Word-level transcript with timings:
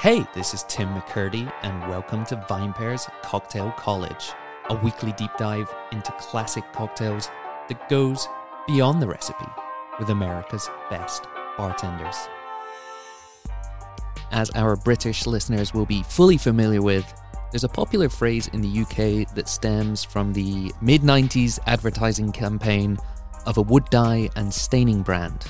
Hey, 0.00 0.26
this 0.32 0.54
is 0.54 0.62
Tim 0.62 0.88
McKirdy, 0.94 1.52
and 1.60 1.78
welcome 1.86 2.24
to 2.24 2.42
Vine 2.48 2.72
VinePair's 2.72 3.06
Cocktail 3.22 3.70
College, 3.72 4.32
a 4.70 4.74
weekly 4.76 5.12
deep 5.12 5.30
dive 5.36 5.70
into 5.92 6.10
classic 6.12 6.64
cocktails 6.72 7.28
that 7.68 7.86
goes 7.90 8.26
beyond 8.66 9.02
the 9.02 9.06
recipe 9.06 9.44
with 9.98 10.08
America's 10.08 10.70
best 10.88 11.24
bartenders. 11.58 12.16
As 14.30 14.48
our 14.52 14.74
British 14.74 15.26
listeners 15.26 15.74
will 15.74 15.84
be 15.84 16.02
fully 16.04 16.38
familiar 16.38 16.80
with, 16.80 17.04
there's 17.52 17.64
a 17.64 17.68
popular 17.68 18.08
phrase 18.08 18.48
in 18.54 18.62
the 18.62 18.80
UK 18.80 19.30
that 19.34 19.50
stems 19.50 20.02
from 20.02 20.32
the 20.32 20.72
mid 20.80 21.02
90s 21.02 21.58
advertising 21.66 22.32
campaign 22.32 22.96
of 23.44 23.58
a 23.58 23.62
wood 23.62 23.84
dye 23.90 24.30
and 24.34 24.50
staining 24.50 25.02
brand. 25.02 25.44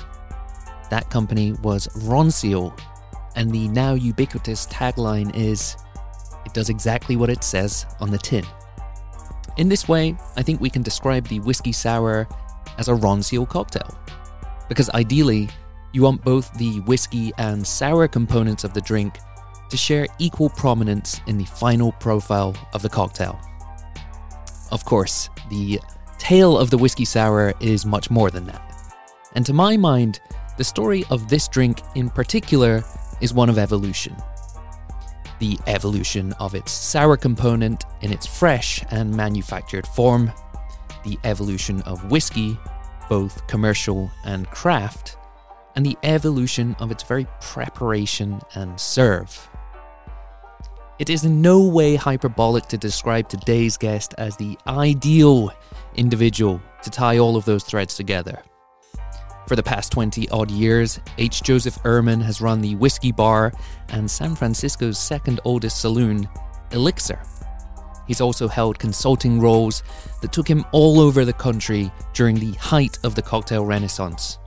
That 0.90 1.08
company 1.08 1.52
was 1.62 1.86
Ronseal, 1.98 2.76
and 3.36 3.50
the 3.50 3.68
now 3.68 3.94
ubiquitous 3.94 4.66
tagline 4.66 5.34
is 5.34 5.76
It 6.44 6.54
does 6.54 6.70
exactly 6.70 7.16
what 7.16 7.30
it 7.30 7.44
says 7.44 7.86
on 8.00 8.10
the 8.10 8.18
tin. 8.18 8.44
In 9.56 9.68
this 9.68 9.88
way, 9.88 10.16
I 10.36 10.42
think 10.42 10.60
we 10.60 10.70
can 10.70 10.82
describe 10.82 11.28
the 11.28 11.40
whiskey 11.40 11.72
sour 11.72 12.26
as 12.78 12.88
a 12.88 12.92
Ronseal 12.92 13.48
cocktail. 13.48 13.94
Because 14.68 14.88
ideally, 14.90 15.48
you 15.92 16.02
want 16.02 16.24
both 16.24 16.52
the 16.54 16.80
whiskey 16.80 17.32
and 17.38 17.66
sour 17.66 18.08
components 18.08 18.64
of 18.64 18.72
the 18.72 18.80
drink 18.80 19.18
to 19.68 19.76
share 19.76 20.06
equal 20.18 20.48
prominence 20.48 21.20
in 21.26 21.36
the 21.36 21.44
final 21.44 21.92
profile 21.92 22.54
of 22.72 22.82
the 22.82 22.88
cocktail. 22.88 23.38
Of 24.72 24.84
course, 24.84 25.28
the 25.50 25.80
tale 26.18 26.56
of 26.56 26.70
the 26.70 26.78
whiskey 26.78 27.04
sour 27.04 27.52
is 27.60 27.84
much 27.84 28.10
more 28.10 28.30
than 28.30 28.46
that. 28.46 28.94
And 29.34 29.44
to 29.46 29.52
my 29.52 29.76
mind, 29.76 30.20
the 30.58 30.64
story 30.64 31.04
of 31.10 31.28
this 31.28 31.48
drink 31.48 31.82
in 31.94 32.10
particular 32.10 32.84
is 33.20 33.34
one 33.34 33.48
of 33.48 33.58
evolution. 33.58 34.16
The 35.38 35.58
evolution 35.66 36.32
of 36.34 36.54
its 36.54 36.72
sour 36.72 37.16
component 37.16 37.84
in 38.02 38.12
its 38.12 38.26
fresh 38.26 38.84
and 38.90 39.14
manufactured 39.14 39.86
form, 39.86 40.32
the 41.04 41.18
evolution 41.24 41.82
of 41.82 42.10
whiskey, 42.10 42.58
both 43.08 43.46
commercial 43.46 44.10
and 44.24 44.48
craft, 44.50 45.16
and 45.76 45.84
the 45.84 45.96
evolution 46.02 46.76
of 46.78 46.90
its 46.90 47.02
very 47.02 47.26
preparation 47.40 48.40
and 48.54 48.78
serve. 48.78 49.48
It 50.98 51.08
is 51.08 51.24
in 51.24 51.40
no 51.40 51.66
way 51.66 51.96
hyperbolic 51.96 52.66
to 52.66 52.76
describe 52.76 53.28
today's 53.28 53.78
guest 53.78 54.14
as 54.18 54.36
the 54.36 54.58
ideal 54.66 55.50
individual 55.94 56.60
to 56.82 56.90
tie 56.90 57.16
all 57.16 57.36
of 57.36 57.46
those 57.46 57.64
threads 57.64 57.96
together. 57.96 58.42
For 59.50 59.56
the 59.56 59.64
past 59.64 59.90
20 59.90 60.28
odd 60.28 60.48
years, 60.48 61.00
H. 61.18 61.42
Joseph 61.42 61.82
Ehrman 61.82 62.22
has 62.22 62.40
run 62.40 62.60
the 62.60 62.76
Whiskey 62.76 63.10
Bar 63.10 63.52
and 63.88 64.08
San 64.08 64.36
Francisco's 64.36 64.96
second 64.96 65.40
oldest 65.44 65.80
saloon, 65.80 66.28
Elixir. 66.70 67.20
He's 68.06 68.20
also 68.20 68.46
held 68.46 68.78
consulting 68.78 69.40
roles 69.40 69.82
that 70.22 70.32
took 70.32 70.46
him 70.46 70.64
all 70.70 71.00
over 71.00 71.24
the 71.24 71.32
country 71.32 71.90
during 72.12 72.36
the 72.36 72.52
height 72.58 73.00
of 73.02 73.16
the 73.16 73.22
cocktail 73.22 73.64
renaissance. 73.64 74.38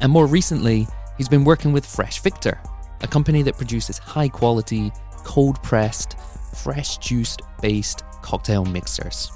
And 0.00 0.10
more 0.10 0.26
recently, 0.26 0.88
he's 1.16 1.28
been 1.28 1.44
working 1.44 1.72
with 1.72 1.86
Fresh 1.86 2.20
Victor, 2.20 2.60
a 3.02 3.06
company 3.06 3.42
that 3.42 3.56
produces 3.56 3.98
high 3.98 4.28
quality, 4.28 4.90
cold 5.18 5.62
pressed, 5.62 6.16
fresh 6.56 6.98
juiced 6.98 7.42
based 7.62 8.02
cocktail 8.20 8.64
mixers. 8.64 9.30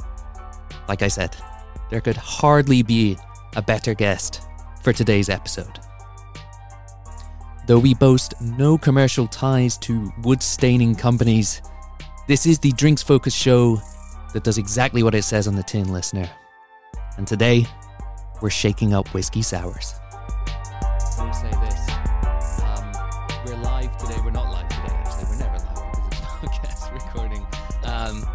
Like 0.89 1.03
I 1.03 1.09
said, 1.09 1.37
there 1.89 2.01
could 2.01 2.17
hardly 2.17 2.83
be 2.83 3.17
a 3.55 3.63
better 3.63 3.95
guest 3.95 4.44
for 4.85 4.93
today's 4.93 5.31
episode. 5.31 5.81
Though 7.67 7.79
we 7.79 7.95
boast 7.95 8.39
no 8.43 8.77
commercial 8.77 9.27
ties 9.27 9.79
to 9.79 10.13
wood 10.23 10.43
staining 10.43 10.95
companies, 10.95 11.63
this 12.29 12.45
is 12.45 12.59
the 12.59 12.71
drinks 12.73 13.03
focused 13.03 13.39
show 13.39 13.81
that 14.35 14.45
does 14.45 14.59
exactly 14.59 15.03
what 15.03 15.15
it 15.15 15.23
says 15.23 15.49
on 15.49 15.57
the 15.57 15.63
tin, 15.63 15.91
listener. 15.91 16.29
And 17.17 17.27
today, 17.27 17.67
we're 18.43 18.51
shaking 18.51 18.93
up 18.93 19.09
whiskey 19.15 19.41
sours. 19.41 19.95
Me 21.19 21.33
say 21.33 21.51
this. 21.51 21.91
Um, 22.63 22.93
we're 23.47 23.57
live 23.63 23.97
today. 23.97 24.21
We're 24.23 24.33
not 24.33 24.53
live 24.53 24.69
today, 24.69 24.93
actually. 24.93 25.25
We're 25.31 25.39
never 25.39 25.59
live 25.59 26.11
because 26.11 26.25
it's 26.45 26.85
podcast 26.85 26.93
recording. 26.93 27.47
Um, 27.85 28.29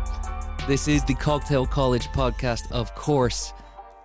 this 0.68 0.88
is 0.88 1.04
the 1.04 1.14
Cocktail 1.14 1.68
College 1.68 2.08
podcast, 2.08 2.72
of 2.72 2.96
course. 2.96 3.54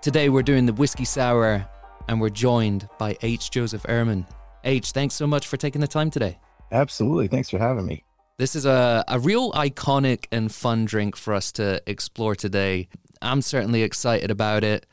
Today, 0.02 0.28
we're 0.28 0.42
doing 0.42 0.66
the 0.66 0.74
whiskey 0.74 1.06
sour 1.06 1.66
and 2.08 2.20
we're 2.20 2.30
joined 2.30 2.88
by 2.98 3.16
H. 3.22 3.50
Joseph 3.50 3.82
Ehrman. 3.84 4.26
H, 4.64 4.92
thanks 4.92 5.14
so 5.14 5.26
much 5.26 5.46
for 5.46 5.56
taking 5.56 5.80
the 5.80 5.88
time 5.88 6.10
today. 6.10 6.38
Absolutely. 6.72 7.28
Thanks 7.28 7.50
for 7.50 7.58
having 7.58 7.86
me. 7.86 8.04
This 8.36 8.56
is 8.56 8.66
a, 8.66 9.04
a 9.06 9.18
real 9.18 9.52
iconic 9.52 10.26
and 10.32 10.52
fun 10.52 10.86
drink 10.86 11.16
for 11.16 11.34
us 11.34 11.52
to 11.52 11.80
explore 11.86 12.34
today. 12.34 12.88
I'm 13.22 13.42
certainly 13.42 13.82
excited 13.82 14.30
about 14.30 14.64
it. 14.64 14.86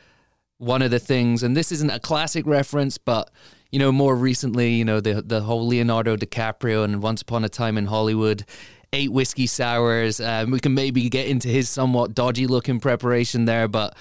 One 0.57 0.83
of 0.83 0.91
the 0.91 0.99
things, 0.99 1.41
and 1.41 1.57
this 1.57 1.71
isn't 1.71 1.89
a 1.89 1.99
classic 1.99 2.45
reference, 2.45 2.99
but 2.99 3.31
you 3.71 3.79
know, 3.79 3.91
more 3.91 4.15
recently, 4.15 4.73
you 4.73 4.85
know, 4.85 4.99
the 4.99 5.21
the 5.21 5.41
whole 5.41 5.65
Leonardo 5.65 6.15
DiCaprio 6.15 6.83
and 6.83 7.01
Once 7.01 7.21
Upon 7.21 7.43
a 7.43 7.49
Time 7.49 7.77
in 7.77 7.87
Hollywood, 7.87 8.45
eight 8.93 9.11
whiskey 9.11 9.47
sours. 9.47 10.19
Um, 10.19 10.51
we 10.51 10.59
can 10.59 10.73
maybe 10.73 11.09
get 11.09 11.27
into 11.27 11.47
his 11.47 11.69
somewhat 11.69 12.13
dodgy 12.13 12.47
looking 12.47 12.79
preparation 12.79 13.45
there, 13.45 13.67
but 13.67 13.95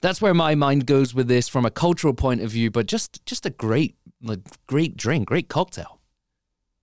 that's 0.00 0.22
where 0.22 0.34
my 0.34 0.54
mind 0.54 0.86
goes 0.86 1.14
with 1.14 1.28
this 1.28 1.48
from 1.48 1.64
a 1.64 1.70
cultural 1.70 2.14
point 2.14 2.40
of 2.40 2.50
view. 2.50 2.70
But 2.70 2.86
just 2.86 3.24
just 3.26 3.46
a 3.46 3.50
great, 3.50 3.96
like, 4.22 4.40
great 4.66 4.96
drink, 4.96 5.28
great 5.28 5.48
cocktail. 5.48 6.00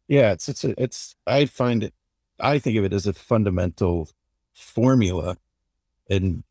Yeah, 0.08 0.32
it's 0.32 0.48
it's 0.50 0.64
a, 0.64 0.82
it's. 0.82 1.16
I 1.26 1.46
find 1.46 1.84
it. 1.84 1.94
I 2.40 2.60
think 2.60 2.78
of 2.78 2.86
it 2.86 2.94
as 2.94 3.08
a 3.08 3.14
fundamental 3.14 4.10
formula, 4.54 5.38
and 6.10 6.44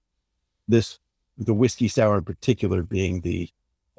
this 0.69 0.99
the 1.38 1.55
whiskey 1.55 1.88
sour 1.88 2.19
in 2.19 2.25
particular 2.25 2.82
being 2.82 3.21
the 3.21 3.50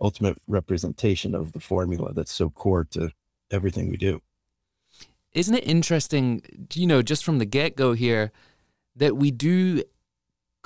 ultimate 0.01 0.37
representation 0.47 1.33
of 1.35 1.53
the 1.53 1.59
formula 1.59 2.13
that's 2.13 2.33
so 2.33 2.49
core 2.49 2.83
to 2.83 3.11
everything 3.51 3.89
we 3.89 3.97
do. 3.97 4.21
Isn't 5.33 5.55
it 5.55 5.67
interesting, 5.67 6.41
you 6.73 6.87
know, 6.87 7.01
just 7.01 7.23
from 7.23 7.37
the 7.37 7.45
get 7.45 7.75
go 7.75 7.93
here, 7.93 8.31
that 8.95 9.17
we 9.17 9.31
do 9.31 9.83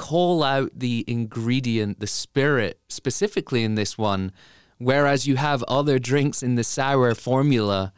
call 0.02 0.42
out 0.42 0.72
the 0.74 1.06
ingredient, 1.08 2.00
the 2.00 2.08
spirit, 2.08 2.80
specifically 2.90 3.64
in 3.64 3.76
this 3.76 4.00
one, 4.00 4.32
whereas 4.80 5.28
you 5.28 5.36
have 5.36 5.62
other 5.68 6.00
drinks 6.00 6.42
in 6.42 6.56
the 6.56 6.64
sour 6.64 7.14
formula 7.14 7.94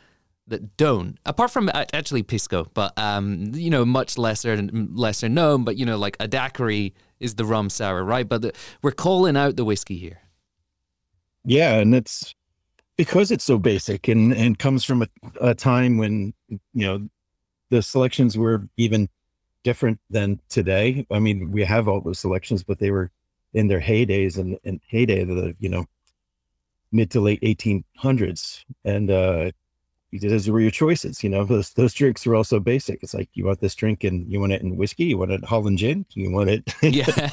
that 0.46 0.76
don't. 0.76 1.18
Apart 1.26 1.52
from 1.52 1.72
actually 1.74 2.22
pisco, 2.22 2.68
but 2.74 2.92
um, 3.00 3.52
you 3.54 3.70
know, 3.70 3.86
much 3.86 4.18
lesser 4.18 4.62
lesser 4.74 5.30
known. 5.30 5.64
But 5.64 5.78
you 5.78 5.86
know, 5.86 5.98
like 5.98 6.18
a 6.20 6.28
daiquiri 6.28 6.94
is 7.22 7.36
the 7.36 7.46
rum 7.46 7.70
sour, 7.70 8.04
right? 8.04 8.28
But 8.28 8.42
the, 8.42 8.52
we're 8.82 8.92
calling 8.92 9.38
out 9.38 9.56
the 9.56 9.64
whiskey 9.64 9.98
here. 9.98 10.20
Yeah, 11.46 11.76
and 11.76 11.96
it's 11.96 12.36
because 12.98 13.32
it's 13.32 13.46
so 13.46 13.58
basic 13.58 14.10
and 14.10 14.34
and 14.34 14.60
comes 14.60 14.84
from 14.84 15.04
a, 15.04 15.08
a 15.40 15.56
time 15.56 15.98
when 15.98 16.34
you 16.50 16.60
know 16.86 17.08
the 17.70 17.82
selections 17.82 18.38
were 18.38 18.68
even 18.76 19.08
different 19.64 20.00
than 20.10 20.40
today. 20.50 21.06
I 21.12 21.20
mean, 21.20 21.52
we 21.52 21.64
have 21.64 21.88
all 21.88 22.02
those 22.02 22.20
selections, 22.20 22.64
but 22.64 22.80
they 22.80 22.92
were 22.92 23.12
in 23.54 23.68
their 23.68 23.82
heydays 23.82 24.38
and, 24.38 24.58
and 24.64 24.82
heyday 24.88 25.22
of 25.22 25.30
the 25.30 25.56
you 25.60 25.70
know 25.70 25.86
mid 26.92 27.12
to 27.12 27.22
late 27.22 27.42
1800s, 27.42 28.64
and 28.86 29.10
uh, 29.10 29.52
those 30.22 30.50
were 30.50 30.60
your 30.60 30.72
choices. 30.72 31.24
You 31.24 31.30
know, 31.30 31.44
those 31.44 31.72
those 31.72 31.94
drinks 31.94 32.26
are 32.28 32.36
also 32.36 32.60
basic. 32.60 33.02
It's 33.04 33.14
like 33.14 33.30
you 33.34 33.46
want 33.46 33.60
this 33.62 33.76
drink 33.76 34.04
and 34.04 34.32
you 34.32 34.40
want 34.40 34.52
it 34.52 34.62
in 34.62 34.78
whiskey, 34.78 35.06
you 35.06 35.18
want 35.18 35.32
it 35.32 35.44
Holland 35.44 35.78
gin, 35.78 36.06
you 36.12 36.32
want 36.32 36.50
it. 36.50 36.74
yeah, 36.84 37.32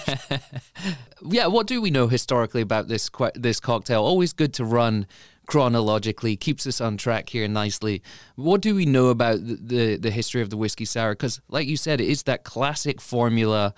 yeah. 1.22 1.46
What 1.46 1.66
do 1.66 1.80
we 1.80 1.90
know 1.90 2.08
historically 2.08 2.62
about 2.62 2.88
this 2.88 3.10
this 3.34 3.60
cocktail? 3.60 4.02
Always 4.02 4.32
good 4.32 4.54
to 4.54 4.64
run 4.64 5.06
chronologically 5.50 6.36
keeps 6.36 6.64
us 6.64 6.80
on 6.80 6.96
track 6.96 7.28
here 7.28 7.48
nicely. 7.48 8.02
What 8.36 8.60
do 8.60 8.74
we 8.74 8.86
know 8.86 9.08
about 9.08 9.44
the 9.44 9.56
the, 9.60 9.96
the 9.96 10.10
history 10.12 10.42
of 10.42 10.50
the 10.50 10.56
whiskey 10.56 10.84
sour? 10.84 11.12
Because, 11.12 11.40
like 11.48 11.66
you 11.66 11.76
said, 11.76 12.00
it 12.00 12.08
is 12.08 12.22
that 12.22 12.44
classic 12.44 13.00
formula. 13.00 13.74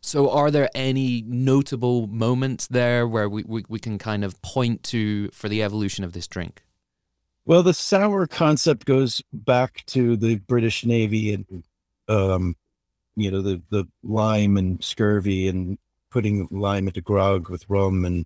So, 0.00 0.30
are 0.30 0.50
there 0.50 0.70
any 0.74 1.22
notable 1.26 2.06
moments 2.06 2.66
there 2.68 3.06
where 3.06 3.28
we, 3.28 3.44
we, 3.46 3.64
we 3.68 3.78
can 3.78 3.98
kind 3.98 4.24
of 4.24 4.40
point 4.40 4.82
to 4.84 5.28
for 5.28 5.50
the 5.50 5.62
evolution 5.62 6.04
of 6.04 6.14
this 6.14 6.26
drink? 6.26 6.62
Well, 7.44 7.62
the 7.62 7.74
sour 7.74 8.26
concept 8.26 8.86
goes 8.86 9.22
back 9.32 9.84
to 9.88 10.16
the 10.16 10.36
British 10.36 10.86
Navy 10.86 11.34
and, 11.34 11.64
um, 12.08 12.56
you 13.14 13.30
know, 13.30 13.42
the, 13.42 13.60
the 13.68 13.84
lime 14.02 14.56
and 14.56 14.82
scurvy 14.82 15.48
and 15.48 15.76
putting 16.10 16.48
lime 16.50 16.86
into 16.86 17.02
grog 17.02 17.50
with 17.50 17.68
rum 17.68 18.06
and 18.06 18.24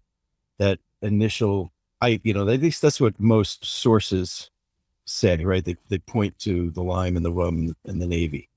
that 0.59 0.79
initial, 1.03 1.73
I, 2.05 2.21
you 2.23 2.35
know, 2.35 2.49
at 2.49 2.61
least 2.61 2.83
that's 2.83 3.01
what 3.01 3.19
most 3.19 3.65
sources 3.65 4.51
say, 5.05 5.45
right? 5.45 5.65
They, 5.65 5.77
they 5.89 5.99
point 5.99 6.39
to 6.41 6.71
the 6.71 6.83
lime 6.83 7.17
and 7.17 7.25
the 7.25 7.33
rum 7.33 7.75
and 7.85 8.01
the 8.01 8.07
Navy 8.07 8.49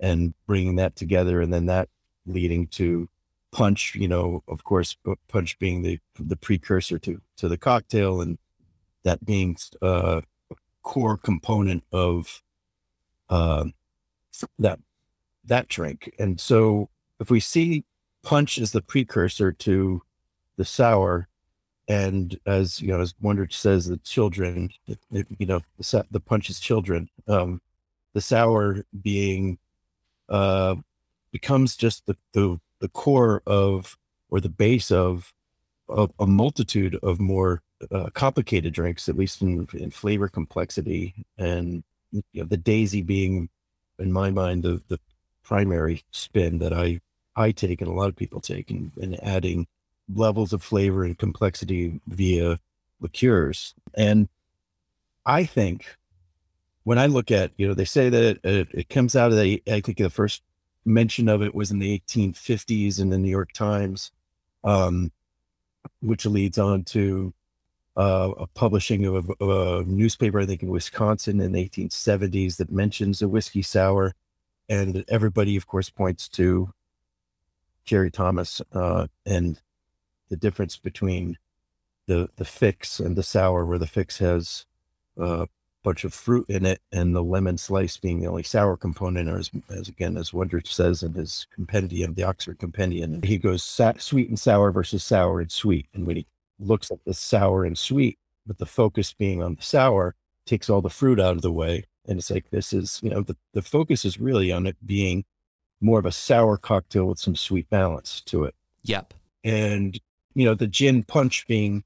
and 0.00 0.34
bringing 0.46 0.76
that 0.76 0.96
together 0.96 1.40
and 1.40 1.52
then 1.52 1.66
that 1.66 1.88
leading 2.26 2.66
to 2.68 3.08
punch, 3.52 3.94
you 3.94 4.08
know, 4.08 4.42
of 4.48 4.64
course, 4.64 4.96
punch 5.28 5.58
being 5.58 5.82
the, 5.82 5.98
the 6.18 6.36
precursor 6.36 6.98
to, 7.00 7.20
to 7.36 7.48
the 7.48 7.58
cocktail 7.58 8.20
and, 8.20 8.38
that 9.04 9.24
being 9.24 9.56
a 9.80 10.22
core 10.82 11.16
component 11.16 11.84
of 11.92 12.42
uh, 13.30 13.64
that 14.58 14.78
that 15.44 15.68
drink. 15.68 16.12
And 16.18 16.40
so 16.40 16.90
if 17.20 17.30
we 17.30 17.40
see 17.40 17.84
punch 18.22 18.58
as 18.58 18.72
the 18.72 18.82
precursor 18.82 19.52
to 19.52 20.02
the 20.56 20.64
sour, 20.64 21.28
and 21.88 22.38
as 22.44 22.80
you 22.82 22.88
know, 22.88 23.00
as 23.00 23.14
Wondrich 23.14 23.54
says, 23.54 23.86
the 23.86 23.96
children, 23.98 24.70
it, 24.86 24.98
it, 25.10 25.26
you 25.38 25.46
know, 25.46 25.60
the, 25.78 26.04
the 26.10 26.20
punch 26.20 26.50
is 26.50 26.60
children. 26.60 27.08
Um, 27.26 27.62
the 28.12 28.20
sour 28.20 28.84
being 29.02 29.58
uh, 30.28 30.76
becomes 31.32 31.76
just 31.76 32.04
the, 32.06 32.16
the 32.32 32.60
the 32.80 32.88
core 32.88 33.42
of 33.46 33.96
or 34.30 34.40
the 34.40 34.50
base 34.50 34.90
of, 34.90 35.32
of 35.88 36.12
a 36.18 36.26
multitude 36.26 36.94
of 37.02 37.18
more 37.18 37.62
uh, 37.90 38.10
complicated 38.12 38.74
drinks, 38.74 39.08
at 39.08 39.16
least 39.16 39.40
in, 39.40 39.66
in 39.72 39.90
flavor 39.90 40.28
complexity, 40.28 41.24
and 41.38 41.82
you 42.12 42.22
know, 42.34 42.44
the 42.44 42.58
daisy 42.58 43.00
being, 43.00 43.48
in 43.98 44.12
my 44.12 44.30
mind, 44.30 44.62
the 44.62 44.82
the 44.88 45.00
primary 45.42 46.02
spin 46.10 46.58
that 46.58 46.74
I 46.74 47.00
I 47.34 47.52
take 47.52 47.80
and 47.80 47.88
a 47.88 47.94
lot 47.94 48.10
of 48.10 48.16
people 48.16 48.42
take, 48.42 48.70
and, 48.70 48.92
and 49.00 49.22
adding 49.24 49.66
levels 50.12 50.52
of 50.52 50.62
flavor 50.62 51.04
and 51.04 51.18
complexity 51.18 52.00
via 52.06 52.58
liqueurs. 53.00 53.74
And 53.94 54.28
I 55.26 55.44
think 55.44 55.86
when 56.84 56.98
I 56.98 57.06
look 57.06 57.30
at, 57.30 57.52
you 57.56 57.68
know, 57.68 57.74
they 57.74 57.84
say 57.84 58.08
that 58.08 58.44
it, 58.44 58.68
it, 58.72 58.88
comes 58.88 59.14
out 59.14 59.30
of 59.30 59.38
the, 59.38 59.62
I 59.70 59.80
think 59.80 59.98
the 59.98 60.10
first 60.10 60.42
mention 60.84 61.28
of 61.28 61.42
it 61.42 61.54
was 61.54 61.70
in 61.70 61.78
the 61.78 61.98
1850s 62.00 62.98
in 62.98 63.10
the 63.10 63.18
New 63.18 63.30
York 63.30 63.52
Times, 63.52 64.10
um, 64.64 65.12
which 66.00 66.24
leads 66.24 66.58
on 66.58 66.84
to 66.84 67.34
uh, 67.96 68.32
a 68.38 68.46
publishing 68.46 69.04
of 69.04 69.28
a, 69.28 69.44
of 69.44 69.80
a, 69.80 69.84
newspaper, 69.84 70.40
I 70.40 70.46
think 70.46 70.62
in 70.62 70.70
Wisconsin 70.70 71.40
in 71.40 71.52
the 71.52 71.68
1870s 71.68 72.56
that 72.56 72.70
mentions 72.70 73.20
a 73.20 73.28
whiskey 73.28 73.62
sour. 73.62 74.14
And 74.68 75.04
everybody, 75.08 75.56
of 75.56 75.66
course, 75.66 75.90
points 75.90 76.28
to 76.30 76.72
Jerry 77.84 78.10
Thomas 78.10 78.62
uh, 78.72 79.08
and 79.26 79.60
the 80.28 80.36
difference 80.36 80.76
between 80.76 81.36
the 82.06 82.28
the 82.36 82.44
fix 82.44 83.00
and 83.00 83.16
the 83.16 83.22
sour, 83.22 83.64
where 83.64 83.78
the 83.78 83.86
fix 83.86 84.18
has 84.18 84.66
a 85.16 85.48
bunch 85.82 86.04
of 86.04 86.14
fruit 86.14 86.46
in 86.48 86.66
it, 86.66 86.80
and 86.92 87.14
the 87.14 87.22
lemon 87.22 87.58
slice 87.58 87.96
being 87.96 88.20
the 88.20 88.26
only 88.26 88.42
sour 88.42 88.76
component, 88.76 89.28
or 89.28 89.38
as, 89.38 89.50
as 89.70 89.88
again 89.88 90.16
as 90.16 90.30
Wondrich 90.30 90.68
says 90.68 91.02
in 91.02 91.12
his 91.14 91.46
compendium, 91.54 92.14
the 92.14 92.24
Oxford 92.24 92.58
Compendium, 92.58 93.22
he 93.22 93.38
goes 93.38 93.62
sa- 93.62 93.92
sweet 93.98 94.28
and 94.28 94.38
sour 94.38 94.72
versus 94.72 95.04
sour 95.04 95.40
and 95.40 95.50
sweet. 95.50 95.86
And 95.94 96.06
when 96.06 96.16
he 96.16 96.26
looks 96.58 96.90
at 96.90 97.04
the 97.04 97.14
sour 97.14 97.64
and 97.64 97.78
sweet, 97.78 98.18
with 98.46 98.58
the 98.58 98.66
focus 98.66 99.12
being 99.12 99.42
on 99.42 99.54
the 99.54 99.62
sour, 99.62 100.14
takes 100.46 100.70
all 100.70 100.80
the 100.80 100.90
fruit 100.90 101.20
out 101.20 101.36
of 101.36 101.42
the 101.42 101.52
way, 101.52 101.84
and 102.06 102.18
it's 102.18 102.30
like 102.30 102.50
this 102.50 102.72
is 102.72 103.00
you 103.02 103.10
know 103.10 103.22
the 103.22 103.36
the 103.52 103.62
focus 103.62 104.04
is 104.04 104.18
really 104.18 104.50
on 104.50 104.66
it 104.66 104.76
being 104.84 105.24
more 105.80 105.98
of 105.98 106.06
a 106.06 106.12
sour 106.12 106.56
cocktail 106.56 107.04
with 107.04 107.18
some 107.18 107.36
sweet 107.36 107.68
balance 107.70 108.20
to 108.22 108.44
it. 108.44 108.54
Yep. 108.82 109.14
And 109.44 110.00
you 110.38 110.44
know 110.44 110.54
the 110.54 110.68
gin 110.68 111.02
punch 111.02 111.46
being 111.48 111.82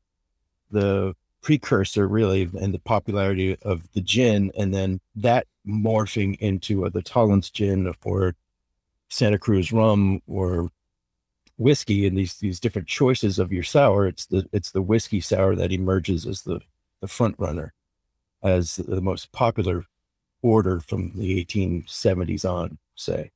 the 0.71 1.15
precursor 1.41 2.07
really 2.07 2.51
and 2.61 2.75
the 2.75 2.79
popularity 2.79 3.57
of 3.63 3.91
the 3.95 4.01
gin 4.03 4.53
and 4.57 4.75
then 4.75 5.01
that 5.17 5.47
morphing 5.67 6.37
into 6.39 6.85
uh, 6.85 6.91
the 6.91 7.03
Holland 7.09 7.51
gin 7.55 7.93
or 8.05 8.35
Santa 9.09 9.39
Cruz 9.39 9.73
rum 9.73 10.21
or 10.27 10.69
whiskey 11.57 12.07
and 12.07 12.17
these 12.19 12.35
these 12.35 12.61
different 12.61 12.89
choices 12.89 13.39
of 13.39 13.53
your 13.53 13.63
sour 13.63 14.07
it's 14.07 14.27
the 14.27 14.47
it's 14.53 14.73
the 14.73 14.83
whiskey 14.83 15.21
sour 15.21 15.55
that 15.57 15.73
emerges 15.73 16.27
as 16.27 16.43
the 16.43 16.61
the 17.01 17.09
front 17.09 17.35
runner 17.39 17.73
as 18.43 18.77
the 18.77 19.01
most 19.01 19.33
popular 19.33 19.87
order 20.43 20.79
from 20.81 21.13
the 21.15 21.43
1870s 21.43 22.45
on 22.45 22.79
say. 22.95 23.31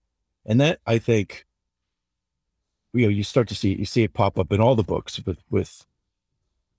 And 0.45 0.61
that 0.61 0.81
I 0.87 0.99
think 0.99 1.47
you 2.97 3.07
know 3.07 3.11
you 3.11 3.25
start 3.25 3.49
to 3.49 3.55
see 3.55 3.75
you 3.75 3.85
see 3.85 4.03
it 4.05 4.15
pop 4.15 4.39
up 4.39 4.53
in 4.53 4.61
all 4.61 4.75
the 4.75 4.83
books 4.83 5.25
with 5.25 5.39
with 5.51 5.85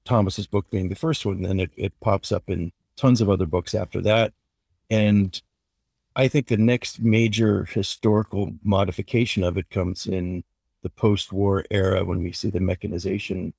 Thomas's 0.07 0.47
book 0.47 0.69
being 0.71 0.89
the 0.89 0.95
first 0.95 1.25
one, 1.25 1.37
and 1.37 1.45
then 1.45 1.59
it, 1.59 1.71
it 1.75 1.99
pops 1.99 2.31
up 2.31 2.49
in 2.49 2.71
tons 2.95 3.21
of 3.21 3.29
other 3.29 3.45
books 3.45 3.75
after 3.75 4.01
that. 4.01 4.33
And 4.89 5.39
I 6.15 6.27
think 6.27 6.47
the 6.47 6.57
next 6.57 6.99
major 6.99 7.65
historical 7.65 8.53
modification 8.63 9.43
of 9.43 9.57
it 9.57 9.69
comes 9.69 10.07
in 10.07 10.43
the 10.81 10.89
post-war 10.89 11.65
era 11.69 12.05
when 12.05 12.23
we 12.23 12.31
see 12.31 12.49
the 12.49 12.59
mechanization 12.59 13.53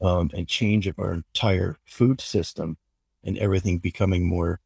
um, 0.00 0.30
and 0.34 0.48
change 0.48 0.86
of 0.86 0.98
our 0.98 1.12
entire 1.12 1.76
food 1.84 2.20
system 2.20 2.76
and 3.22 3.36
everything 3.38 3.78
becoming 3.78 4.26
more 4.26 4.60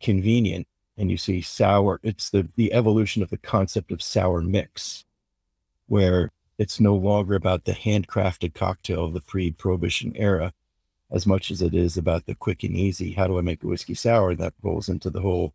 convenient. 0.00 0.66
And 0.96 1.10
you 1.10 1.16
see 1.16 1.40
sour, 1.40 2.00
it's 2.02 2.30
the 2.30 2.48
the 2.56 2.72
evolution 2.72 3.22
of 3.22 3.30
the 3.30 3.38
concept 3.38 3.92
of 3.92 4.02
sour 4.02 4.40
mix, 4.40 5.04
where 5.86 6.30
it's 6.60 6.78
no 6.78 6.94
longer 6.94 7.34
about 7.34 7.64
the 7.64 7.72
handcrafted 7.72 8.52
cocktail 8.52 9.06
of 9.06 9.14
the 9.14 9.22
pre-prohibition 9.22 10.12
era 10.14 10.52
as 11.10 11.26
much 11.26 11.50
as 11.50 11.62
it 11.62 11.74
is 11.74 11.96
about 11.96 12.26
the 12.26 12.34
quick 12.34 12.62
and 12.62 12.76
easy 12.76 13.12
how 13.12 13.26
do 13.26 13.38
i 13.38 13.40
make 13.40 13.64
a 13.64 13.66
whiskey 13.66 13.94
sour 13.94 14.34
that 14.34 14.52
rolls 14.62 14.86
into 14.86 15.08
the 15.08 15.22
whole 15.22 15.54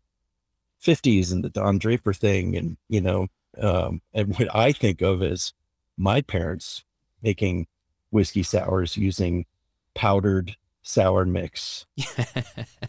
50s 0.84 1.30
and 1.30 1.44
the 1.44 1.48
don 1.48 1.78
draper 1.78 2.12
thing 2.12 2.56
and 2.56 2.76
you 2.88 3.00
know 3.00 3.28
um, 3.58 4.02
and 4.12 4.36
what 4.36 4.52
i 4.54 4.72
think 4.72 5.00
of 5.00 5.22
as 5.22 5.52
my 5.96 6.20
parents 6.20 6.82
making 7.22 7.68
whiskey 8.10 8.42
sours 8.42 8.96
using 8.96 9.46
powdered 9.94 10.56
sour 10.82 11.24
mix 11.24 11.86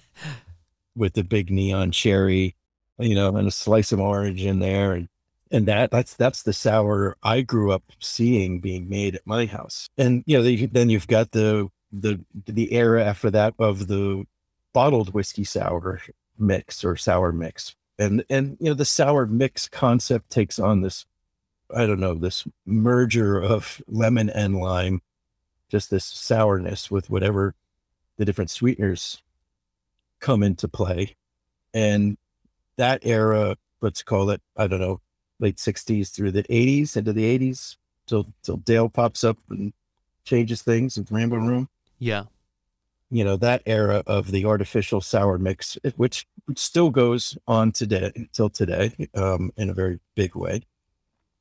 with 0.95 1.13
the 1.13 1.23
big 1.23 1.51
neon 1.51 1.91
cherry 1.91 2.55
you 2.97 3.13
know 3.13 3.35
and 3.35 3.47
a 3.47 3.51
slice 3.51 3.91
of 3.91 3.99
orange 3.99 4.43
in 4.43 4.57
there 4.57 4.93
and 4.93 5.07
and 5.51 5.67
that 5.67 5.91
that's 5.91 6.13
that's 6.13 6.43
the 6.43 6.53
sour 6.53 7.17
I 7.23 7.41
grew 7.41 7.71
up 7.71 7.83
seeing 7.99 8.59
being 8.59 8.89
made 8.89 9.15
at 9.15 9.25
my 9.25 9.45
house. 9.45 9.89
And 9.97 10.23
you 10.25 10.37
know, 10.37 10.43
the, 10.43 10.65
then 10.67 10.89
you've 10.89 11.07
got 11.07 11.31
the 11.31 11.69
the 11.91 12.23
the 12.45 12.73
era 12.73 13.03
after 13.03 13.29
that 13.31 13.53
of 13.59 13.87
the 13.87 14.25
bottled 14.73 15.13
whiskey 15.13 15.43
sour 15.43 16.01
mix 16.37 16.83
or 16.83 16.95
sour 16.95 17.31
mix, 17.31 17.75
and 17.97 18.23
and 18.29 18.57
you 18.59 18.67
know 18.67 18.73
the 18.73 18.85
sour 18.85 19.25
mix 19.25 19.67
concept 19.67 20.29
takes 20.29 20.59
on 20.59 20.81
this 20.81 21.05
I 21.73 21.85
don't 21.85 21.99
know 21.99 22.13
this 22.13 22.45
merger 22.65 23.41
of 23.41 23.81
lemon 23.87 24.29
and 24.29 24.57
lime, 24.57 25.01
just 25.69 25.89
this 25.89 26.05
sourness 26.05 26.89
with 26.91 27.09
whatever 27.09 27.55
the 28.17 28.25
different 28.25 28.49
sweeteners 28.49 29.21
come 30.19 30.43
into 30.43 30.67
play, 30.67 31.15
and 31.73 32.17
that 32.77 32.99
era, 33.03 33.55
let's 33.81 34.03
call 34.03 34.29
it 34.29 34.41
I 34.55 34.67
don't 34.67 34.81
know 34.81 35.01
late 35.39 35.57
60s 35.57 36.11
through 36.13 36.31
the 36.31 36.43
80s 36.43 36.97
into 36.97 37.13
the 37.13 37.37
80s 37.37 37.75
till 38.07 38.27
till 38.43 38.57
Dale 38.57 38.89
pops 38.89 39.23
up 39.23 39.37
and 39.49 39.73
changes 40.23 40.61
things 40.61 40.97
with 40.97 41.11
Rainbow 41.11 41.37
Room. 41.37 41.69
Yeah. 41.99 42.23
You 43.09 43.23
know, 43.23 43.37
that 43.37 43.61
era 43.65 44.03
of 44.05 44.31
the 44.31 44.45
artificial 44.45 44.99
sour 44.99 45.37
mix, 45.37 45.77
which 45.95 46.27
still 46.55 46.89
goes 46.89 47.37
on 47.47 47.71
today 47.71 48.11
till 48.33 48.49
today, 48.49 48.91
um, 49.13 49.51
in 49.55 49.69
a 49.69 49.73
very 49.73 49.99
big 50.15 50.35
way, 50.35 50.63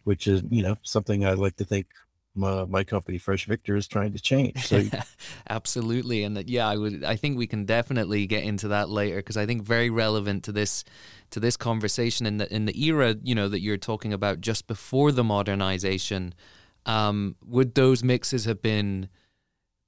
which 0.04 0.28
is, 0.28 0.44
you 0.48 0.62
know, 0.62 0.76
something 0.82 1.26
I 1.26 1.32
like 1.32 1.56
to 1.56 1.64
think 1.64 1.88
my, 2.36 2.64
my 2.64 2.84
company 2.84 3.18
Fresh 3.18 3.46
Victor 3.46 3.76
is 3.76 3.88
trying 3.88 4.12
to 4.12 4.20
change. 4.20 4.66
So 4.66 4.82
absolutely, 5.48 6.22
and 6.22 6.36
that, 6.36 6.48
yeah, 6.48 6.68
I 6.68 6.76
would. 6.76 7.04
I 7.04 7.16
think 7.16 7.38
we 7.38 7.46
can 7.46 7.64
definitely 7.64 8.26
get 8.26 8.44
into 8.44 8.68
that 8.68 8.88
later 8.88 9.16
because 9.16 9.36
I 9.36 9.46
think 9.46 9.62
very 9.62 9.90
relevant 9.90 10.44
to 10.44 10.52
this 10.52 10.84
to 11.30 11.40
this 11.40 11.56
conversation 11.56 12.26
in 12.26 12.36
the 12.38 12.52
in 12.54 12.66
the 12.66 12.84
era 12.84 13.16
you 13.22 13.34
know 13.34 13.48
that 13.48 13.60
you're 13.60 13.76
talking 13.76 14.12
about 14.12 14.40
just 14.40 14.66
before 14.66 15.12
the 15.12 15.24
modernization. 15.24 16.34
Um, 16.84 17.34
would 17.44 17.74
those 17.74 18.04
mixes 18.04 18.44
have 18.44 18.62
been 18.62 19.08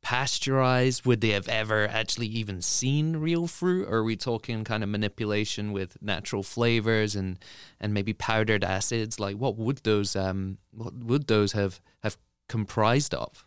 pasteurized? 0.03 1.05
Would 1.07 1.21
they 1.21 1.31
have 1.31 1.49
ever 1.49 1.87
actually 1.87 2.29
even 2.29 2.63
seen 2.63 3.17
real 3.17 3.47
fruit? 3.47 3.87
Or 3.89 3.99
are 3.99 4.05
we 4.05 4.17
talking 4.17 4.65
kind 4.65 4.83
of 4.83 4.89
manipulation 4.89 5.73
with 5.73 6.01
natural 6.01 6.43
flavors 6.43 7.15
and 7.17 7.39
and 7.81 7.93
maybe 7.93 8.13
powdered 8.13 8.65
acids? 8.65 9.21
Like 9.21 9.37
what 9.37 9.57
would 9.57 9.79
those 9.79 10.17
um 10.17 10.59
what 10.73 10.95
would 10.95 11.27
those 11.27 11.53
have 11.53 11.81
have 12.03 12.17
comprised 12.49 13.15
of? 13.15 13.45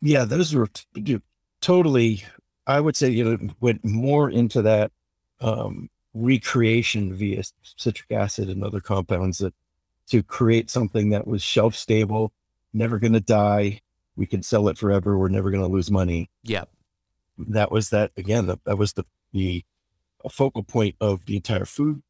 Yeah, 0.00 0.24
those 0.24 0.54
were 0.54 0.68
t- 0.68 1.20
totally. 1.60 2.24
I 2.66 2.80
would 2.80 2.96
say 2.96 3.10
you 3.10 3.24
know 3.24 3.54
went 3.60 3.84
more 3.84 4.30
into 4.30 4.62
that 4.62 4.92
um, 5.40 5.90
recreation 6.14 7.14
via 7.14 7.42
citric 7.62 8.10
acid 8.10 8.48
and 8.48 8.62
other 8.62 8.80
compounds 8.80 9.38
that 9.38 9.54
to 10.08 10.22
create 10.22 10.70
something 10.70 11.10
that 11.10 11.26
was 11.26 11.42
shelf 11.42 11.74
stable, 11.74 12.32
never 12.72 12.98
going 12.98 13.14
to 13.14 13.20
die. 13.20 13.80
We 14.16 14.26
can 14.26 14.42
sell 14.42 14.68
it 14.68 14.78
forever. 14.78 15.18
We're 15.18 15.28
never 15.28 15.50
going 15.50 15.62
to 15.62 15.68
lose 15.68 15.90
money. 15.90 16.30
Yeah, 16.42 16.64
that 17.38 17.72
was 17.72 17.90
that 17.90 18.12
again. 18.16 18.46
That, 18.46 18.64
that 18.64 18.78
was 18.78 18.92
the 18.92 19.04
the 19.32 19.64
focal 20.30 20.62
point 20.62 20.96
of 21.00 21.26
the 21.26 21.36
entire 21.36 21.64
food 21.64 22.02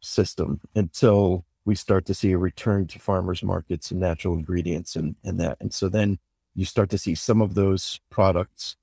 system 0.00 0.60
until 0.74 1.44
we 1.64 1.74
start 1.74 2.04
to 2.06 2.14
see 2.14 2.32
a 2.32 2.38
return 2.38 2.86
to 2.88 2.98
farmers 2.98 3.42
markets 3.42 3.90
and 3.90 4.00
natural 4.00 4.34
ingredients 4.34 4.96
and, 4.96 5.16
and 5.24 5.40
that. 5.40 5.56
And 5.60 5.72
so 5.72 5.88
then 5.88 6.18
you 6.54 6.64
start 6.64 6.90
to 6.90 6.98
see 6.98 7.14
some 7.14 7.40
of 7.40 7.54
those 7.54 8.00
products 8.10 8.76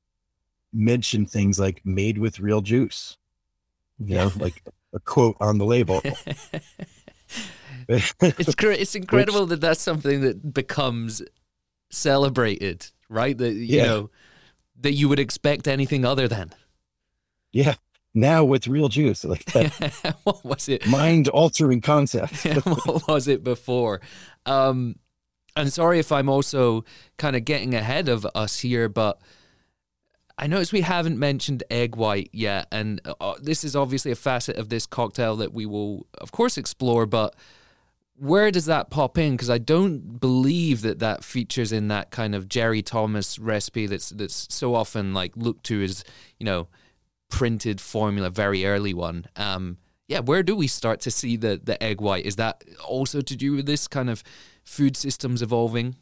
mention 0.73 1.25
things 1.25 1.59
like 1.59 1.81
made 1.85 2.17
with 2.17 2.39
real 2.39 2.61
juice, 2.61 3.17
you 3.99 4.15
know, 4.15 4.31
like 4.37 4.63
a 4.93 4.99
quote 4.99 5.37
on 5.39 5.57
the 5.57 5.65
label. 5.65 6.01
it's 7.87 8.13
it's 8.21 8.95
incredible 8.95 9.41
Which, 9.41 9.49
that 9.49 9.61
that's 9.61 9.81
something 9.81 10.21
that 10.21 10.53
becomes 10.53 11.21
celebrated, 11.89 12.87
right? 13.09 13.37
That 13.37 13.53
you 13.53 13.77
yeah. 13.77 13.85
know 13.85 14.09
that 14.79 14.93
you 14.93 15.07
would 15.09 15.19
expect 15.19 15.67
anything 15.67 16.05
other 16.05 16.27
than. 16.27 16.53
Yeah. 17.51 17.75
Now 18.13 18.43
with 18.43 18.67
real 18.67 18.89
juice, 18.89 19.23
like 19.23 19.45
that. 19.45 20.15
what 20.23 20.43
was 20.43 20.67
it? 20.67 20.85
Mind 20.87 21.29
altering 21.29 21.81
concept. 21.81 22.43
what 22.65 23.07
was 23.07 23.27
it 23.27 23.43
before? 23.43 24.01
Um, 24.45 24.95
and 25.55 25.71
sorry 25.71 25.99
if 25.99 26.11
I'm 26.11 26.29
also 26.29 26.83
kind 27.17 27.35
of 27.35 27.45
getting 27.45 27.73
ahead 27.73 28.09
of 28.09 28.27
us 28.35 28.59
here, 28.59 28.89
but 28.89 29.21
I 30.37 30.47
notice 30.47 30.71
we 30.71 30.81
haven't 30.81 31.19
mentioned 31.19 31.63
egg 31.69 31.95
white 31.95 32.29
yet, 32.33 32.67
and 32.71 32.99
uh, 33.19 33.35
this 33.41 33.63
is 33.63 33.75
obviously 33.75 34.11
a 34.11 34.15
facet 34.15 34.57
of 34.57 34.69
this 34.69 34.85
cocktail 34.85 35.35
that 35.37 35.53
we 35.53 35.65
will, 35.65 36.07
of 36.15 36.31
course, 36.31 36.57
explore. 36.57 37.05
But 37.05 37.35
where 38.17 38.49
does 38.49 38.65
that 38.65 38.89
pop 38.89 39.17
in? 39.17 39.33
Because 39.33 39.49
I 39.49 39.57
don't 39.57 40.19
believe 40.19 40.81
that 40.81 40.99
that 40.99 41.23
features 41.23 41.71
in 41.71 41.89
that 41.89 42.11
kind 42.11 42.33
of 42.33 42.49
Jerry 42.49 42.81
Thomas 42.81 43.39
recipe 43.39 43.87
that's 43.87 44.09
that's 44.09 44.47
so 44.49 44.73
often 44.73 45.13
like 45.13 45.35
looked 45.35 45.65
to 45.65 45.83
as 45.83 46.03
you 46.39 46.45
know 46.45 46.67
printed 47.31 47.81
formula, 47.81 48.29
very 48.29 48.65
early 48.65 48.93
one. 48.93 49.25
Um, 49.35 49.77
yeah, 50.07 50.19
where 50.19 50.43
do 50.43 50.55
we 50.55 50.67
start 50.67 50.99
to 51.01 51.11
see 51.11 51.37
the 51.37 51.59
the 51.63 51.81
egg 51.81 52.01
white? 52.01 52.25
Is 52.25 52.35
that 52.35 52.63
also 52.85 53.21
to 53.21 53.35
do 53.35 53.53
with 53.53 53.65
this 53.65 53.87
kind 53.87 54.09
of 54.09 54.23
food 54.63 54.95
systems 54.95 55.41
evolving? 55.41 55.95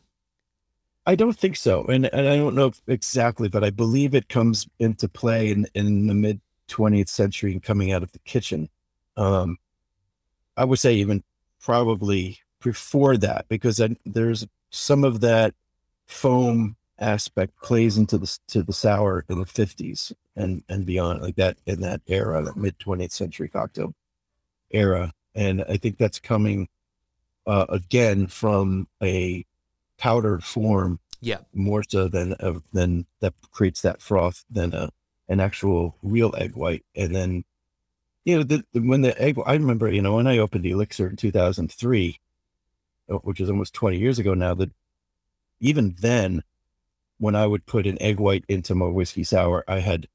I 1.05 1.15
don't 1.15 1.37
think 1.37 1.55
so, 1.55 1.85
and 1.85 2.05
and 2.07 2.27
I 2.27 2.35
don't 2.35 2.55
know 2.55 2.71
exactly, 2.87 3.47
but 3.47 3.63
I 3.63 3.69
believe 3.69 4.13
it 4.13 4.27
comes 4.27 4.67
into 4.79 5.07
play 5.07 5.51
in 5.51 5.67
in 5.73 6.07
the 6.07 6.15
mid 6.15 6.41
20th 6.69 7.09
century 7.09 7.51
and 7.53 7.63
coming 7.63 7.91
out 7.91 8.03
of 8.03 8.11
the 8.11 8.19
kitchen. 8.19 8.69
Um, 9.15 9.57
I 10.57 10.65
would 10.65 10.79
say 10.79 10.95
even 10.95 11.23
probably 11.61 12.39
before 12.61 13.17
that 13.17 13.45
because 13.47 13.79
I, 13.79 13.95
there's 14.05 14.45
some 14.71 15.03
of 15.03 15.21
that 15.21 15.53
foam 16.07 16.75
aspect 16.99 17.55
plays 17.61 17.97
into 17.97 18.17
the 18.17 18.37
to 18.47 18.63
the 18.63 18.73
sour 18.73 19.25
in 19.29 19.39
the 19.39 19.45
50s 19.45 20.11
and 20.35 20.63
and 20.69 20.85
beyond 20.85 21.21
like 21.21 21.35
that 21.35 21.57
in 21.65 21.81
that 21.81 22.01
era 22.07 22.41
that 22.43 22.57
mid 22.57 22.77
20th 22.79 23.11
century 23.11 23.47
cocktail 23.47 23.93
era. 24.71 25.13
And 25.35 25.63
i 25.69 25.77
think 25.77 25.97
that's 25.97 26.19
coming 26.19 26.67
uh, 27.47 27.65
again 27.69 28.27
from 28.27 28.87
a 29.01 29.45
powdered 29.97 30.43
form 30.43 30.99
yeah. 31.21 31.39
more 31.53 31.83
so 31.87 32.07
than 32.07 32.33
uh, 32.39 32.59
than 32.73 33.05
that 33.19 33.33
creates 33.51 33.81
that 33.81 34.01
froth 34.01 34.45
than 34.49 34.73
a 34.73 34.91
an 35.29 35.39
actual 35.39 35.95
real 36.01 36.33
egg 36.37 36.55
white. 36.55 36.83
And 36.95 37.15
then 37.15 37.45
you 38.25 38.37
know, 38.37 38.43
the, 38.43 38.63
the, 38.73 38.81
when 38.81 39.01
the 39.01 39.19
egg, 39.21 39.37
I 39.45 39.53
remember, 39.53 39.89
you 39.89 40.01
know, 40.01 40.15
when 40.15 40.27
I 40.27 40.37
opened 40.39 40.63
the 40.63 40.71
Elixir 40.71 41.07
in 41.07 41.15
2003, 41.15 42.19
uh, 43.09 43.15
which 43.17 43.39
is 43.39 43.49
almost 43.49 43.73
20 43.73 43.97
years 43.97 44.19
ago 44.19 44.33
now, 44.33 44.53
that 44.55 44.71
even 45.59 45.95
then, 45.99 46.43
when 47.19 47.35
I 47.35 47.45
would 47.45 47.65
put 47.65 47.85
an 47.85 48.01
egg 48.01 48.19
white 48.19 48.45
into 48.47 48.73
my 48.73 48.87
whiskey 48.87 49.23
sour, 49.23 49.63
I 49.67 49.79
had 49.79 50.07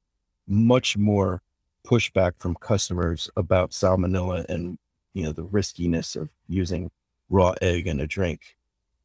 much 0.47 0.97
more 0.97 1.41
pushback 1.85 2.33
from 2.37 2.55
customers 2.55 3.29
about 3.37 3.71
salmonella 3.71 4.45
and, 4.49 4.77
you 5.13 5.23
know, 5.23 5.31
the 5.31 5.43
riskiness 5.43 6.15
of 6.15 6.31
using 6.47 6.91
raw 7.29 7.53
egg 7.61 7.87
in 7.87 7.99
a 7.99 8.07
drink 8.07 8.57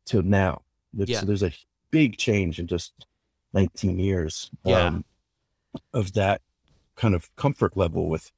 to 0.07 0.23
now. 0.23 0.63
Yeah. 0.95 1.21
So 1.21 1.27
there's 1.27 1.43
a 1.43 1.53
big 1.91 2.17
change 2.17 2.59
in 2.59 2.67
just 2.67 3.07
19 3.53 3.99
years 3.99 4.51
yeah. 4.65 4.87
um, 4.87 5.05
of 5.93 6.15
that 6.15 6.41
kind 6.97 7.15
of 7.15 7.35
comfort 7.37 7.77
level 7.77 8.09
with 8.09 8.33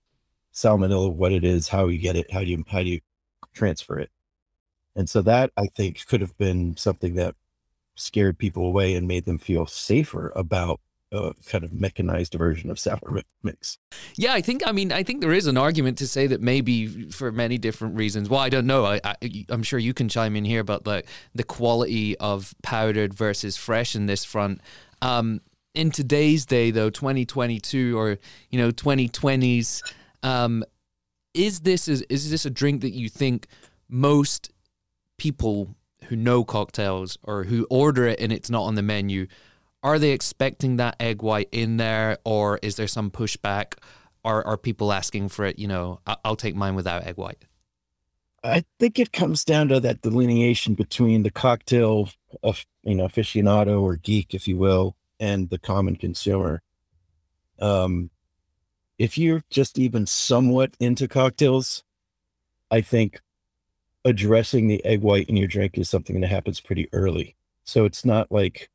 salmonella, 0.53 1.13
what 1.13 1.33
it 1.33 1.45
is, 1.45 1.69
how 1.69 1.89
you 1.89 1.99
get 1.99 2.17
it, 2.17 2.31
how 2.31 2.41
do 2.41 2.47
you 2.47 2.65
how 2.69 2.83
do 2.83 2.89
you 2.89 3.01
transfer 3.55 3.99
it. 3.99 4.11
And 4.95 5.09
so 5.09 5.23
that 5.23 5.51
I 5.57 5.67
think 5.67 6.07
could 6.07 6.21
have 6.21 6.37
been 6.37 6.77
something 6.77 7.15
that 7.15 7.35
scared 7.95 8.39
people 8.39 8.65
away 8.67 8.95
and 8.95 9.07
made 9.07 9.25
them 9.25 9.39
feel 9.39 9.67
safer 9.67 10.33
about 10.35 10.81
a 11.13 11.35
kind 11.47 11.63
of 11.63 11.73
mechanized 11.73 12.35
version 12.35 12.71
of 12.71 12.79
sour 12.79 13.23
mix. 13.43 13.79
Yeah, 14.17 14.33
I 14.33 14.41
think. 14.41 14.63
I 14.67 14.73
mean, 14.73 14.93
I 14.93 15.03
think 15.03 15.21
there 15.21 15.33
is 15.33 15.47
an 15.47 15.59
argument 15.59 15.99
to 15.99 16.09
say 16.09 16.27
that 16.27 16.41
maybe 16.41 17.11
for 17.11 17.31
many 17.31 17.59
different 17.59 17.97
reasons. 17.97 18.29
Well, 18.29 18.41
I 18.41 18.49
don't 18.49 18.67
know. 18.67 18.87
I, 18.87 19.01
I 19.05 19.17
am 19.51 19.63
sure 19.63 19.79
you 19.79 19.95
can 19.95 20.09
chime 20.09 20.37
in 20.37 20.45
here 20.45 20.65
but 20.65 20.87
like 20.87 21.07
the 21.35 21.45
quality 21.45 22.17
of 22.19 22.55
powdered 22.63 23.15
versus 23.15 23.57
fresh 23.57 23.95
in 23.95 24.07
this 24.07 24.25
front. 24.25 24.61
Um, 25.03 25.41
in 25.75 25.91
today's 25.91 26.47
day, 26.47 26.71
though, 26.71 26.91
2022 26.91 27.99
or 27.99 28.19
you 28.51 28.59
know 28.59 28.71
2020s 28.71 29.83
um, 30.23 30.65
is 31.35 31.61
this 31.61 31.89
is, 31.89 32.03
is 32.03 32.31
this 32.31 32.45
a 32.45 32.51
drink 32.51 32.81
that 32.83 32.93
you 32.93 33.09
think 33.09 33.47
most 33.89 34.51
people 35.19 35.75
who 36.13 36.17
know 36.17 36.45
cocktails 36.45 37.17
or 37.23 37.45
who 37.45 37.67
order 37.71 38.07
it 38.07 38.21
and 38.21 38.31
it's 38.31 38.51
not 38.51 38.65
on 38.65 38.75
the 38.75 38.83
menu 38.83 39.27
are 39.83 39.99
they 39.99 40.11
expecting 40.11 40.77
that 40.77 40.95
egg 41.01 41.23
white 41.23 41.49
in 41.53 41.79
there 41.79 42.19
or 42.23 42.59
is 42.63 42.77
there 42.77 42.87
some 42.87 43.11
pushback? 43.11 43.79
Are 44.25 44.47
are 44.47 44.59
people 44.59 44.93
asking 44.93 45.31
for 45.31 45.47
it? 45.47 45.59
You 45.59 45.69
know 45.69 46.01
i'll 46.23 46.37
take 46.37 46.55
mine 46.55 46.75
without 46.75 47.05
egg 47.05 47.17
white. 47.17 47.47
I 48.45 48.63
think 48.79 48.99
it 48.99 49.11
comes 49.13 49.43
down 49.43 49.69
to 49.69 49.81
that 49.81 50.03
delineation 50.03 50.75
between 50.75 51.23
the 51.23 51.31
cocktail 51.31 52.11
of 52.43 52.67
you 52.83 52.95
know 52.95 53.07
aficionado 53.07 53.81
or 53.81 53.97
geek 53.97 54.35
if 54.35 54.47
you 54.47 54.59
will 54.59 54.95
and 55.19 55.49
the 55.49 55.59
common 55.59 55.97
consumer. 55.97 56.61
Um 57.59 58.11
if 58.99 59.17
you're 59.17 59.43
just 59.49 59.79
even 59.79 60.05
somewhat 60.05 60.75
into 60.79 61.09
cocktails, 61.09 61.83
I 62.71 62.83
think 62.83 63.23
addressing 64.05 64.69
the 64.69 64.85
egg 64.85 65.01
white 65.01 65.29
in 65.29 65.37
your 65.37 65.49
drink 65.49 65.79
is 65.79 65.89
something 65.89 66.21
that 66.21 66.31
happens 66.31 66.61
pretty 66.61 66.89
early. 66.93 67.37
So 67.65 67.85
it's 67.85 68.05
not 68.05 68.33
like, 68.33 68.69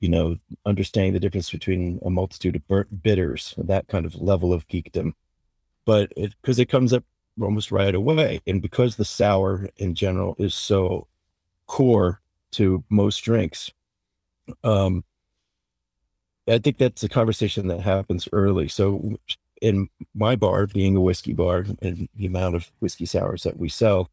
you 0.00 0.08
know, 0.08 0.36
understanding 0.66 1.12
the 1.12 1.20
difference 1.20 1.50
between 1.50 1.98
a 2.04 2.10
multitude 2.10 2.56
of 2.56 2.66
burnt 2.68 3.02
bitters, 3.02 3.54
that 3.58 3.88
kind 3.88 4.04
of 4.06 4.14
level 4.14 4.52
of 4.52 4.68
geekdom. 4.68 5.12
But 5.86 6.12
because 6.16 6.58
it, 6.58 6.62
it 6.62 6.68
comes 6.68 6.92
up 6.92 7.04
almost 7.40 7.72
right 7.72 7.94
away. 7.94 8.40
And 8.46 8.60
because 8.60 8.96
the 8.96 9.04
sour 9.04 9.68
in 9.76 9.94
general 9.94 10.36
is 10.38 10.54
so 10.54 11.06
core 11.66 12.20
to 12.52 12.84
most 12.90 13.18
drinks, 13.18 13.70
um, 14.64 15.04
I 16.48 16.58
think 16.58 16.78
that's 16.78 17.02
a 17.04 17.08
conversation 17.08 17.68
that 17.68 17.80
happens 17.80 18.28
early. 18.32 18.68
So 18.68 19.16
in 19.62 19.88
my 20.14 20.36
bar, 20.36 20.66
being 20.66 20.96
a 20.96 21.00
whiskey 21.00 21.32
bar 21.32 21.66
and 21.80 22.08
the 22.14 22.26
amount 22.26 22.56
of 22.56 22.70
whiskey 22.80 23.06
sours 23.06 23.44
that 23.44 23.58
we 23.58 23.68
sell, 23.68 24.10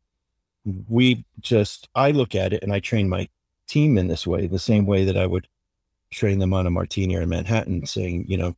we 0.90 1.26
just, 1.40 1.88
I 1.96 2.12
look 2.12 2.36
at 2.36 2.54
it 2.54 2.64
and 2.64 2.74
I 2.74 2.80
train 2.80 3.10
my 3.10 3.30
team 3.68 3.98
in 3.98 4.08
this 4.08 4.28
way, 4.28 4.48
the 4.48 4.60
same 4.60 4.86
way 4.86 5.06
that 5.06 5.18
I 5.18 5.26
would 5.26 5.48
train 6.12 6.40
them 6.40 6.54
on 6.54 6.68
a 6.68 6.72
martini 6.72 7.16
or 7.16 7.22
a 7.22 7.28
Manhattan, 7.28 7.86
saying, 7.86 8.26
you 8.28 8.38
know, 8.38 8.56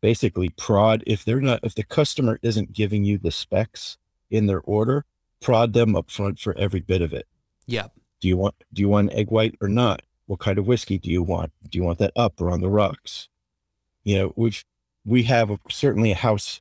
basically 0.00 0.50
prod, 0.50 1.02
if 1.06 1.24
they're 1.24 1.40
not, 1.40 1.60
if 1.62 1.74
the 1.74 1.82
customer 1.82 2.38
isn't 2.42 2.72
giving 2.72 3.04
you 3.04 3.18
the 3.18 3.30
specs 3.30 3.98
in 4.30 4.46
their 4.46 4.60
order, 4.60 5.04
prod 5.40 5.72
them 5.72 5.96
up 5.96 6.10
front 6.10 6.38
for 6.38 6.56
every 6.56 6.80
bit 6.80 7.02
of 7.02 7.12
it. 7.12 7.26
Yeah. 7.66 7.88
Do 8.20 8.28
you 8.28 8.36
want, 8.36 8.54
do 8.72 8.82
you 8.82 8.88
want 8.88 9.12
egg 9.12 9.30
white 9.30 9.56
or 9.60 9.68
not? 9.68 10.02
What 10.26 10.40
kind 10.40 10.58
of 10.58 10.66
whiskey 10.66 10.98
do 10.98 11.10
you 11.10 11.22
want? 11.22 11.52
Do 11.68 11.78
you 11.78 11.84
want 11.84 11.98
that 11.98 12.12
up 12.14 12.40
or 12.40 12.50
on 12.50 12.60
the 12.60 12.68
rocks? 12.68 13.28
You 14.04 14.16
know, 14.16 14.32
we've 14.36 14.64
we 15.04 15.24
have 15.24 15.50
a, 15.50 15.58
certainly 15.68 16.12
a 16.12 16.16
house 16.16 16.60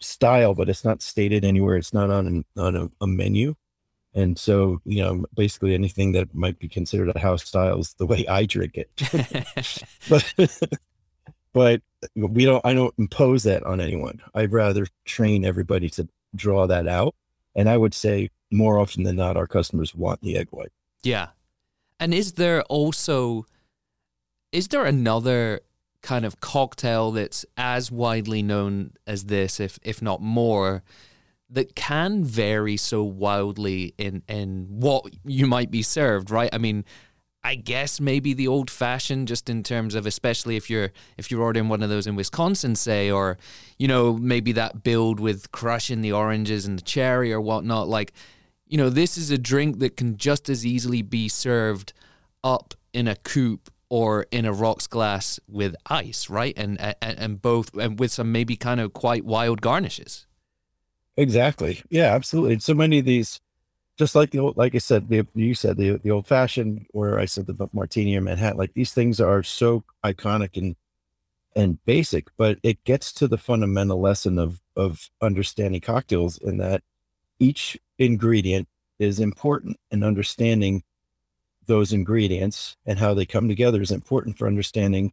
style, 0.00 0.54
but 0.54 0.68
it's 0.68 0.84
not 0.84 1.02
stated 1.02 1.44
anywhere. 1.44 1.76
It's 1.76 1.94
not 1.94 2.10
on 2.10 2.26
an, 2.26 2.44
on 2.56 2.76
a, 2.76 2.90
a, 3.00 3.06
menu. 3.06 3.54
And 4.14 4.38
so, 4.38 4.80
you 4.84 5.02
know, 5.02 5.24
basically 5.34 5.74
anything 5.74 6.12
that 6.12 6.34
might 6.34 6.58
be 6.58 6.68
considered 6.68 7.14
a 7.14 7.18
house 7.18 7.44
style 7.44 7.78
is 7.78 7.94
the 7.94 8.06
way 8.06 8.26
I 8.26 8.44
drink 8.44 8.76
it. 8.76 8.90
but, 10.08 10.34
but 11.52 11.82
we 12.16 12.44
don't, 12.44 12.64
I 12.64 12.74
don't 12.74 12.94
impose 12.98 13.44
that 13.44 13.62
on 13.62 13.80
anyone. 13.80 14.20
I'd 14.34 14.52
rather 14.52 14.86
train 15.04 15.44
everybody 15.44 15.88
to 15.90 16.08
draw 16.34 16.66
that 16.66 16.88
out. 16.88 17.14
And 17.54 17.68
I 17.68 17.76
would 17.76 17.94
say 17.94 18.30
more 18.50 18.78
often 18.78 19.04
than 19.04 19.16
not, 19.16 19.36
our 19.36 19.46
customers 19.46 19.94
want 19.94 20.22
the 20.22 20.36
egg 20.36 20.48
white. 20.50 20.72
Yeah. 21.02 21.28
And 22.00 22.12
is 22.12 22.32
there 22.32 22.62
also, 22.62 23.46
is 24.50 24.68
there 24.68 24.84
another 24.84 25.60
kind 26.02 26.24
of 26.24 26.40
cocktail 26.40 27.10
that's 27.12 27.44
as 27.56 27.90
widely 27.90 28.42
known 28.42 28.92
as 29.06 29.24
this, 29.24 29.60
if 29.60 29.78
if 29.82 30.00
not 30.00 30.20
more, 30.20 30.82
that 31.50 31.74
can 31.74 32.24
vary 32.24 32.76
so 32.76 33.02
wildly 33.02 33.94
in 33.98 34.22
in 34.28 34.66
what 34.68 35.04
you 35.24 35.46
might 35.46 35.70
be 35.70 35.82
served, 35.82 36.30
right? 36.30 36.50
I 36.52 36.58
mean, 36.58 36.84
I 37.42 37.54
guess 37.54 38.00
maybe 38.00 38.34
the 38.34 38.48
old 38.48 38.70
fashioned, 38.70 39.26
just 39.26 39.48
in 39.48 39.62
terms 39.62 39.94
of 39.94 40.06
especially 40.06 40.56
if 40.56 40.68
you're 40.68 40.92
if 41.16 41.30
you're 41.30 41.42
ordering 41.42 41.68
one 41.68 41.82
of 41.82 41.88
those 41.88 42.06
in 42.06 42.14
Wisconsin, 42.14 42.76
say, 42.76 43.10
or 43.10 43.38
you 43.78 43.88
know 43.88 44.16
maybe 44.16 44.52
that 44.52 44.82
build 44.82 45.18
with 45.20 45.50
crushing 45.50 46.02
the 46.02 46.12
oranges 46.12 46.66
and 46.66 46.78
the 46.78 46.82
cherry 46.82 47.32
or 47.32 47.40
whatnot. 47.40 47.88
Like, 47.88 48.12
you 48.66 48.76
know, 48.76 48.90
this 48.90 49.16
is 49.16 49.30
a 49.30 49.38
drink 49.38 49.78
that 49.78 49.96
can 49.96 50.16
just 50.16 50.48
as 50.48 50.66
easily 50.66 51.02
be 51.02 51.28
served 51.28 51.92
up 52.44 52.74
in 52.92 53.08
a 53.08 53.16
coupe 53.16 53.70
or 53.88 54.26
in 54.30 54.44
a 54.44 54.52
rocks 54.52 54.86
glass 54.86 55.40
with 55.48 55.74
ice, 55.86 56.28
right? 56.28 56.54
And 56.58 56.78
and, 56.80 57.18
and 57.18 57.42
both 57.42 57.74
and 57.74 57.98
with 57.98 58.12
some 58.12 58.30
maybe 58.32 58.54
kind 58.54 58.80
of 58.80 58.92
quite 58.92 59.24
wild 59.24 59.62
garnishes. 59.62 60.26
Exactly. 61.16 61.82
Yeah, 61.90 62.14
absolutely. 62.14 62.54
And 62.54 62.62
so 62.62 62.74
many 62.74 62.98
of 63.00 63.04
these, 63.04 63.40
just 63.98 64.14
like 64.14 64.30
the 64.30 64.38
old, 64.40 64.56
like 64.56 64.74
I 64.74 64.78
said, 64.78 65.08
the, 65.08 65.26
you 65.34 65.54
said 65.54 65.76
the 65.76 65.98
the 65.98 66.10
old 66.10 66.26
fashioned, 66.26 66.86
or 66.94 67.18
I 67.18 67.26
said 67.26 67.46
the 67.46 67.68
martini 67.72 68.16
or 68.16 68.20
Manhattan, 68.22 68.58
like 68.58 68.74
these 68.74 68.92
things 68.92 69.20
are 69.20 69.42
so 69.42 69.84
iconic 70.04 70.56
and 70.56 70.76
and 71.56 71.84
basic, 71.86 72.28
but 72.38 72.58
it 72.62 72.84
gets 72.84 73.12
to 73.14 73.28
the 73.28 73.38
fundamental 73.38 74.00
lesson 74.00 74.38
of 74.38 74.60
of 74.76 75.10
understanding 75.22 75.80
cocktails 75.80 76.38
in 76.38 76.58
that 76.58 76.82
each 77.40 77.78
ingredient 77.98 78.68
is 78.98 79.20
important 79.20 79.78
and 79.90 80.04
understanding 80.04 80.82
those 81.66 81.92
ingredients 81.92 82.76
and 82.86 82.98
how 82.98 83.14
they 83.14 83.26
come 83.26 83.48
together 83.48 83.82
is 83.82 83.90
important 83.90 84.38
for 84.38 84.46
understanding 84.46 85.12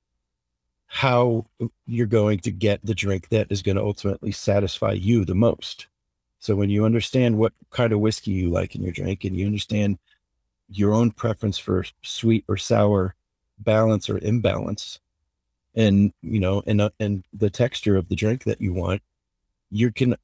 how 0.87 1.45
you're 1.85 2.07
going 2.07 2.39
to 2.39 2.51
get 2.51 2.79
the 2.83 2.95
drink 2.95 3.29
that 3.29 3.51
is 3.51 3.61
going 3.61 3.75
to 3.75 3.83
ultimately 3.83 4.31
satisfy 4.31 4.93
you 4.93 5.25
the 5.25 5.35
most. 5.35 5.87
So 6.39 6.55
when 6.55 6.69
you 6.69 6.85
understand 6.85 7.37
what 7.37 7.53
kind 7.71 7.91
of 7.91 7.99
whiskey 7.99 8.31
you 8.31 8.49
like 8.49 8.75
in 8.75 8.81
your 8.81 8.93
drink 8.93 9.23
and 9.23 9.35
you 9.35 9.45
understand 9.45 9.99
your 10.69 10.93
own 10.93 11.11
preference 11.11 11.57
for 11.57 11.85
sweet 12.01 12.45
or 12.47 12.57
sour 12.57 13.15
balance 13.59 14.09
or 14.09 14.17
imbalance 14.19 14.99
and 15.75 16.11
you 16.21 16.39
know 16.39 16.61
and 16.67 16.81
uh, 16.81 16.89
and 16.99 17.23
the 17.33 17.49
texture 17.49 17.95
of 17.95 18.09
the 18.09 18.15
drink 18.15 18.43
that 18.43 18.61
you 18.61 18.73
want 18.73 19.01
you 19.69 19.91
can 19.91 20.15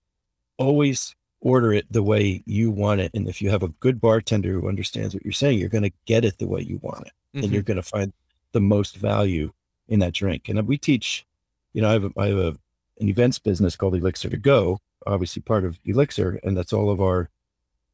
always 0.57 1.15
order 1.41 1.73
it 1.73 1.85
the 1.91 2.03
way 2.03 2.43
you 2.45 2.71
want 2.71 3.01
it 3.01 3.11
and 3.13 3.27
if 3.27 3.41
you 3.41 3.49
have 3.49 3.63
a 3.63 3.69
good 3.79 3.99
bartender 3.99 4.53
who 4.53 4.67
understands 4.67 5.13
what 5.13 5.23
you're 5.23 5.31
saying 5.31 5.57
you're 5.57 5.69
going 5.69 5.83
to 5.83 5.91
get 6.05 6.25
it 6.25 6.37
the 6.37 6.47
way 6.47 6.61
you 6.61 6.79
want 6.81 7.05
it 7.07 7.13
mm-hmm. 7.35 7.43
and 7.43 7.53
you're 7.53 7.63
going 7.63 7.77
to 7.77 7.83
find 7.83 8.13
the 8.51 8.61
most 8.61 8.97
value 8.97 9.51
in 9.93 9.99
that 9.99 10.13
drink 10.13 10.49
and 10.49 10.67
we 10.67 10.77
teach 10.77 11.25
you 11.73 11.81
know 11.81 11.89
i 11.89 11.93
have 11.93 12.03
a, 12.03 12.11
I 12.17 12.27
have 12.27 12.37
a, 12.37 12.57
an 12.99 13.09
events 13.09 13.39
business 13.39 13.75
called 13.75 13.95
elixir 13.95 14.29
to 14.29 14.37
go 14.37 14.79
obviously 15.05 15.41
part 15.41 15.65
of 15.65 15.79
Elixir, 15.85 16.39
and 16.43 16.55
that's 16.55 16.73
all 16.73 16.89
of 16.89 17.01
our 17.01 17.29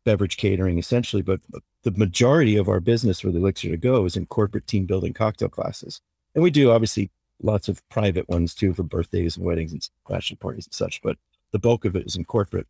beverage 0.06 0.38
catering 0.38 0.78
essentially. 0.78 1.22
But 1.22 1.42
the 1.84 1.92
majority 1.92 2.56
of 2.56 2.68
our 2.68 2.80
business 2.80 3.24
with 3.24 3.36
Elixir 3.36 3.70
to 3.70 3.78
Go 3.78 4.06
is 4.06 4.16
in 4.16 4.26
corporate 4.26 4.68
team 4.68 4.86
building 4.86 5.14
cocktail 5.14 5.50
classes. 5.50 6.02
And 6.36 6.44
we 6.44 6.52
do 6.52 6.72
obviously 6.72 7.12
lots 7.42 7.68
of 7.68 7.88
private 7.90 8.28
ones 8.30 8.54
too 8.54 8.74
for 8.74 8.84
birthdays 8.84 9.38
and 9.38 9.46
weddings 9.46 9.72
and 9.72 9.88
bachelor 10.08 10.38
parties 10.38 10.68
and 10.68 10.74
such, 10.74 11.02
but 11.02 11.18
the 11.52 11.60
bulk 11.60 11.86
of 11.86 11.96
it 11.96 12.06
is 12.06 12.16
in 12.16 12.26
corporate. 12.26 12.68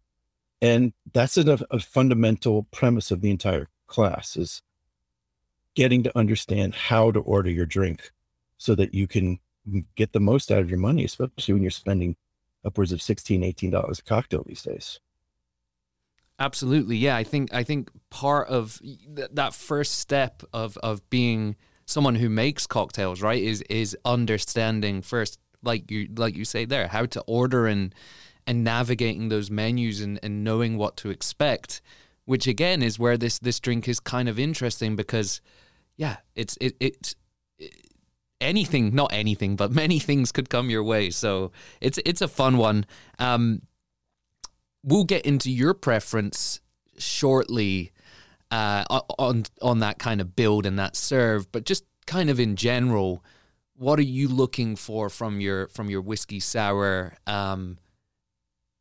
And 0.61 0.93
that's 1.13 1.37
a, 1.37 1.59
a 1.71 1.79
fundamental 1.79 2.67
premise 2.71 3.11
of 3.11 3.21
the 3.21 3.31
entire 3.31 3.69
class 3.87 4.35
is 4.35 4.61
getting 5.75 6.03
to 6.03 6.17
understand 6.17 6.75
how 6.75 7.11
to 7.11 7.19
order 7.19 7.49
your 7.49 7.65
drink 7.65 8.11
so 8.59 8.75
that 8.75 8.93
you 8.93 9.07
can 9.07 9.39
get 9.95 10.13
the 10.13 10.19
most 10.19 10.51
out 10.51 10.59
of 10.59 10.69
your 10.69 10.79
money, 10.79 11.03
especially 11.03 11.53
when 11.53 11.63
you're 11.63 11.71
spending 11.71 12.15
upwards 12.63 12.91
of 12.91 13.01
16 13.01 13.43
18 13.43 13.71
dollars 13.71 13.99
a 13.99 14.03
cocktail 14.03 14.43
these 14.45 14.61
days. 14.61 14.99
Absolutely 16.37 16.95
yeah 16.95 17.17
i 17.17 17.23
think 17.23 17.53
i 17.53 17.63
think 17.63 17.89
part 18.09 18.47
of 18.47 18.79
th- 18.81 19.29
that 19.33 19.53
first 19.53 19.99
step 19.99 20.41
of 20.53 20.77
of 20.77 21.09
being 21.09 21.57
someone 21.85 22.15
who 22.15 22.29
makes 22.29 22.65
cocktails 22.65 23.21
right 23.21 23.43
is 23.43 23.61
is 23.63 23.97
understanding 24.05 25.01
first 25.01 25.37
like 25.63 25.91
you 25.91 26.07
like 26.15 26.37
you 26.37 26.45
say 26.45 26.63
there 26.63 26.87
how 26.87 27.05
to 27.05 27.19
order 27.27 27.67
and 27.67 27.93
and 28.47 28.63
navigating 28.63 29.27
those 29.27 29.51
menus 29.51 29.99
and, 29.99 30.17
and 30.23 30.41
knowing 30.45 30.77
what 30.77 30.95
to 30.95 31.09
expect 31.09 31.81
which 32.23 32.47
again 32.47 32.81
is 32.81 32.97
where 32.97 33.17
this 33.17 33.37
this 33.39 33.59
drink 33.59 33.89
is 33.89 33.99
kind 33.99 34.29
of 34.29 34.39
interesting 34.39 34.95
because 34.95 35.41
yeah 35.97 36.17
it's 36.35 36.57
it, 36.61 36.73
it's 36.79 37.15
anything, 38.41 38.93
not 38.95 39.11
anything, 39.13 39.55
but 39.55 39.71
many 39.71 39.99
things 39.99 40.31
could 40.31 40.49
come 40.49 40.69
your 40.69 40.83
way. 40.83 41.09
So 41.09 41.51
it's 41.81 41.99
it's 42.05 42.21
a 42.21 42.27
fun 42.27 42.57
one. 42.57 42.85
Um, 43.17 43.63
we'll 44.83 45.03
get 45.03 45.25
into 45.25 45.51
your 45.51 45.73
preference 45.73 46.61
shortly 46.97 47.91
uh, 48.51 48.83
on 49.17 49.45
on 49.61 49.79
that 49.79 49.99
kind 49.99 50.21
of 50.21 50.35
build 50.35 50.65
and 50.65 50.77
that 50.79 50.95
serve, 50.95 51.51
but 51.51 51.65
just 51.65 51.83
kind 52.07 52.29
of 52.29 52.39
in 52.39 52.55
general, 52.55 53.23
what 53.75 53.99
are 53.99 54.03
you 54.03 54.27
looking 54.27 54.75
for 54.75 55.09
from 55.09 55.39
your 55.39 55.67
from 55.69 55.89
your 55.89 56.01
whiskey 56.01 56.39
sour? 56.39 57.15
Um, 57.27 57.77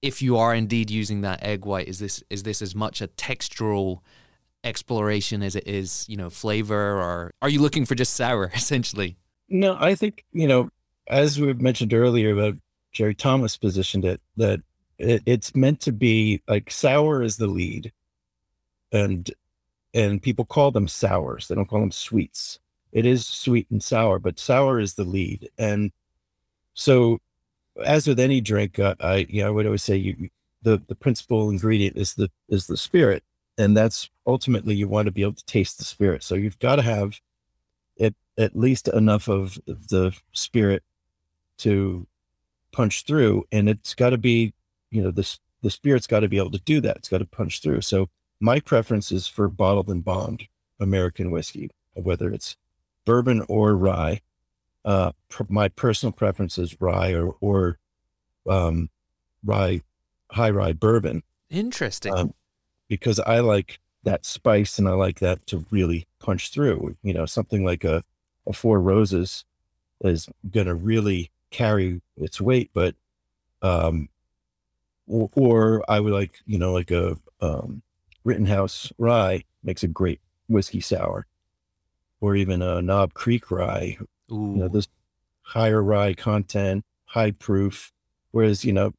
if 0.00 0.22
you 0.22 0.36
are 0.36 0.54
indeed 0.54 0.90
using 0.90 1.22
that 1.22 1.42
egg 1.42 1.64
white, 1.64 1.88
is 1.88 1.98
this 1.98 2.22
is 2.30 2.42
this 2.44 2.62
as 2.62 2.74
much 2.74 3.00
a 3.00 3.08
textural 3.08 4.00
exploration 4.64 5.42
as 5.42 5.54
it 5.54 5.66
is, 5.66 6.04
you 6.08 6.16
know, 6.16 6.30
flavor, 6.30 7.00
or 7.00 7.32
are 7.42 7.48
you 7.48 7.60
looking 7.60 7.84
for 7.84 7.94
just 7.94 8.14
sour 8.14 8.50
essentially? 8.54 9.16
No, 9.48 9.76
I 9.80 9.94
think, 9.94 10.24
you 10.32 10.46
know, 10.46 10.70
as 11.08 11.40
we 11.40 11.52
mentioned 11.54 11.94
earlier 11.94 12.32
about 12.32 12.54
Jerry 12.92 13.14
Thomas 13.14 13.56
positioned 13.56 14.04
it, 14.04 14.20
that 14.36 14.60
it, 14.98 15.22
it's 15.26 15.54
meant 15.54 15.80
to 15.80 15.92
be 15.92 16.42
like 16.48 16.70
sour 16.70 17.22
is 17.22 17.36
the 17.36 17.46
lead. 17.46 17.92
And 18.92 19.30
and 19.94 20.22
people 20.22 20.44
call 20.44 20.70
them 20.70 20.88
sours. 20.88 21.48
They 21.48 21.54
don't 21.54 21.66
call 21.68 21.80
them 21.80 21.92
sweets. 21.92 22.58
It 22.92 23.06
is 23.06 23.26
sweet 23.26 23.66
and 23.70 23.82
sour, 23.82 24.18
but 24.18 24.38
sour 24.38 24.80
is 24.80 24.94
the 24.94 25.04
lead. 25.04 25.48
And 25.58 25.92
so 26.74 27.18
as 27.84 28.06
with 28.06 28.20
any 28.20 28.40
drink, 28.40 28.78
uh, 28.78 28.94
I 29.00 29.26
you 29.28 29.42
know, 29.42 29.48
I 29.48 29.50
would 29.50 29.66
always 29.66 29.82
say 29.82 29.96
you 29.96 30.28
the 30.62 30.82
the 30.88 30.94
principal 30.94 31.50
ingredient 31.50 31.96
is 31.96 32.14
the 32.14 32.30
is 32.48 32.66
the 32.66 32.76
spirit. 32.76 33.24
And 33.58 33.76
that's 33.76 34.08
ultimately 34.26 34.74
you 34.74 34.88
want 34.88 35.06
to 35.06 35.12
be 35.12 35.22
able 35.22 35.32
to 35.34 35.44
taste 35.46 35.78
the 35.78 35.84
spirit. 35.84 36.22
So 36.22 36.34
you've 36.34 36.58
got 36.60 36.76
to 36.76 36.82
have 36.82 37.18
at 38.38 38.56
least 38.56 38.88
enough 38.88 39.28
of 39.28 39.58
the 39.66 40.12
spirit 40.32 40.82
to 41.58 42.06
punch 42.72 43.04
through. 43.04 43.44
And 43.50 43.68
it's 43.68 43.94
got 43.94 44.10
to 44.10 44.18
be 44.18 44.54
you 44.90 45.02
know 45.02 45.10
the 45.10 45.38
the 45.62 45.70
spirit's 45.70 46.06
got 46.06 46.20
to 46.20 46.28
be 46.28 46.38
able 46.38 46.52
to 46.52 46.58
do 46.58 46.80
that. 46.80 46.96
It's 46.96 47.08
got 47.08 47.18
to 47.18 47.26
punch 47.26 47.60
through. 47.60 47.82
So 47.82 48.08
my 48.40 48.60
preference 48.60 49.10
is 49.10 49.26
for 49.26 49.48
bottled 49.48 49.88
and 49.88 50.04
bond 50.04 50.46
american 50.80 51.32
whiskey 51.32 51.68
whether 51.94 52.30
it's 52.32 52.56
bourbon 53.04 53.44
or 53.48 53.74
rye. 53.76 54.20
Uh 54.84 55.10
pr- 55.28 55.42
my 55.48 55.68
personal 55.68 56.12
preference 56.12 56.56
is 56.56 56.80
rye 56.80 57.12
or 57.12 57.34
or 57.40 57.78
um 58.48 58.90
rye 59.44 59.82
high 60.30 60.50
rye 60.50 60.72
bourbon. 60.72 61.22
Interesting. 61.50 62.14
Um, 62.14 62.34
because 62.88 63.18
i 63.20 63.40
like 63.40 63.80
that 64.04 64.24
spice 64.24 64.78
and 64.78 64.88
I 64.88 64.92
like 64.92 65.20
that 65.20 65.46
to 65.48 65.64
really 65.70 66.06
punch 66.20 66.50
through. 66.50 66.96
You 67.02 67.12
know, 67.12 67.26
something 67.26 67.64
like 67.64 67.84
a, 67.84 68.02
a 68.48 68.52
Four 68.52 68.80
Roses 68.80 69.44
is 70.00 70.28
going 70.50 70.66
to 70.66 70.74
really 70.74 71.30
carry 71.50 72.00
its 72.16 72.40
weight, 72.40 72.70
but, 72.72 72.94
um, 73.62 74.08
or, 75.06 75.30
or, 75.34 75.84
I 75.88 76.00
would 76.00 76.12
like, 76.12 76.40
you 76.46 76.58
know, 76.58 76.72
like 76.72 76.90
a 76.90 77.16
um, 77.40 77.82
Rittenhouse 78.24 78.92
rye 78.98 79.44
makes 79.62 79.82
a 79.82 79.88
great 79.88 80.20
whiskey 80.48 80.80
sour, 80.80 81.26
or 82.20 82.36
even 82.36 82.62
a 82.62 82.82
Knob 82.82 83.14
Creek 83.14 83.50
rye. 83.50 83.96
Ooh. 84.30 84.52
You 84.54 84.60
know, 84.60 84.68
this 84.68 84.88
higher 85.42 85.82
rye 85.82 86.14
content, 86.14 86.84
high 87.06 87.30
proof. 87.30 87.92
Whereas, 88.30 88.64
you 88.64 88.72
know, 88.72 88.92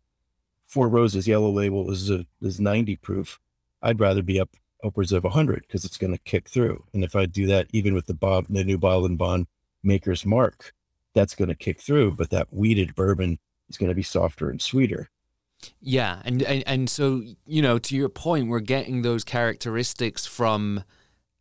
Four 0.68 0.90
Roses 0.90 1.28
Yellow 1.28 1.50
Label 1.50 1.92
is 1.92 2.10
a, 2.10 2.26
is 2.42 2.60
90 2.60 2.96
proof. 2.98 3.40
I'd 3.82 4.00
rather 4.00 4.22
be 4.22 4.40
up 4.40 4.50
upwards 4.84 5.12
of 5.12 5.24
100 5.24 5.64
because 5.68 5.86
it's 5.86 5.98
going 5.98 6.14
to 6.14 6.20
kick 6.20 6.50
through. 6.50 6.84
And 6.94 7.04
if 7.04 7.16
I 7.16 7.26
do 7.26 7.48
that, 7.48 7.68
even 7.72 7.94
with 7.94 8.08
the 8.08 8.14
Bob, 8.14 8.46
the 8.50 8.64
new 8.64 8.78
bottle 8.78 9.06
and 9.06 9.18
bond 9.18 9.48
maker's 9.84 10.26
mark, 10.26 10.74
that's 11.14 11.36
going 11.36 11.50
to 11.50 11.56
kick 11.56 11.80
through. 11.80 12.14
But 12.16 12.30
that 12.30 12.54
wheated 12.54 12.96
bourbon 12.96 13.40
is 13.70 13.78
going 13.78 13.90
to 13.90 13.96
be 13.96 14.04
softer 14.04 14.50
and 14.50 14.62
sweeter. 14.62 15.10
Yeah, 15.82 16.22
and, 16.24 16.42
and 16.44 16.64
and 16.66 16.90
so 16.90 17.22
you 17.46 17.62
know, 17.62 17.80
to 17.80 17.96
your 17.96 18.10
point, 18.10 18.48
we're 18.48 18.62
getting 18.62 19.02
those 19.02 19.24
characteristics 19.26 20.26
from 20.26 20.84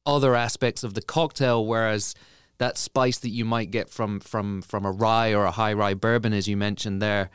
other 0.04 0.34
aspects 0.34 0.82
of 0.82 0.94
the 0.94 1.02
cocktail, 1.02 1.64
whereas 1.64 2.14
that 2.58 2.76
spice 2.76 3.18
that 3.18 3.28
you 3.28 3.44
might 3.44 3.70
get 3.70 3.88
from 3.88 4.18
from 4.20 4.62
from 4.62 4.84
a 4.84 4.90
rye 4.90 5.32
or 5.32 5.44
a 5.44 5.52
high 5.52 5.72
rye 5.72 5.94
bourbon, 5.94 6.32
as 6.32 6.48
you 6.48 6.56
mentioned 6.56 7.00
there, 7.00 7.30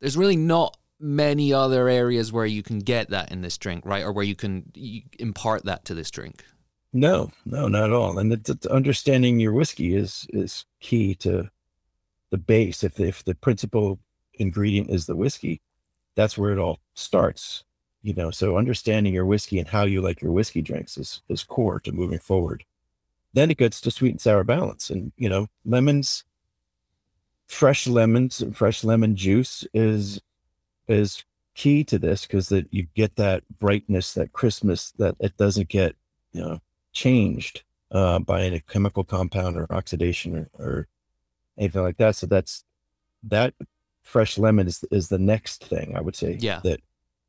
there's 0.00 0.16
really 0.16 0.36
not 0.36 0.78
many 1.04 1.52
other 1.52 1.86
areas 1.88 2.32
where 2.32 2.46
you 2.46 2.62
can 2.62 2.78
get 2.78 3.10
that 3.10 3.30
in 3.30 3.42
this 3.42 3.58
drink, 3.58 3.84
right? 3.84 4.02
Or 4.02 4.12
where 4.12 4.24
you 4.24 4.34
can 4.34 4.72
impart 5.18 5.64
that 5.66 5.84
to 5.84 5.94
this 5.94 6.10
drink. 6.10 6.44
No, 6.92 7.30
no, 7.44 7.68
not 7.68 7.84
at 7.84 7.92
all. 7.92 8.18
And 8.18 8.48
understanding 8.70 9.38
your 9.38 9.52
whiskey 9.52 9.94
is 9.94 10.26
is 10.30 10.64
key 10.80 11.14
to 11.16 11.50
the 12.30 12.38
base. 12.38 12.82
If 12.82 12.98
if 12.98 13.22
the 13.22 13.34
principal 13.34 13.98
ingredient 14.34 14.90
is 14.90 15.06
the 15.06 15.16
whiskey, 15.16 15.60
that's 16.14 16.38
where 16.38 16.52
it 16.52 16.58
all 16.58 16.80
starts. 16.94 17.64
You 18.02 18.14
know, 18.14 18.30
so 18.30 18.56
understanding 18.56 19.12
your 19.12 19.26
whiskey 19.26 19.58
and 19.58 19.68
how 19.68 19.84
you 19.84 20.00
like 20.00 20.22
your 20.22 20.32
whiskey 20.32 20.62
drinks 20.62 20.96
is 20.96 21.22
is 21.28 21.44
core 21.44 21.80
to 21.80 21.92
moving 21.92 22.18
forward. 22.18 22.64
Then 23.34 23.50
it 23.50 23.58
gets 23.58 23.80
to 23.82 23.90
sweet 23.90 24.12
and 24.12 24.20
sour 24.20 24.44
balance, 24.44 24.88
and 24.88 25.12
you 25.16 25.28
know, 25.28 25.48
lemons, 25.64 26.24
fresh 27.46 27.86
lemons, 27.86 28.40
and 28.40 28.56
fresh 28.56 28.84
lemon 28.84 29.16
juice 29.16 29.66
is 29.74 30.20
is 30.88 31.24
key 31.54 31.84
to 31.84 31.98
this 31.98 32.26
because 32.26 32.48
that 32.48 32.66
you 32.72 32.86
get 32.94 33.16
that 33.16 33.44
brightness, 33.58 34.14
that 34.14 34.32
Christmas 34.32 34.92
that 34.98 35.16
it 35.20 35.36
doesn't 35.36 35.68
get, 35.68 35.96
you 36.32 36.40
know, 36.40 36.60
changed 36.92 37.62
uh, 37.90 38.18
by 38.18 38.42
a 38.42 38.60
chemical 38.60 39.04
compound 39.04 39.56
or 39.56 39.72
oxidation 39.72 40.36
or, 40.36 40.48
or 40.58 40.88
anything 41.58 41.82
like 41.82 41.96
that. 41.98 42.16
So 42.16 42.26
that's 42.26 42.64
that 43.22 43.54
fresh 44.02 44.36
lemon 44.36 44.66
is 44.66 44.84
is 44.90 45.08
the 45.08 45.18
next 45.18 45.64
thing 45.64 45.96
I 45.96 46.00
would 46.00 46.16
say. 46.16 46.36
Yeah. 46.40 46.60
That 46.64 46.80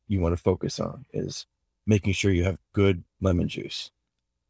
you 0.07 0.19
want 0.19 0.35
to 0.35 0.41
focus 0.41 0.79
on 0.79 1.05
is 1.13 1.45
making 1.85 2.13
sure 2.13 2.31
you 2.31 2.43
have 2.43 2.57
good 2.73 3.03
lemon 3.21 3.47
juice. 3.47 3.91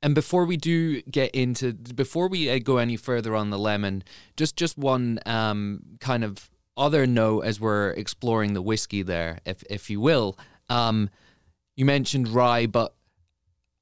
And 0.02 0.13
before 0.13 0.46
we 0.46 0.58
do 0.58 1.02
get 1.04 1.32
into, 1.32 1.74
before 1.74 2.28
we 2.28 2.50
uh, 2.50 2.60
go 2.60 2.78
any 2.78 2.96
further 2.96 3.36
on 3.36 3.50
the 3.50 3.58
lemon, 3.58 4.04
just 4.38 4.56
just 4.56 4.78
one 4.78 5.20
um, 5.26 5.82
kind 6.00 6.24
of 6.24 6.50
other 6.78 7.06
note 7.08 7.42
as 7.42 7.60
we're 7.60 7.92
exploring 7.92 8.54
the 8.54 8.62
whiskey 8.62 9.02
there, 9.02 9.40
if 9.46 9.64
if 9.70 9.90
you 9.90 10.00
will. 10.00 10.38
Um, 10.70 11.10
you 11.76 11.86
mentioned 11.86 12.30
rye, 12.30 12.66
but 12.66 12.96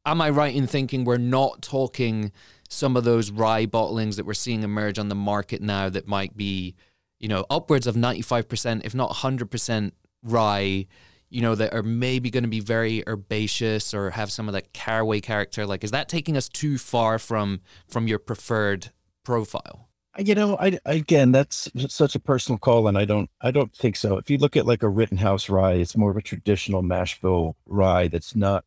am 0.06 0.22
I 0.22 0.30
right 0.30 0.56
in 0.56 0.68
thinking 0.68 1.04
we're 1.04 1.18
not 1.18 1.62
talking 1.62 2.32
some 2.70 2.98
of 2.98 3.04
those 3.04 3.32
rye 3.32 3.66
bottlings 3.66 4.16
that 4.16 4.26
we're 4.26 4.34
seeing 4.34 4.64
emerge 4.64 4.98
on 4.98 5.10
the 5.10 5.16
market 5.16 5.62
now 5.62 5.90
that 5.90 6.08
might 6.08 6.36
be, 6.36 6.76
you 7.20 7.28
know, 7.28 7.46
upwards 7.50 7.88
of 7.88 7.96
ninety 7.96 8.22
five 8.22 8.48
percent, 8.48 8.86
if 8.86 8.96
not 8.96 9.18
hundred 9.18 9.52
percent 9.52 9.94
rye? 10.24 10.88
you 11.34 11.42
know, 11.42 11.56
that 11.56 11.74
are 11.74 11.82
maybe 11.82 12.30
going 12.30 12.44
to 12.44 12.50
be 12.50 12.60
very 12.60 13.04
herbaceous 13.08 13.92
or 13.92 14.12
have 14.12 14.32
some 14.32 14.48
of 14.48 14.54
that 14.54 14.72
caraway 14.72 15.20
character? 15.20 15.66
Like, 15.66 15.84
is 15.84 15.90
that 15.90 16.08
taking 16.08 16.38
us 16.38 16.48
too 16.48 16.78
far 16.78 17.18
from 17.18 17.62
from 17.88 18.08
your 18.08 18.20
preferred 18.20 18.92
profile? 19.24 19.90
You 20.19 20.36
know, 20.36 20.58
I 20.60 20.80
again, 20.86 21.32
that's 21.32 21.71
such 21.88 22.13
a 22.13 22.19
personal 22.19 22.60
call, 22.60 22.88
and 22.88 22.97
I 22.97 23.06
don't, 23.06 23.32
I 23.41 23.49
don't 23.49 23.73
think 23.76 23.95
so. 23.95 24.17
If 24.17 24.30
you 24.30 24.38
look 24.38 24.56
at 24.56 24.67
like 24.67 24.84
a 24.84 24.89
Rittenhouse 24.89 25.49
rye, 25.49 25.73
it's 25.73 25.97
more 25.97 26.12
of 26.12 26.17
a 26.17 26.21
traditional 26.21 26.84
mash 26.84 27.19
bill 27.19 27.56
rye 27.65 28.08
that's 28.10 28.36
not, 28.36 28.63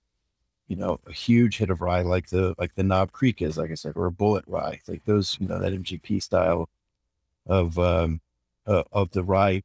you 0.66 0.74
know, 0.74 0.98
a 1.06 1.12
huge 1.12 1.58
hit 1.58 1.70
of 1.70 1.80
rye 1.80 2.02
like 2.02 2.30
the 2.30 2.54
like 2.58 2.74
the 2.74 2.82
Knob 2.82 3.12
Creek 3.12 3.40
is, 3.40 3.56
like 3.56 3.70
I 3.70 3.74
said, 3.74 3.92
or 3.94 4.06
a 4.06 4.10
Bulleit 4.10 4.42
rye, 4.48 4.80
like 4.88 5.04
those, 5.04 5.36
you 5.40 5.46
know, 5.46 5.60
that 5.60 5.72
MGP 5.72 6.20
style 6.20 6.68
of 7.46 7.78
um 7.78 8.20
uh, 8.66 8.82
of 8.90 9.12
the 9.12 9.22
rye 9.22 9.62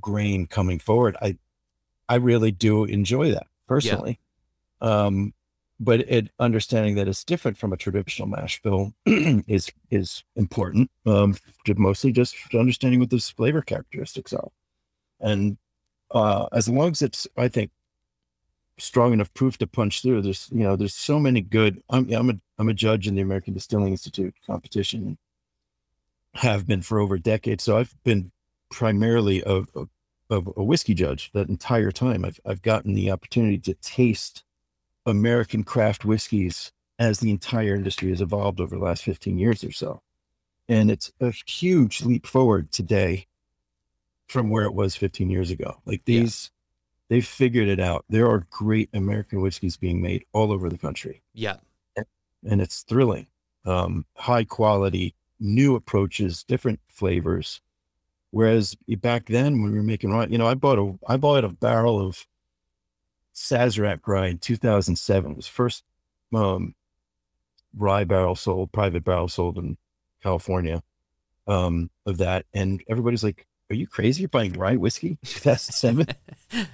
grain 0.00 0.46
coming 0.46 0.78
forward. 0.78 1.16
I 1.20 1.36
I 2.08 2.14
really 2.16 2.52
do 2.52 2.84
enjoy 2.84 3.32
that 3.32 3.46
personally. 3.66 4.18
Yeah. 4.80 5.04
Um, 5.04 5.34
but 5.80 6.00
it 6.00 6.30
understanding 6.38 6.96
that 6.96 7.08
it's 7.08 7.24
different 7.24 7.56
from 7.56 7.72
a 7.72 7.76
traditional 7.76 8.28
mash 8.28 8.60
bill 8.62 8.92
is 9.06 9.70
is 9.90 10.24
important. 10.36 10.90
Um, 11.06 11.36
mostly 11.76 12.12
just 12.12 12.36
understanding 12.54 13.00
what 13.00 13.10
those 13.10 13.30
flavor 13.30 13.62
characteristics 13.62 14.32
are, 14.32 14.48
and 15.20 15.58
uh, 16.10 16.46
as 16.52 16.68
long 16.68 16.90
as 16.90 17.02
it's, 17.02 17.26
I 17.36 17.48
think, 17.48 17.70
strong 18.78 19.12
enough 19.12 19.32
proof 19.34 19.58
to 19.58 19.66
punch 19.66 20.02
through. 20.02 20.22
There's 20.22 20.48
you 20.52 20.64
know 20.64 20.76
there's 20.76 20.94
so 20.94 21.18
many 21.18 21.40
good. 21.40 21.82
I'm 21.90 22.12
I'm 22.12 22.30
a 22.30 22.34
I'm 22.58 22.68
a 22.68 22.74
judge 22.74 23.06
in 23.06 23.14
the 23.14 23.22
American 23.22 23.54
Distilling 23.54 23.92
Institute 23.92 24.34
competition. 24.46 25.18
Have 26.34 26.66
been 26.66 26.82
for 26.82 27.00
over 27.00 27.16
a 27.16 27.20
decade, 27.20 27.60
so 27.60 27.78
I've 27.78 27.94
been 28.04 28.30
primarily 28.70 29.42
a, 29.44 29.62
a 29.74 29.86
a 30.30 30.62
whiskey 30.62 30.94
judge 30.94 31.30
that 31.32 31.48
entire 31.48 31.90
time. 31.90 32.24
I've 32.24 32.40
I've 32.46 32.62
gotten 32.62 32.94
the 32.94 33.10
opportunity 33.10 33.58
to 33.58 33.74
taste 33.74 34.44
American 35.08 35.64
craft 35.64 36.04
whiskeys 36.04 36.72
as 36.98 37.20
the 37.20 37.30
entire 37.30 37.74
industry 37.74 38.10
has 38.10 38.20
evolved 38.20 38.60
over 38.60 38.76
the 38.76 38.84
last 38.84 39.02
15 39.02 39.38
years 39.38 39.62
or 39.64 39.72
so. 39.72 40.02
And 40.68 40.90
it's 40.90 41.12
a 41.20 41.32
huge 41.46 42.02
leap 42.02 42.26
forward 42.26 42.70
today 42.72 43.26
from 44.26 44.50
where 44.50 44.64
it 44.64 44.74
was 44.74 44.96
15 44.96 45.30
years 45.30 45.50
ago. 45.50 45.80
Like 45.86 46.04
these, 46.04 46.50
yeah. 46.50 47.16
they've 47.16 47.26
figured 47.26 47.68
it 47.68 47.80
out. 47.80 48.04
There 48.08 48.28
are 48.28 48.46
great 48.50 48.90
American 48.92 49.40
whiskeys 49.40 49.76
being 49.76 50.02
made 50.02 50.24
all 50.32 50.52
over 50.52 50.68
the 50.68 50.78
country. 50.78 51.22
Yeah. 51.32 51.56
And, 52.44 52.60
it's 52.60 52.82
thrilling. 52.82 53.26
Um, 53.64 54.04
high 54.16 54.44
quality, 54.44 55.14
new 55.40 55.74
approaches, 55.74 56.44
different 56.44 56.80
flavors. 56.88 57.60
Whereas 58.30 58.76
back 59.00 59.26
then 59.26 59.62
when 59.62 59.72
we 59.72 59.78
were 59.78 59.82
making 59.84 60.10
you 60.30 60.38
know, 60.38 60.46
I 60.46 60.54
bought 60.54 60.78
a 60.78 60.98
I 61.08 61.16
bought 61.16 61.44
a 61.44 61.48
barrel 61.48 62.00
of 62.00 62.26
Sazerac 63.38 64.00
rye 64.06 64.26
in 64.26 64.38
2007. 64.38 65.30
It 65.30 65.36
was 65.36 65.46
first 65.46 65.84
um, 66.34 66.74
rye 67.76 68.04
barrel 68.04 68.34
sold, 68.34 68.72
private 68.72 69.04
barrel 69.04 69.28
sold 69.28 69.58
in 69.58 69.76
California 70.22 70.82
um, 71.46 71.90
of 72.04 72.18
that, 72.18 72.46
and 72.52 72.82
everybody's 72.88 73.22
like, 73.22 73.46
"Are 73.70 73.76
you 73.76 73.86
crazy? 73.86 74.22
You're 74.22 74.28
buying 74.28 74.52
rye 74.54 74.76
whiskey 74.76 75.18
2007?" 75.24 76.06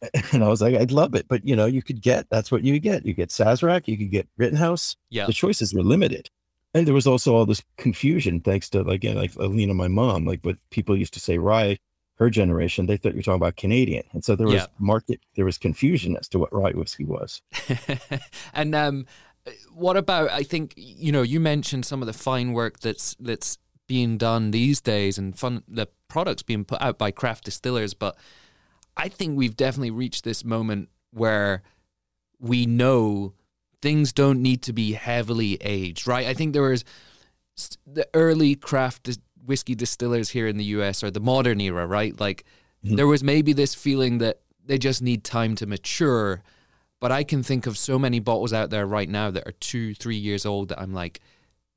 and 0.32 0.44
I 0.44 0.48
was 0.48 0.62
like, 0.62 0.74
"I'd 0.74 0.92
love 0.92 1.14
it, 1.14 1.26
but 1.28 1.46
you 1.46 1.54
know, 1.54 1.66
you 1.66 1.82
could 1.82 2.00
get 2.00 2.28
that's 2.30 2.50
what 2.50 2.64
you 2.64 2.78
get. 2.78 3.04
You 3.04 3.12
get 3.12 3.28
Sazerac, 3.28 3.86
you 3.86 3.98
could 3.98 4.10
get 4.10 4.28
Rittenhouse. 4.36 4.96
Yeah, 5.10 5.26
the 5.26 5.32
choices 5.32 5.74
were 5.74 5.82
limited." 5.82 6.30
And 6.74 6.86
there 6.86 6.94
was 6.94 7.06
also 7.06 7.34
all 7.34 7.46
this 7.46 7.62
confusion 7.76 8.40
thanks 8.40 8.68
to 8.70 8.80
again, 8.86 9.16
like 9.16 9.34
Alina, 9.36 9.74
my 9.74 9.88
mom, 9.88 10.24
like 10.24 10.40
what 10.42 10.56
people 10.70 10.96
used 10.96 11.14
to 11.14 11.20
say 11.20 11.38
rye, 11.38 11.78
her 12.18 12.30
generation, 12.30 12.86
they 12.86 12.96
thought 12.96 13.12
you 13.12 13.18
were 13.18 13.22
talking 13.22 13.36
about 13.36 13.56
Canadian. 13.56 14.04
And 14.12 14.24
so 14.24 14.34
there 14.34 14.46
was 14.46 14.56
yeah. 14.56 14.66
market, 14.78 15.20
there 15.36 15.44
was 15.44 15.56
confusion 15.56 16.16
as 16.16 16.28
to 16.28 16.38
what 16.38 16.52
rye 16.52 16.72
whiskey 16.72 17.04
was. 17.04 17.42
and 18.54 18.74
um, 18.74 19.06
what 19.72 19.96
about, 19.96 20.30
I 20.30 20.42
think, 20.42 20.74
you 20.76 21.12
know, 21.12 21.22
you 21.22 21.38
mentioned 21.38 21.86
some 21.86 22.02
of 22.02 22.06
the 22.06 22.12
fine 22.12 22.52
work 22.52 22.80
that's, 22.80 23.16
that's 23.20 23.58
being 23.86 24.18
done 24.18 24.50
these 24.50 24.80
days 24.80 25.16
and 25.16 25.38
fun, 25.38 25.62
the 25.68 25.86
products 26.08 26.42
being 26.42 26.64
put 26.64 26.82
out 26.82 26.98
by 26.98 27.12
craft 27.12 27.44
distillers. 27.44 27.94
But 27.94 28.16
I 28.96 29.08
think 29.08 29.38
we've 29.38 29.56
definitely 29.56 29.92
reached 29.92 30.24
this 30.24 30.44
moment 30.44 30.88
where 31.12 31.62
we 32.40 32.66
know 32.66 33.34
things 33.80 34.12
don't 34.12 34.42
need 34.42 34.62
to 34.62 34.72
be 34.72 34.92
heavily 34.92 35.56
aged, 35.60 36.08
right? 36.08 36.26
I 36.26 36.34
think 36.34 36.52
there 36.52 36.62
was 36.62 36.84
the 37.86 38.08
early 38.12 38.56
craft 38.56 39.08
whiskey 39.48 39.74
distillers 39.74 40.30
here 40.30 40.46
in 40.46 40.56
the 40.56 40.64
US 40.64 41.02
or 41.02 41.10
the 41.10 41.20
modern 41.20 41.60
era, 41.60 41.86
right? 41.86 42.18
Like 42.20 42.44
mm-hmm. 42.84 42.96
there 42.96 43.06
was 43.06 43.24
maybe 43.24 43.52
this 43.52 43.74
feeling 43.74 44.18
that 44.18 44.40
they 44.64 44.78
just 44.78 45.02
need 45.02 45.24
time 45.24 45.54
to 45.56 45.66
mature. 45.66 46.42
But 47.00 47.12
I 47.12 47.24
can 47.24 47.42
think 47.42 47.66
of 47.66 47.78
so 47.78 47.98
many 47.98 48.20
bottles 48.20 48.52
out 48.52 48.70
there 48.70 48.86
right 48.86 49.08
now 49.08 49.30
that 49.30 49.46
are 49.46 49.52
two, 49.52 49.94
three 49.94 50.16
years 50.16 50.44
old 50.44 50.68
that 50.68 50.80
I'm 50.80 50.92
like, 50.92 51.20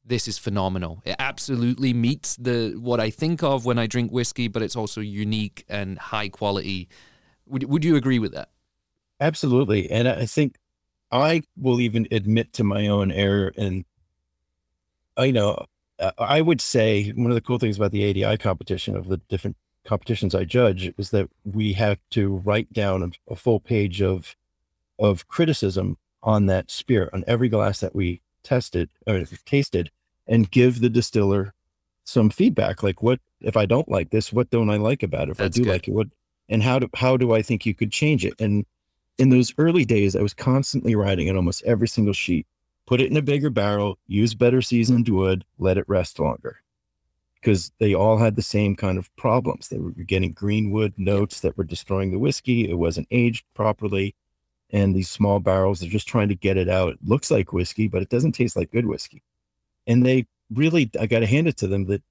this 0.04 0.28
is 0.28 0.38
phenomenal. 0.38 1.02
It 1.06 1.16
absolutely 1.20 1.94
meets 1.94 2.36
the 2.36 2.76
what 2.80 3.00
I 3.00 3.12
think 3.12 3.44
of 3.44 3.66
when 3.66 3.78
I 3.78 3.88
drink 3.88 4.12
whiskey, 4.12 4.48
but 4.48 4.62
it's 4.62 4.76
also 4.76 5.00
unique 5.00 5.64
and 5.70 5.98
high 5.98 6.30
quality. 6.30 6.90
Would 7.46 7.64
would 7.66 7.86
you 7.86 7.96
agree 7.96 8.20
with 8.20 8.34
that? 8.34 8.50
Absolutely. 9.20 9.90
And 9.92 10.08
I 10.08 10.26
think 10.26 10.58
I 11.12 11.44
will 11.56 11.80
even 11.80 12.08
admit 12.12 12.54
to 12.54 12.64
my 12.64 12.88
own 12.88 13.12
error. 13.12 13.54
And 13.56 13.86
I 15.16 15.30
know 15.30 15.66
Uh, 16.02 16.12
I 16.18 16.42
would 16.42 16.62
say 16.62 17.12
one 17.12 17.32
of 17.32 17.36
the 17.36 17.42
cool 17.42 17.60
things 17.60 17.78
about 17.78 17.92
the 17.92 18.10
ADI 18.10 18.38
competition 18.38 18.96
of 18.96 19.08
the 19.08 19.18
different 19.18 19.56
competitions 19.86 20.36
I 20.36 20.44
judge 20.44 20.94
is 20.98 21.12
that 21.12 21.30
we 21.46 21.74
have 21.74 22.00
to 22.12 22.38
write 22.38 22.74
down 22.74 23.04
a, 23.04 23.34
a 23.34 23.36
full 23.36 23.60
page 23.60 24.02
of 24.02 24.36
of 25.00 25.28
criticism 25.28 25.98
on 26.22 26.46
that 26.46 26.70
spirit 26.70 27.10
on 27.14 27.24
every 27.26 27.50
glass 27.50 27.80
that 27.80 27.96
we 27.96 28.22
tested 28.44 28.90
or 29.08 29.24
tasted 29.46 29.90
and 30.28 30.52
give 30.52 30.82
the 30.82 30.90
distiller 30.90 31.54
some 32.04 32.30
feedback 32.30 32.84
like 32.84 33.02
what 33.02 33.20
if 33.42 33.56
i 33.56 33.66
don't 33.66 33.90
like 33.90 34.10
this 34.10 34.32
what 34.34 34.50
don't 34.52 34.70
i 34.70 34.78
like 34.78 35.02
about 35.02 35.28
it 35.28 35.32
if 35.32 35.38
That's 35.38 35.58
i 35.58 35.60
do 35.60 35.64
good. 35.64 35.72
like 35.72 35.88
it 35.88 35.94
what 35.94 36.08
and 36.50 36.62
how 36.62 36.78
do 36.80 36.90
how 36.96 37.18
do 37.18 37.34
i 37.34 37.42
think 37.42 37.66
you 37.66 37.74
could 37.74 37.92
change 37.92 38.26
it 38.26 38.34
and 38.40 38.66
in 39.22 39.30
those 39.30 39.54
early 39.60 39.86
days, 39.86 40.16
I 40.16 40.22
was 40.22 40.34
constantly 40.34 40.96
writing 40.96 41.30
on 41.30 41.36
almost 41.36 41.64
every 41.64 41.88
single 41.88 42.14
sheet. 42.14 42.48
Put 42.92 43.00
it 43.00 43.10
in 43.10 43.16
a 43.16 43.22
bigger 43.22 43.50
barrel, 43.50 43.98
use 44.08 44.34
better 44.34 44.62
seasoned 44.62 45.06
mm-hmm. 45.06 45.16
wood, 45.16 45.46
let 45.58 45.78
it 45.78 45.88
rest 45.88 46.20
longer. 46.20 46.58
Because 47.36 47.72
they 47.80 47.94
all 47.94 48.18
had 48.18 48.36
the 48.36 48.42
same 48.42 48.76
kind 48.76 48.98
of 48.98 49.16
problems. 49.16 49.70
They 49.70 49.80
were 49.80 49.92
getting 49.92 50.34
green 50.34 50.72
wood 50.72 50.94
notes 50.98 51.40
that 51.40 51.58
were 51.58 51.64
destroying 51.64 52.12
the 52.12 52.20
whiskey. 52.20 52.70
It 52.70 52.78
wasn't 52.78 53.08
aged 53.10 53.46
properly. 53.54 54.14
And 54.72 54.94
these 54.94 55.10
small 55.10 55.40
barrels, 55.40 55.80
they're 55.80 55.90
just 55.90 56.10
trying 56.10 56.28
to 56.28 56.36
get 56.36 56.58
it 56.58 56.68
out. 56.68 56.90
It 56.90 57.00
looks 57.02 57.32
like 57.32 57.54
whiskey, 57.54 57.88
but 57.88 58.02
it 58.02 58.10
doesn't 58.10 58.34
taste 58.34 58.58
like 58.58 58.74
good 58.74 58.86
whiskey. 58.86 59.24
And 59.88 60.06
they 60.06 60.28
really, 60.54 60.92
I 61.00 61.06
got 61.06 61.20
to 61.20 61.28
hand 61.28 61.48
it 61.48 61.56
to 61.60 61.68
them 61.68 61.86
that 61.86 62.04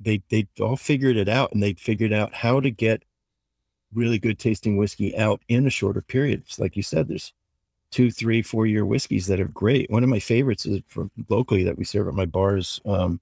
they 0.00 0.20
they 0.30 0.48
all 0.58 0.76
figured 0.76 1.16
it 1.16 1.28
out 1.28 1.52
and 1.52 1.62
they 1.62 1.74
figured 1.74 2.12
out 2.12 2.34
how 2.34 2.58
to 2.58 2.72
get 2.72 3.04
really 3.92 4.18
good 4.18 4.40
tasting 4.40 4.78
whiskey 4.78 5.16
out 5.16 5.42
in 5.46 5.64
a 5.64 5.70
shorter 5.70 6.02
period. 6.02 6.42
It's 6.44 6.58
like 6.58 6.74
you 6.76 6.82
said, 6.82 7.06
there's 7.06 7.32
two, 7.94 8.10
three, 8.10 8.42
four 8.42 8.66
year 8.66 8.84
whiskeys 8.84 9.28
that 9.28 9.38
are 9.38 9.46
great. 9.46 9.88
One 9.88 10.02
of 10.02 10.10
my 10.10 10.18
favorites 10.18 10.66
is 10.66 10.80
from 10.88 11.12
locally 11.28 11.62
that 11.62 11.78
we 11.78 11.84
serve 11.84 12.08
at 12.08 12.14
my 12.14 12.26
bars. 12.26 12.80
Um, 12.84 13.20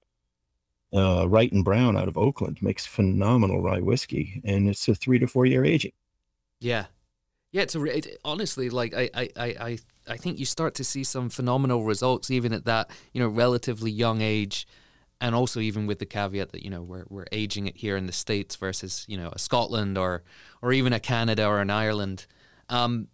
uh, 0.91 1.27
Wright 1.29 1.51
and 1.51 1.63
Brown 1.63 1.95
out 1.95 2.07
of 2.07 2.17
Oakland 2.17 2.57
makes 2.59 2.83
phenomenal 2.83 3.61
rye 3.61 3.81
whiskey, 3.81 4.41
and 4.43 4.67
it's 4.67 4.87
a 4.87 4.95
three 4.95 5.19
to 5.19 5.27
four 5.27 5.45
year 5.45 5.63
aging. 5.63 5.91
Yeah, 6.59 6.85
yeah. 7.51 7.61
It's 7.61 7.75
a, 7.75 7.83
it, 7.83 8.17
honestly 8.25 8.71
like 8.71 8.95
I, 8.95 9.09
I, 9.13 9.29
I, 9.37 9.77
I 10.07 10.17
think 10.17 10.39
you 10.39 10.45
start 10.45 10.73
to 10.75 10.83
see 10.83 11.03
some 11.03 11.29
phenomenal 11.29 11.83
results 11.83 12.31
even 12.31 12.51
at 12.51 12.65
that 12.65 12.89
you 13.11 13.21
know 13.21 13.27
relatively 13.27 13.91
young 13.91 14.21
age 14.21 14.67
and 15.21 15.35
also 15.35 15.59
even 15.59 15.85
with 15.85 15.99
the 15.99 16.05
caveat 16.07 16.51
that 16.51 16.63
you 16.63 16.69
know 16.71 16.81
we're 16.81 17.05
we're 17.09 17.27
aging 17.31 17.67
it 17.67 17.77
here 17.77 17.95
in 17.95 18.07
the 18.07 18.13
states 18.13 18.55
versus 18.55 19.05
you 19.07 19.17
know 19.17 19.29
a 19.33 19.39
Scotland 19.39 19.99
or 19.99 20.23
or 20.63 20.73
even 20.73 20.93
a 20.93 20.99
Canada 20.99 21.45
or 21.45 21.59
an 21.59 21.69
Ireland. 21.69 22.25
Um, 22.69 23.07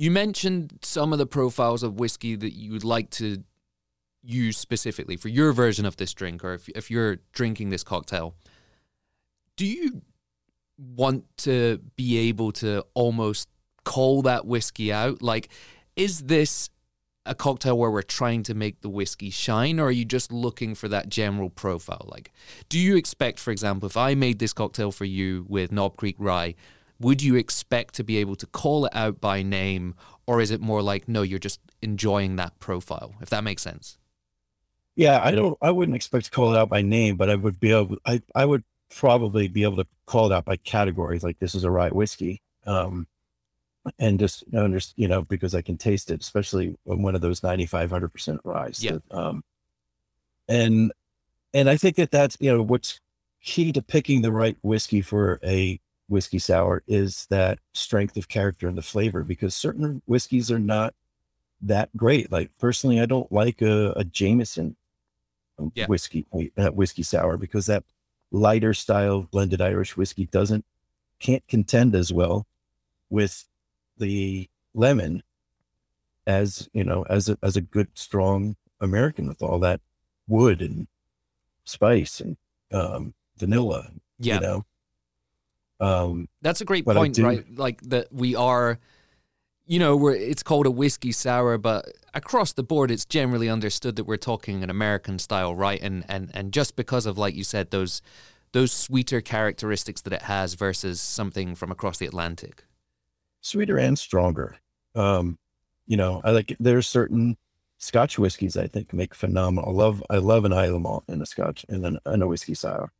you 0.00 0.10
mentioned 0.10 0.78
some 0.80 1.12
of 1.12 1.18
the 1.18 1.26
profiles 1.26 1.82
of 1.82 2.00
whiskey 2.00 2.34
that 2.34 2.54
you 2.54 2.72
would 2.72 2.84
like 2.84 3.10
to 3.10 3.44
use 4.22 4.56
specifically 4.56 5.14
for 5.14 5.28
your 5.28 5.52
version 5.52 5.84
of 5.84 5.96
this 5.98 6.14
drink, 6.14 6.42
or 6.42 6.54
if 6.54 6.70
if 6.70 6.90
you're 6.90 7.18
drinking 7.32 7.68
this 7.68 7.84
cocktail. 7.84 8.34
Do 9.56 9.66
you 9.66 10.00
want 10.78 11.24
to 11.38 11.82
be 11.96 12.16
able 12.30 12.50
to 12.52 12.82
almost 12.94 13.46
call 13.84 14.22
that 14.22 14.46
whiskey 14.46 14.90
out? 14.90 15.20
Like, 15.20 15.50
is 15.96 16.22
this 16.22 16.70
a 17.26 17.34
cocktail 17.34 17.76
where 17.76 17.90
we're 17.90 18.00
trying 18.00 18.42
to 18.44 18.54
make 18.54 18.80
the 18.80 18.88
whiskey 18.88 19.28
shine, 19.28 19.78
or 19.78 19.88
are 19.88 19.90
you 19.90 20.06
just 20.06 20.32
looking 20.32 20.74
for 20.74 20.88
that 20.88 21.10
general 21.10 21.50
profile? 21.50 22.06
Like, 22.10 22.32
do 22.70 22.78
you 22.78 22.96
expect, 22.96 23.38
for 23.38 23.50
example, 23.50 23.86
if 23.86 23.98
I 23.98 24.14
made 24.14 24.38
this 24.38 24.54
cocktail 24.54 24.92
for 24.92 25.04
you 25.04 25.44
with 25.46 25.70
Knob 25.70 25.98
Creek 25.98 26.16
Rye, 26.18 26.54
would 27.00 27.22
you 27.22 27.34
expect 27.36 27.94
to 27.94 28.04
be 28.04 28.18
able 28.18 28.36
to 28.36 28.46
call 28.46 28.86
it 28.86 28.94
out 28.94 29.20
by 29.20 29.42
name, 29.42 29.94
or 30.26 30.40
is 30.40 30.50
it 30.50 30.60
more 30.60 30.82
like, 30.82 31.08
no, 31.08 31.22
you're 31.22 31.38
just 31.38 31.60
enjoying 31.82 32.36
that 32.36 32.58
profile, 32.60 33.14
if 33.20 33.30
that 33.30 33.42
makes 33.42 33.62
sense? 33.62 33.98
Yeah, 34.96 35.20
I 35.22 35.30
don't, 35.30 35.56
I 35.62 35.70
wouldn't 35.70 35.96
expect 35.96 36.26
to 36.26 36.30
call 36.30 36.54
it 36.54 36.58
out 36.58 36.68
by 36.68 36.82
name, 36.82 37.16
but 37.16 37.30
I 37.30 37.34
would 37.34 37.58
be 37.58 37.72
able, 37.72 37.96
I, 38.04 38.20
I 38.34 38.44
would 38.44 38.64
probably 38.90 39.48
be 39.48 39.62
able 39.62 39.76
to 39.76 39.86
call 40.04 40.30
it 40.30 40.34
out 40.34 40.44
by 40.44 40.56
categories 40.56 41.22
like 41.22 41.38
this 41.38 41.54
is 41.54 41.64
a 41.64 41.70
rye 41.70 41.88
whiskey. 41.88 42.42
Um, 42.66 43.06
and 43.98 44.18
just 44.18 44.44
you 44.96 45.08
know 45.08 45.22
because 45.22 45.54
I 45.54 45.62
can 45.62 45.76
taste 45.76 46.10
it, 46.10 46.20
especially 46.20 46.76
one 46.84 47.14
of 47.14 47.20
those 47.20 47.42
95, 47.42 47.90
100 47.90 48.08
percent 48.08 48.40
rye. 48.44 48.72
Yeah. 48.78 48.92
That, 48.92 49.02
um, 49.10 49.44
and 50.48 50.92
and 51.54 51.70
I 51.70 51.76
think 51.76 51.96
that 51.96 52.10
that's 52.10 52.36
you 52.40 52.52
know 52.52 52.62
what's 52.62 53.00
key 53.42 53.72
to 53.72 53.82
picking 53.82 54.22
the 54.22 54.32
right 54.32 54.56
whiskey 54.62 55.00
for 55.00 55.40
a 55.42 55.80
whiskey 56.10 56.38
sour 56.38 56.82
is 56.86 57.26
that 57.30 57.58
strength 57.72 58.16
of 58.16 58.28
character 58.28 58.68
and 58.68 58.76
the 58.76 58.82
flavor 58.82 59.22
because 59.22 59.54
certain 59.54 60.02
whiskeys 60.06 60.50
are 60.50 60.58
not 60.58 60.94
that 61.62 61.94
great. 61.96 62.32
Like 62.32 62.50
personally, 62.58 63.00
I 63.00 63.06
don't 63.06 63.30
like 63.30 63.62
a, 63.62 63.92
a 63.96 64.04
Jameson 64.04 64.76
yeah. 65.74 65.86
whiskey 65.86 66.26
that 66.56 66.74
whiskey 66.74 67.02
sour 67.02 67.36
because 67.36 67.66
that 67.66 67.84
lighter 68.30 68.74
style 68.74 69.22
blended 69.30 69.60
Irish 69.60 69.96
whiskey 69.96 70.26
doesn't 70.26 70.64
can't 71.18 71.46
contend 71.48 71.94
as 71.94 72.12
well 72.12 72.46
with 73.10 73.44
the 73.98 74.48
lemon 74.74 75.22
as 76.26 76.68
you 76.72 76.84
know 76.84 77.04
as 77.10 77.28
a 77.28 77.38
as 77.42 77.56
a 77.56 77.60
good 77.60 77.88
strong 77.94 78.56
American 78.80 79.28
with 79.28 79.42
all 79.42 79.58
that 79.58 79.80
wood 80.26 80.62
and 80.62 80.86
spice 81.64 82.20
and 82.20 82.36
um, 82.72 83.14
vanilla. 83.36 83.90
Yeah. 84.18 84.34
You 84.34 84.40
know? 84.40 84.66
Um, 85.80 86.28
That's 86.42 86.60
a 86.60 86.64
great 86.64 86.84
point, 86.84 87.18
right? 87.18 87.44
Like 87.56 87.80
that 87.82 88.12
we 88.12 88.34
are, 88.34 88.78
you 89.66 89.78
know, 89.78 89.96
we're 89.96 90.14
it's 90.14 90.42
called 90.42 90.66
a 90.66 90.70
whiskey 90.70 91.12
sour, 91.12 91.58
but 91.58 91.86
across 92.12 92.52
the 92.52 92.62
board, 92.62 92.90
it's 92.90 93.04
generally 93.04 93.48
understood 93.48 93.96
that 93.96 94.04
we're 94.04 94.16
talking 94.16 94.62
an 94.62 94.70
American 94.70 95.18
style, 95.18 95.54
right? 95.54 95.80
And 95.80 96.04
and 96.08 96.30
and 96.34 96.52
just 96.52 96.76
because 96.76 97.06
of 97.06 97.16
like 97.16 97.34
you 97.34 97.44
said, 97.44 97.70
those 97.70 98.02
those 98.52 98.72
sweeter 98.72 99.20
characteristics 99.20 100.02
that 100.02 100.12
it 100.12 100.22
has 100.22 100.54
versus 100.54 101.00
something 101.00 101.54
from 101.54 101.70
across 101.70 101.98
the 101.98 102.06
Atlantic 102.06 102.64
sweeter 103.40 103.78
and 103.78 103.98
stronger. 103.98 104.56
Um, 104.94 105.38
you 105.86 105.96
know, 105.96 106.20
I 106.24 106.30
like 106.30 106.56
there's 106.60 106.86
certain 106.86 107.36
Scotch 107.78 108.18
whiskeys 108.18 108.56
I 108.56 108.66
think 108.66 108.92
make 108.92 109.14
phenomenal. 109.14 109.70
I 109.70 109.72
love 109.72 110.02
I 110.10 110.16
love 110.18 110.44
an 110.44 110.52
Islay 110.52 110.78
malt 110.78 111.04
in 111.08 111.20
a 111.22 111.26
Scotch 111.26 111.64
and 111.68 111.82
then 111.82 111.98
in 112.06 112.22
a 112.22 112.26
whiskey 112.26 112.54
sour 112.54 112.92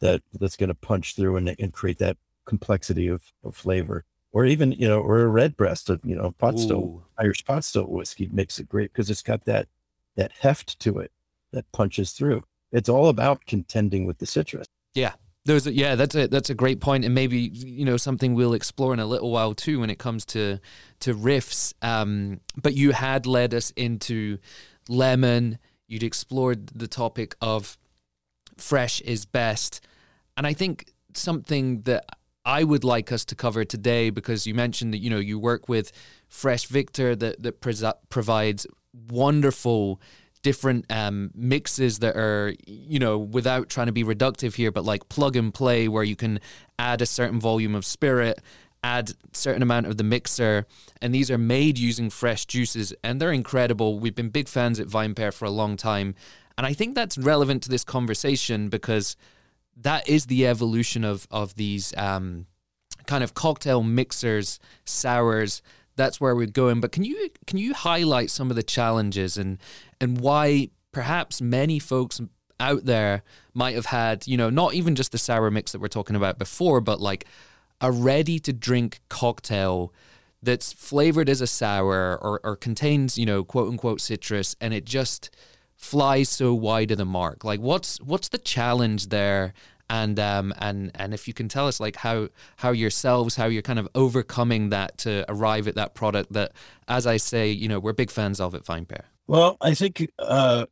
that 0.00 0.22
that's 0.32 0.56
going 0.56 0.68
to 0.68 0.74
punch 0.74 1.14
through 1.14 1.36
and, 1.36 1.54
and 1.58 1.72
create 1.72 1.98
that 1.98 2.16
complexity 2.44 3.08
of, 3.08 3.32
of 3.44 3.54
flavor. 3.54 4.04
Or 4.32 4.44
even 4.44 4.72
you 4.72 4.86
know, 4.86 5.00
or 5.00 5.20
a 5.20 5.28
Redbreast, 5.28 5.88
of, 5.88 6.00
you 6.04 6.14
know, 6.14 6.32
pot 6.32 6.58
still 6.58 7.04
Irish 7.18 7.44
pot 7.44 7.64
still 7.64 7.86
whiskey 7.86 8.28
makes 8.30 8.58
it 8.58 8.68
great 8.68 8.92
because 8.92 9.08
it's 9.10 9.22
got 9.22 9.44
that 9.46 9.68
that 10.16 10.32
heft 10.40 10.78
to 10.80 10.98
it 10.98 11.12
that 11.52 11.70
punches 11.72 12.12
through. 12.12 12.42
It's 12.70 12.88
all 12.88 13.08
about 13.08 13.46
contending 13.46 14.04
with 14.04 14.18
the 14.18 14.26
citrus. 14.26 14.66
Yeah, 14.94 15.14
there's 15.46 15.66
a, 15.66 15.72
yeah, 15.72 15.94
that's 15.94 16.14
a 16.14 16.28
that's 16.28 16.50
a 16.50 16.54
great 16.54 16.80
point, 16.80 17.06
and 17.06 17.14
maybe 17.14 17.38
you 17.38 17.84
know 17.86 17.96
something 17.96 18.34
we'll 18.34 18.52
explore 18.52 18.92
in 18.92 19.00
a 19.00 19.06
little 19.06 19.30
while 19.30 19.54
too 19.54 19.80
when 19.80 19.88
it 19.88 19.98
comes 19.98 20.26
to 20.26 20.60
to 21.00 21.14
riffs. 21.14 21.72
Um, 21.80 22.40
but 22.60 22.74
you 22.74 22.92
had 22.92 23.26
led 23.26 23.54
us 23.54 23.70
into 23.70 24.38
lemon. 24.88 25.58
You'd 25.86 26.02
explored 26.02 26.66
the 26.68 26.86
topic 26.86 27.34
of 27.40 27.78
fresh 28.58 29.00
is 29.02 29.24
best, 29.24 29.80
and 30.36 30.46
I 30.46 30.52
think 30.52 30.92
something 31.14 31.82
that 31.82 32.04
I 32.44 32.64
would 32.64 32.84
like 32.84 33.12
us 33.12 33.24
to 33.26 33.34
cover 33.34 33.64
today 33.64 34.10
because 34.10 34.46
you 34.46 34.54
mentioned 34.54 34.94
that 34.94 34.98
you 34.98 35.10
know 35.10 35.18
you 35.18 35.38
work 35.38 35.68
with 35.68 35.92
Fresh 36.28 36.66
Victor 36.66 37.16
that 37.16 37.42
that 37.42 37.60
provides 38.08 38.66
wonderful 39.10 40.00
different 40.42 40.86
um, 40.90 41.30
mixes 41.34 41.98
that 41.98 42.16
are, 42.16 42.54
you 42.66 42.98
know, 42.98 43.18
without 43.18 43.68
trying 43.68 43.86
to 43.86 43.92
be 43.92 44.04
reductive 44.04 44.54
here, 44.54 44.70
but 44.70 44.84
like 44.84 45.08
plug 45.08 45.36
and 45.36 45.52
play 45.52 45.88
where 45.88 46.04
you 46.04 46.16
can 46.16 46.40
add 46.78 47.02
a 47.02 47.06
certain 47.06 47.40
volume 47.40 47.74
of 47.74 47.84
spirit, 47.84 48.40
add 48.82 49.12
certain 49.32 49.62
amount 49.62 49.86
of 49.86 49.96
the 49.96 50.04
mixer, 50.04 50.66
and 51.02 51.14
these 51.14 51.30
are 51.30 51.38
made 51.38 51.78
using 51.78 52.10
fresh 52.10 52.46
juices, 52.46 52.94
and 53.02 53.20
they're 53.20 53.32
incredible. 53.32 53.98
We've 53.98 54.14
been 54.14 54.30
big 54.30 54.48
fans 54.48 54.78
at 54.78 54.86
VinePair 54.86 55.32
for 55.34 55.44
a 55.44 55.50
long 55.50 55.76
time, 55.76 56.14
and 56.58 56.66
I 56.66 56.74
think 56.74 56.94
that's 56.94 57.16
relevant 57.16 57.62
to 57.62 57.70
this 57.70 57.84
conversation 57.84 58.68
because 58.68 59.16
that 59.74 60.06
is 60.06 60.26
the 60.26 60.46
evolution 60.46 61.04
of 61.04 61.26
of 61.30 61.54
these 61.54 61.96
um, 61.96 62.44
kind 63.06 63.24
of 63.24 63.32
cocktail 63.32 63.82
mixers, 63.82 64.60
sours 64.84 65.62
that's 65.98 66.20
where 66.20 66.34
we're 66.34 66.46
going. 66.46 66.80
But 66.80 66.92
can 66.92 67.04
you 67.04 67.28
can 67.46 67.58
you 67.58 67.74
highlight 67.74 68.30
some 68.30 68.48
of 68.48 68.56
the 68.56 68.62
challenges 68.62 69.36
and 69.36 69.58
and 70.00 70.18
why 70.18 70.70
perhaps 70.92 71.42
many 71.42 71.78
folks 71.78 72.20
out 72.58 72.86
there 72.86 73.22
might 73.52 73.74
have 73.74 73.86
had, 73.86 74.26
you 74.26 74.36
know, 74.36 74.48
not 74.48 74.72
even 74.72 74.94
just 74.94 75.12
the 75.12 75.18
sour 75.18 75.50
mix 75.50 75.72
that 75.72 75.80
we're 75.80 75.88
talking 75.88 76.16
about 76.16 76.38
before, 76.38 76.80
but 76.80 77.00
like 77.00 77.26
a 77.80 77.92
ready 77.92 78.38
to 78.38 78.52
drink 78.52 79.00
cocktail 79.08 79.92
that's 80.42 80.72
flavored 80.72 81.28
as 81.28 81.40
a 81.40 81.46
sour 81.46 82.16
or, 82.22 82.40
or 82.42 82.56
contains, 82.56 83.18
you 83.18 83.26
know, 83.26 83.44
quote 83.44 83.68
unquote 83.68 84.00
citrus 84.00 84.56
and 84.60 84.72
it 84.72 84.84
just 84.84 85.30
flies 85.78 86.28
so 86.28 86.52
wide 86.52 86.90
of 86.90 86.98
the 86.98 87.06
mark. 87.06 87.44
Like 87.44 87.60
what's 87.60 87.98
what's 88.02 88.28
the 88.28 88.38
challenge 88.38 89.08
there 89.08 89.54
and 89.88 90.20
um, 90.20 90.52
and 90.58 90.90
and 90.94 91.14
if 91.14 91.26
you 91.26 91.32
can 91.32 91.48
tell 91.48 91.66
us 91.66 91.80
like 91.80 91.96
how 91.96 92.28
how 92.56 92.72
yourselves 92.72 93.36
how 93.36 93.46
you're 93.46 93.62
kind 93.62 93.78
of 93.78 93.88
overcoming 93.94 94.68
that 94.68 94.98
to 94.98 95.24
arrive 95.28 95.66
at 95.66 95.76
that 95.76 95.94
product 95.94 96.32
that 96.34 96.52
as 96.88 97.06
I 97.06 97.16
say 97.16 97.50
you 97.50 97.68
know 97.68 97.78
we're 97.78 97.94
big 97.94 98.10
fans 98.10 98.40
of 98.40 98.54
at 98.54 98.64
VinePair. 98.64 99.04
Well, 99.26 99.56
I 99.60 99.74
think 99.74 100.10
uh, 100.18 100.66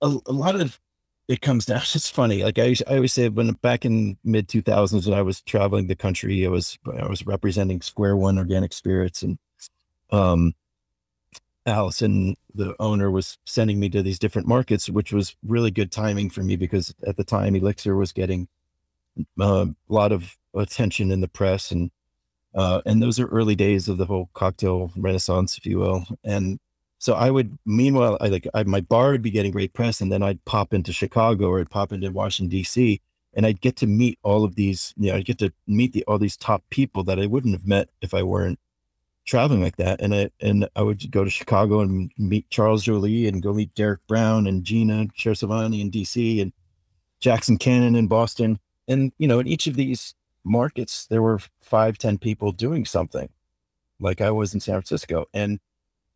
a, 0.00 0.16
a 0.26 0.32
lot 0.32 0.58
of 0.58 0.80
it 1.28 1.40
comes 1.40 1.66
down. 1.66 1.82
It's 1.94 2.10
funny. 2.10 2.42
Like 2.42 2.58
I, 2.58 2.74
I 2.88 2.96
always 2.96 3.12
say, 3.12 3.28
when 3.28 3.52
back 3.52 3.84
in 3.84 4.16
mid 4.24 4.48
two 4.48 4.62
thousands, 4.62 5.08
when 5.08 5.18
I 5.18 5.22
was 5.22 5.40
traveling 5.42 5.86
the 5.86 5.96
country, 5.96 6.44
I 6.46 6.48
was 6.48 6.78
I 6.86 7.06
was 7.06 7.26
representing 7.26 7.80
Square 7.80 8.16
One 8.16 8.38
Organic 8.38 8.72
Spirits, 8.72 9.22
and 9.22 9.38
um, 10.10 10.54
Allison, 11.66 12.36
the 12.54 12.74
owner, 12.80 13.10
was 13.10 13.38
sending 13.44 13.78
me 13.78 13.88
to 13.90 14.02
these 14.02 14.18
different 14.18 14.48
markets, 14.48 14.88
which 14.88 15.12
was 15.12 15.36
really 15.46 15.70
good 15.70 15.92
timing 15.92 16.30
for 16.30 16.42
me 16.42 16.56
because 16.56 16.94
at 17.06 17.16
the 17.16 17.24
time 17.24 17.54
Elixir 17.54 17.96
was 17.96 18.12
getting 18.12 18.48
uh, 19.40 19.66
a 19.66 19.92
lot 19.92 20.12
of 20.12 20.36
attention 20.54 21.10
in 21.10 21.20
the 21.20 21.28
press, 21.28 21.70
and 21.70 21.90
uh, 22.54 22.82
and 22.84 23.02
those 23.02 23.18
are 23.18 23.26
early 23.28 23.54
days 23.54 23.88
of 23.88 23.98
the 23.98 24.06
whole 24.06 24.28
cocktail 24.34 24.92
renaissance, 24.96 25.56
if 25.56 25.64
you 25.64 25.78
will. 25.78 26.04
And 26.24 26.58
so 26.98 27.14
I 27.14 27.30
would, 27.30 27.58
meanwhile, 27.64 28.18
I 28.20 28.28
like 28.28 28.46
I, 28.54 28.64
my 28.64 28.80
bar 28.80 29.12
would 29.12 29.22
be 29.22 29.30
getting 29.30 29.52
great 29.52 29.72
press, 29.72 30.00
and 30.00 30.12
then 30.12 30.22
I'd 30.22 30.44
pop 30.44 30.74
into 30.74 30.92
Chicago 30.92 31.48
or 31.48 31.60
I'd 31.60 31.70
pop 31.70 31.92
into 31.92 32.10
Washington 32.10 32.50
D.C. 32.50 33.00
and 33.34 33.46
I'd 33.46 33.60
get 33.60 33.76
to 33.76 33.86
meet 33.86 34.18
all 34.22 34.44
of 34.44 34.56
these, 34.56 34.94
you 34.96 35.10
know, 35.10 35.16
I'd 35.16 35.24
get 35.24 35.38
to 35.38 35.52
meet 35.66 35.92
the 35.92 36.04
all 36.06 36.18
these 36.18 36.36
top 36.36 36.62
people 36.70 37.02
that 37.04 37.18
I 37.18 37.26
wouldn't 37.26 37.54
have 37.54 37.66
met 37.66 37.88
if 38.00 38.14
I 38.14 38.22
weren't 38.22 38.58
traveling 39.24 39.62
like 39.62 39.76
that. 39.76 40.00
And 40.00 40.14
I 40.14 40.30
and 40.40 40.68
I 40.76 40.82
would 40.82 41.10
go 41.10 41.24
to 41.24 41.30
Chicago 41.30 41.80
and 41.80 42.10
meet 42.18 42.50
Charles 42.50 42.84
Joly 42.84 43.26
and 43.26 43.42
go 43.42 43.52
meet 43.52 43.74
Derek 43.74 44.06
Brown 44.06 44.46
and 44.46 44.64
Gina 44.64 45.06
Chersevani 45.16 45.80
in 45.80 45.90
DC 45.90 46.40
and 46.40 46.52
Jackson 47.20 47.58
Cannon 47.58 47.94
in 47.94 48.08
Boston. 48.08 48.58
And 48.88 49.12
you 49.18 49.28
know, 49.28 49.38
in 49.38 49.46
each 49.46 49.66
of 49.66 49.76
these 49.76 50.14
markets, 50.44 51.06
there 51.06 51.22
were 51.22 51.40
five, 51.60 51.98
ten 51.98 52.18
people 52.18 52.52
doing 52.52 52.84
something, 52.84 53.28
like 54.00 54.20
I 54.20 54.30
was 54.30 54.54
in 54.54 54.60
San 54.60 54.74
Francisco. 54.74 55.26
And 55.32 55.60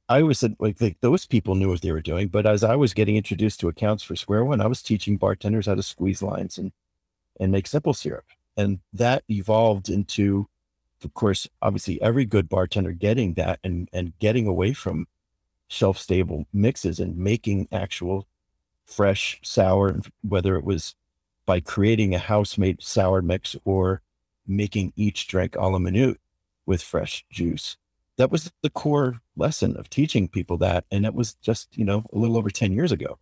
I 0.08 0.22
was 0.22 0.42
like, 0.42 0.80
like 0.80 1.00
those 1.00 1.26
people 1.26 1.54
knew 1.54 1.68
what 1.70 1.82
they 1.82 1.92
were 1.92 2.00
doing. 2.00 2.28
But 2.28 2.46
as 2.46 2.62
I 2.62 2.76
was 2.76 2.94
getting 2.94 3.16
introduced 3.16 3.60
to 3.60 3.68
accounts 3.68 4.02
for 4.02 4.16
Square 4.16 4.44
One, 4.44 4.60
I 4.60 4.66
was 4.66 4.82
teaching 4.82 5.16
bartenders 5.16 5.66
how 5.66 5.74
to 5.74 5.82
squeeze 5.82 6.22
lines 6.22 6.58
and 6.58 6.72
and 7.38 7.52
make 7.52 7.66
simple 7.66 7.94
syrup. 7.94 8.24
And 8.56 8.80
that 8.92 9.24
evolved 9.28 9.90
into 9.90 10.48
of 11.04 11.14
course, 11.14 11.48
obviously 11.62 12.00
every 12.00 12.24
good 12.24 12.48
bartender 12.48 12.92
getting 12.92 13.34
that 13.34 13.60
and 13.62 13.88
and 13.92 14.18
getting 14.18 14.46
away 14.46 14.72
from 14.72 15.06
shelf 15.68 15.98
stable 15.98 16.46
mixes 16.52 17.00
and 17.00 17.16
making 17.16 17.68
actual 17.72 18.26
fresh 18.84 19.40
sour, 19.42 20.00
whether 20.22 20.56
it 20.56 20.64
was 20.64 20.94
by 21.44 21.60
creating 21.60 22.14
a 22.14 22.18
house 22.18 22.58
made 22.58 22.82
sour 22.82 23.22
mix 23.22 23.56
or 23.64 24.02
making 24.46 24.92
each 24.96 25.26
drink 25.26 25.56
a 25.56 25.66
la 25.66 25.78
minute 25.78 26.20
with 26.66 26.82
fresh 26.82 27.24
juice. 27.30 27.76
That 28.16 28.30
was 28.30 28.52
the 28.62 28.70
core 28.70 29.20
lesson 29.36 29.76
of 29.76 29.90
teaching 29.90 30.28
people 30.28 30.56
that. 30.58 30.84
And 30.90 31.04
that 31.04 31.14
was 31.14 31.34
just, 31.34 31.76
you 31.76 31.84
know, 31.84 32.04
a 32.12 32.18
little 32.18 32.36
over 32.36 32.50
10 32.50 32.72
years 32.72 32.92
ago. 32.92 33.18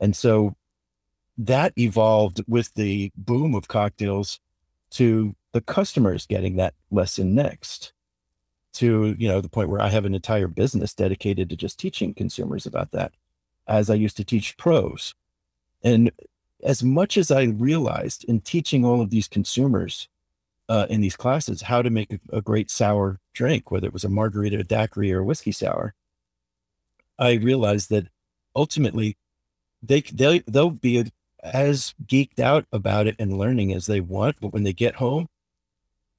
And 0.00 0.16
so 0.16 0.56
that 1.38 1.72
evolved 1.78 2.42
with 2.48 2.74
the 2.74 3.12
boom 3.16 3.54
of 3.54 3.68
cocktails 3.68 4.40
to 4.90 5.34
the 5.52 5.60
customer 5.60 6.14
is 6.14 6.26
getting 6.26 6.56
that 6.56 6.74
lesson 6.90 7.34
next 7.34 7.92
to, 8.74 9.14
you 9.18 9.28
know, 9.28 9.40
the 9.40 9.48
point 9.48 9.68
where 9.68 9.82
I 9.82 9.88
have 9.88 10.04
an 10.04 10.14
entire 10.14 10.48
business 10.48 10.94
dedicated 10.94 11.50
to 11.50 11.56
just 11.56 11.78
teaching 11.78 12.14
consumers 12.14 12.66
about 12.66 12.90
that 12.92 13.12
as 13.66 13.90
I 13.90 13.94
used 13.94 14.16
to 14.16 14.24
teach 14.24 14.56
pros. 14.56 15.14
And 15.82 16.10
as 16.62 16.82
much 16.82 17.16
as 17.16 17.30
I 17.30 17.44
realized 17.44 18.24
in 18.24 18.40
teaching 18.40 18.84
all 18.84 19.00
of 19.00 19.10
these 19.10 19.28
consumers 19.28 20.08
uh, 20.68 20.86
in 20.88 21.00
these 21.00 21.16
classes 21.16 21.62
how 21.62 21.82
to 21.82 21.90
make 21.90 22.12
a, 22.12 22.36
a, 22.36 22.40
great 22.40 22.70
sour 22.70 23.18
drink, 23.34 23.70
whether 23.70 23.86
it 23.86 23.92
was 23.92 24.04
a 24.04 24.08
margarita, 24.08 24.58
a 24.58 24.64
daiquiri, 24.64 25.12
or 25.12 25.20
a 25.20 25.24
whiskey 25.24 25.52
sour, 25.52 25.94
I 27.18 27.34
realized 27.34 27.90
that 27.90 28.08
ultimately 28.54 29.16
they 29.82 30.00
they 30.00 30.38
they'll 30.40 30.70
be 30.70 31.10
as 31.42 31.94
geeked 32.06 32.38
out 32.38 32.64
about 32.72 33.06
it 33.06 33.16
and 33.18 33.36
learning 33.36 33.72
as 33.72 33.86
they 33.86 34.00
want, 34.00 34.36
but 34.40 34.52
when 34.52 34.62
they 34.62 34.72
get 34.72 34.94
home, 34.94 35.28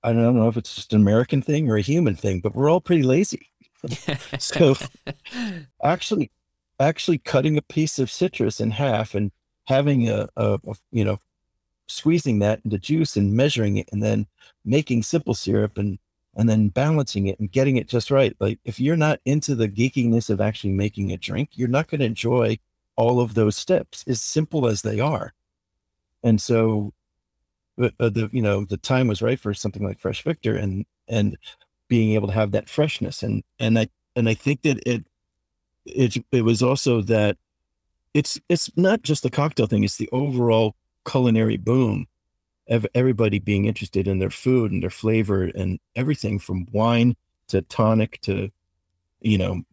I 0.04 0.14
don't 0.14 0.36
know 0.36 0.48
if 0.48 0.58
it's 0.58 0.76
just 0.76 0.94
an 0.94 1.02
American 1.02 1.42
thing 1.42 1.70
or 1.70 1.78
a 1.78 1.82
human 1.82 2.16
thing, 2.16 2.42
but 2.42 2.56
we're 2.56 2.70
all 2.70 2.82
pretty 2.82 3.04
lazy. 3.04 3.50
so 4.40 4.76
actually 5.84 6.32
actually 6.80 7.18
cutting 7.18 7.58
a 7.58 7.62
piece 7.62 8.00
of 8.00 8.12
citrus 8.12 8.60
in 8.60 8.72
half 8.72 9.16
and 9.16 9.32
having 9.66 10.10
a, 10.10 10.28
a, 10.36 10.60
a, 10.68 10.76
you 10.92 11.04
know 11.04 11.18
squeezing 11.88 12.40
that 12.40 12.62
into 12.64 12.78
juice 12.78 13.16
and 13.16 13.34
measuring 13.34 13.78
it 13.78 13.90
and 13.92 14.02
then 14.02 14.26
making 14.66 15.04
simple 15.04 15.34
syrup 15.34 15.78
and 15.78 16.00
and 16.36 16.50
then 16.50 16.70
balancing 16.70 17.28
it 17.28 17.40
and 17.40 17.52
getting 17.52 17.78
it 17.78 17.88
just 17.88 18.10
right 18.10 18.36
like 18.40 18.58
if 18.64 18.80
you're 18.80 18.98
not 18.98 19.20
into 19.26 19.54
the 19.54 19.68
geekiness 19.68 20.30
of 20.30 20.42
actually 20.42 20.72
making 20.72 21.12
a 21.12 21.18
drink 21.18 21.50
you're 21.54 21.68
not 21.68 21.88
going 21.88 22.00
to 22.00 22.06
enjoy 22.06 22.58
all 22.96 23.20
of 23.20 23.34
those 23.34 23.56
steps 23.56 24.04
as 24.08 24.22
simple 24.22 24.66
as 24.66 24.82
they 24.82 25.00
are 25.00 25.34
and 26.24 26.42
so 26.42 26.94
Uh, 27.82 27.90
uh, 28.00 28.10
the 28.10 28.30
you 28.32 28.42
know 28.42 28.66
the 28.66 28.78
time 28.78 29.08
was 29.08 29.22
right 29.22 29.40
for 29.40 29.54
something 29.54 29.84
like 29.84 30.00
fresh 30.00 30.24
victor 30.24 30.56
and 30.56 30.86
and 31.08 31.36
being 31.88 32.12
able 32.12 32.28
to 32.28 32.34
have 32.34 32.52
that 32.52 32.70
freshness 32.70 33.24
and 33.24 33.44
and 33.58 33.80
i 33.80 33.88
and 34.16 34.30
i 34.30 34.34
think 34.36 34.62
that 34.62 34.78
it 34.86 35.04
it 35.86 36.24
it 36.32 36.44
was 36.44 36.62
also 36.62 37.02
that 37.02 37.36
it's 38.14 38.40
it's 38.48 38.70
not 38.78 39.02
just 39.02 39.24
the 39.24 39.30
cocktail 39.30 39.66
thing 39.66 39.84
it's 39.84 39.98
the 39.98 40.10
overall 40.12 40.76
culinary 41.04 41.58
boom 41.58 42.06
of 42.70 42.86
everybody 42.94 43.40
being 43.40 43.66
interested 43.66 44.08
in 44.08 44.20
their 44.20 44.30
food 44.30 44.72
and 44.72 44.84
their 44.84 44.92
flavor 44.92 45.44
and 45.56 45.80
everything 45.96 46.38
from 46.38 46.68
wine 46.72 47.16
to 47.48 47.64
tonic 47.64 48.22
to 48.22 48.50
you 49.22 49.38
know 49.40 49.64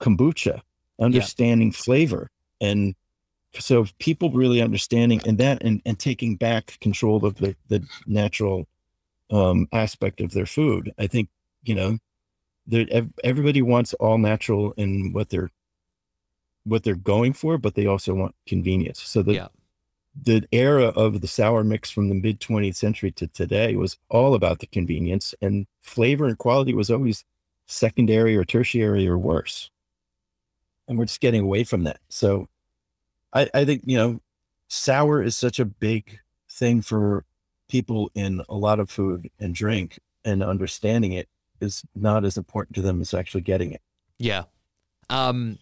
kombucha 0.00 0.60
understanding 1.00 1.68
yeah. 1.68 1.78
flavor 1.78 2.28
and 2.60 2.96
so 3.58 3.86
people 3.98 4.30
really 4.30 4.62
understanding 4.62 5.20
and 5.26 5.38
that 5.38 5.62
and, 5.62 5.82
and 5.84 5.98
taking 5.98 6.36
back 6.36 6.78
control 6.80 7.24
of 7.24 7.36
the, 7.36 7.54
the 7.68 7.84
natural 8.06 8.66
um, 9.30 9.68
aspect 9.72 10.20
of 10.20 10.32
their 10.32 10.46
food. 10.46 10.92
I 10.98 11.06
think 11.06 11.28
you 11.64 11.74
know 11.74 11.98
everybody 13.24 13.62
wants 13.62 13.94
all 13.94 14.18
natural 14.18 14.72
in 14.72 15.12
what 15.12 15.30
they're 15.30 15.50
what 16.64 16.84
they're 16.84 16.94
going 16.94 17.32
for 17.32 17.56
but 17.56 17.74
they 17.74 17.86
also 17.86 18.14
want 18.14 18.34
convenience. 18.46 19.02
So 19.02 19.22
the 19.22 19.34
yeah. 19.34 19.48
the 20.22 20.46
era 20.52 20.86
of 20.88 21.20
the 21.20 21.28
sour 21.28 21.64
mix 21.64 21.90
from 21.90 22.08
the 22.08 22.14
mid 22.14 22.40
20th 22.40 22.76
century 22.76 23.10
to 23.12 23.26
today 23.28 23.76
was 23.76 23.98
all 24.10 24.34
about 24.34 24.60
the 24.60 24.66
convenience 24.66 25.34
and 25.40 25.66
flavor 25.82 26.26
and 26.26 26.38
quality 26.38 26.74
was 26.74 26.90
always 26.90 27.24
secondary 27.66 28.36
or 28.36 28.44
tertiary 28.44 29.06
or 29.06 29.18
worse. 29.18 29.70
And 30.88 30.98
we're 30.98 31.04
just 31.04 31.20
getting 31.20 31.42
away 31.42 31.64
from 31.64 31.84
that. 31.84 32.00
So 32.08 32.48
I, 33.32 33.48
I 33.54 33.64
think, 33.64 33.82
you 33.84 33.96
know, 33.96 34.20
sour 34.68 35.22
is 35.22 35.36
such 35.36 35.58
a 35.58 35.64
big 35.64 36.18
thing 36.50 36.82
for 36.82 37.24
people 37.68 38.10
in 38.14 38.42
a 38.48 38.54
lot 38.54 38.80
of 38.80 38.90
food 38.90 39.30
and 39.38 39.54
drink 39.54 39.98
and 40.24 40.42
understanding 40.42 41.12
it 41.12 41.28
is 41.60 41.82
not 41.94 42.24
as 42.24 42.36
important 42.36 42.74
to 42.76 42.82
them 42.82 43.00
as 43.00 43.14
actually 43.14 43.40
getting 43.40 43.72
it. 43.72 43.82
Yeah. 44.18 44.44
Um, 45.10 45.58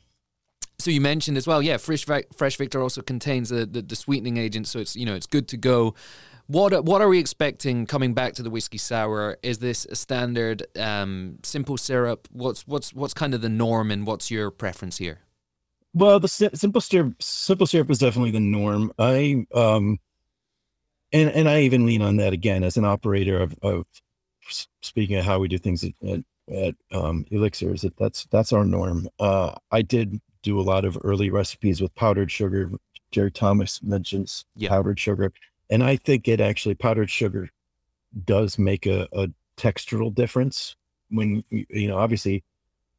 so 0.78 0.90
you 0.90 1.00
mentioned 1.00 1.36
as 1.36 1.46
well, 1.46 1.62
yeah, 1.62 1.78
fresh 1.78 2.04
fresh 2.04 2.56
Victor 2.56 2.82
also 2.82 3.00
contains 3.02 3.48
the, 3.48 3.64
the, 3.64 3.82
the 3.82 3.96
sweetening 3.96 4.36
agent, 4.36 4.68
so 4.68 4.78
it's 4.78 4.94
you 4.94 5.06
know 5.06 5.14
it's 5.14 5.26
good 5.26 5.48
to 5.48 5.56
go. 5.56 5.94
What 6.48 6.84
what 6.84 7.00
are 7.00 7.08
we 7.08 7.18
expecting 7.18 7.86
coming 7.86 8.12
back 8.12 8.34
to 8.34 8.42
the 8.42 8.50
whiskey 8.50 8.78
sour? 8.78 9.38
Is 9.42 9.58
this 9.58 9.86
a 9.86 9.96
standard 9.96 10.66
um, 10.78 11.38
simple 11.42 11.76
syrup? 11.76 12.28
What's 12.30 12.66
what's 12.66 12.92
what's 12.92 13.14
kind 13.14 13.32
of 13.32 13.40
the 13.40 13.48
norm, 13.48 13.90
and 13.90 14.06
what's 14.06 14.30
your 14.30 14.50
preference 14.50 14.98
here? 14.98 15.20
Well, 15.96 16.20
the 16.20 16.28
simple 16.28 16.82
syrup, 16.82 17.22
simple 17.22 17.66
syrup 17.66 17.90
is 17.90 17.96
definitely 17.96 18.32
the 18.32 18.38
norm. 18.38 18.92
I 18.98 19.46
um, 19.54 19.98
and 21.10 21.30
and 21.30 21.48
I 21.48 21.60
even 21.62 21.86
lean 21.86 22.02
on 22.02 22.18
that 22.18 22.34
again 22.34 22.64
as 22.64 22.76
an 22.76 22.84
operator 22.84 23.40
of, 23.40 23.54
of 23.62 23.86
speaking 24.82 25.16
of 25.16 25.24
how 25.24 25.38
we 25.38 25.48
do 25.48 25.56
things 25.56 25.82
at, 25.84 25.92
at, 26.06 26.20
at 26.54 26.74
um, 26.92 27.24
elixirs. 27.30 27.80
That 27.80 27.96
that's 27.96 28.26
that's 28.26 28.52
our 28.52 28.66
norm. 28.66 29.08
Uh, 29.18 29.54
I 29.70 29.80
did 29.80 30.20
do 30.42 30.60
a 30.60 30.68
lot 30.68 30.84
of 30.84 30.98
early 31.02 31.30
recipes 31.30 31.80
with 31.80 31.94
powdered 31.94 32.30
sugar. 32.30 32.70
Jerry 33.10 33.30
Thomas 33.30 33.82
mentions 33.82 34.44
yeah. 34.54 34.68
powdered 34.68 35.00
sugar, 35.00 35.32
and 35.70 35.82
I 35.82 35.96
think 35.96 36.28
it 36.28 36.42
actually 36.42 36.74
powdered 36.74 37.08
sugar 37.08 37.48
does 38.26 38.58
make 38.58 38.84
a, 38.84 39.08
a 39.14 39.28
textural 39.56 40.14
difference 40.14 40.76
when 41.08 41.42
you 41.48 41.88
know 41.88 41.96
obviously 41.96 42.44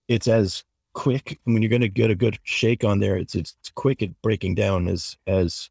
it's 0.07 0.27
as 0.27 0.63
quick 0.97 1.39
And 1.45 1.53
when 1.53 1.61
you're 1.61 1.69
going 1.69 1.81
to 1.83 1.89
get 1.89 2.09
a 2.09 2.15
good 2.15 2.39
shake 2.41 2.83
on 2.83 2.99
there 2.99 3.17
it's, 3.17 3.35
it's 3.35 3.55
quick 3.75 4.01
at 4.01 4.19
breaking 4.23 4.55
down 4.55 4.87
as 4.87 5.15
as 5.27 5.69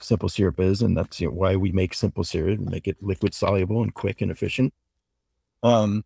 simple 0.00 0.28
syrup 0.28 0.60
is 0.60 0.82
and 0.82 0.94
that's 0.94 1.18
you 1.18 1.28
know, 1.28 1.32
why 1.32 1.56
we 1.56 1.72
make 1.72 1.94
simple 1.94 2.24
syrup 2.24 2.58
and 2.58 2.70
make 2.70 2.86
it 2.86 2.98
liquid 3.00 3.32
soluble 3.32 3.82
and 3.82 3.94
quick 3.94 4.20
and 4.20 4.30
efficient. 4.30 4.74
Um 5.62 6.04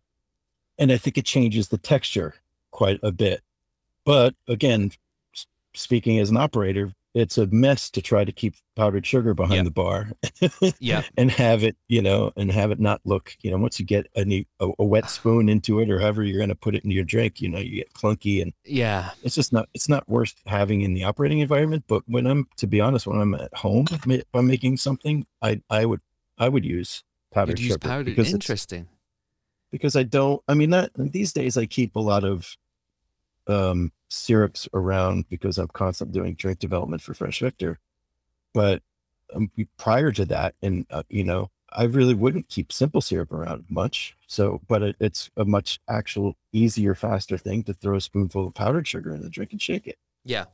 and 0.79 0.89
i 0.89 0.95
think 0.95 1.17
it 1.17 1.25
changes 1.25 1.67
the 1.67 1.77
texture 1.77 2.35
quite 2.71 3.01
a 3.03 3.11
bit. 3.11 3.41
But 4.05 4.35
again 4.47 4.91
speaking 5.73 6.19
as 6.19 6.29
an 6.29 6.37
operator 6.37 6.93
it's 7.15 7.37
a 7.37 7.47
mess 7.47 7.89
to 7.89 8.01
try 8.01 8.25
to 8.25 8.31
keep 8.31 8.55
powdered 8.75 9.05
sugar 9.05 9.33
behind 9.33 9.55
yep. 9.55 9.65
the 9.65 9.71
bar 9.71 10.11
yeah 10.79 11.01
and 11.17 11.31
have 11.31 11.63
it 11.63 11.77
you 11.87 12.01
know 12.01 12.31
and 12.35 12.51
have 12.51 12.71
it 12.71 12.79
not 12.79 12.99
look 13.05 13.35
you 13.41 13.49
know 13.49 13.57
once 13.57 13.79
you 13.79 13.85
get 13.85 14.05
a, 14.17 14.45
a, 14.59 14.69
a 14.77 14.83
wet 14.83 15.05
ah. 15.05 15.07
spoon 15.07 15.47
into 15.47 15.79
it 15.79 15.89
or 15.89 15.99
however 15.99 16.23
you're 16.23 16.37
going 16.37 16.49
to 16.49 16.55
put 16.55 16.75
it 16.75 16.83
in 16.83 16.91
your 16.91 17.05
drink 17.05 17.41
you 17.41 17.49
know 17.49 17.57
you 17.57 17.77
get 17.77 17.93
clunky 17.93 18.41
and 18.41 18.53
yeah 18.65 19.11
it's 19.23 19.33
just 19.33 19.53
not 19.53 19.67
it's 19.73 19.89
not 19.89 20.07
worth 20.09 20.35
having 20.45 20.81
in 20.81 20.93
the 20.93 21.03
operating 21.05 21.39
environment 21.39 21.85
but 21.87 22.03
when 22.05 22.27
i'm 22.27 22.47
to 22.57 22.67
be 22.67 22.81
honest 22.81 23.07
when 23.07 23.19
i'm 23.19 23.33
at 23.33 23.53
home 23.55 23.85
if 24.07 24.25
i'm 24.33 24.45
making 24.45 24.77
something 24.77 25.25
i 25.41 25.59
i 25.69 25.85
would 25.85 26.01
i 26.37 26.49
would 26.49 26.65
use 26.65 27.03
powdered 27.31 27.59
You'd 27.59 27.67
sugar 27.67 27.87
powdered. 27.87 28.05
because 28.07 28.33
interesting 28.33 28.87
because 29.71 29.95
i 29.95 30.03
don't 30.03 30.41
i 30.49 30.53
mean 30.53 30.69
not 30.69 30.91
these 30.95 31.31
days 31.31 31.57
i 31.57 31.65
keep 31.65 31.95
a 31.95 31.99
lot 32.01 32.25
of 32.25 32.57
um 33.47 33.91
syrups 34.09 34.67
around 34.73 35.27
because 35.29 35.57
I'm 35.57 35.67
constantly 35.67 36.19
doing 36.19 36.35
drink 36.35 36.59
development 36.59 37.01
for 37.01 37.13
Fresh 37.13 37.39
Victor. 37.39 37.79
But 38.53 38.81
um, 39.33 39.51
prior 39.77 40.11
to 40.11 40.25
that, 40.25 40.55
and 40.61 40.85
uh, 40.89 41.03
you 41.09 41.23
know, 41.23 41.51
I 41.71 41.83
really 41.83 42.13
wouldn't 42.13 42.47
keep 42.47 42.71
simple 42.71 43.01
syrup 43.01 43.31
around 43.31 43.65
much. 43.69 44.15
So, 44.27 44.61
but 44.67 44.81
it, 44.81 44.95
it's 44.99 45.29
a 45.35 45.45
much 45.45 45.79
actual 45.89 46.35
easier, 46.53 46.95
faster 46.95 47.37
thing 47.37 47.63
to 47.63 47.73
throw 47.73 47.97
a 47.97 48.01
spoonful 48.01 48.47
of 48.47 48.53
powdered 48.53 48.87
sugar 48.87 49.13
in 49.13 49.21
the 49.21 49.29
drink 49.29 49.51
and 49.51 49.61
shake 49.61 49.87
it. 49.87 49.97
Yeah, 50.23 50.45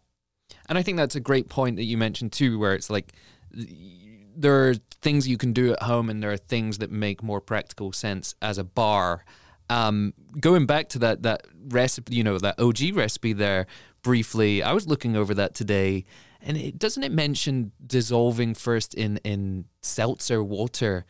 and 0.68 0.78
I 0.78 0.82
think 0.82 0.98
that's 0.98 1.16
a 1.16 1.22
great 1.22 1.50
point 1.50 1.76
that 1.78 1.84
you 1.84 1.98
mentioned 1.98 2.32
too, 2.32 2.58
where 2.60 2.74
it's 2.74 2.90
like 2.90 3.14
there 3.54 4.70
are 4.70 4.76
things 5.02 5.28
you 5.28 5.38
can 5.38 5.54
do 5.54 5.74
at 5.74 5.84
home, 5.84 6.10
and 6.10 6.24
there 6.24 6.32
are 6.32 6.38
things 6.38 6.80
that 6.80 6.92
make 6.92 7.22
more 7.22 7.42
practical 7.42 7.92
sense 7.92 8.36
as 8.42 8.58
a 8.58 8.64
bar. 8.64 9.26
Um, 9.72 10.14
going 10.38 10.66
back 10.66 10.90
to 10.90 11.00
that 11.00 11.24
that 11.24 11.48
recipe, 11.70 12.14
you 12.14 12.24
know, 12.24 12.38
that 12.38 12.60
OG 12.60 12.94
recipe 12.94 13.32
there 13.32 13.68
briefly, 14.02 14.62
I 14.62 14.74
was 14.74 14.86
looking 14.86 15.16
over 15.16 15.34
that 15.36 15.56
today, 15.56 16.04
and 16.42 16.58
it 16.58 16.78
doesn't 16.78 17.04
it 17.04 17.12
mention 17.12 17.72
dissolving 17.86 18.54
first 18.54 18.94
in 18.94 19.18
in 19.24 19.66
seltzer 19.82 20.44
water. 20.44 21.06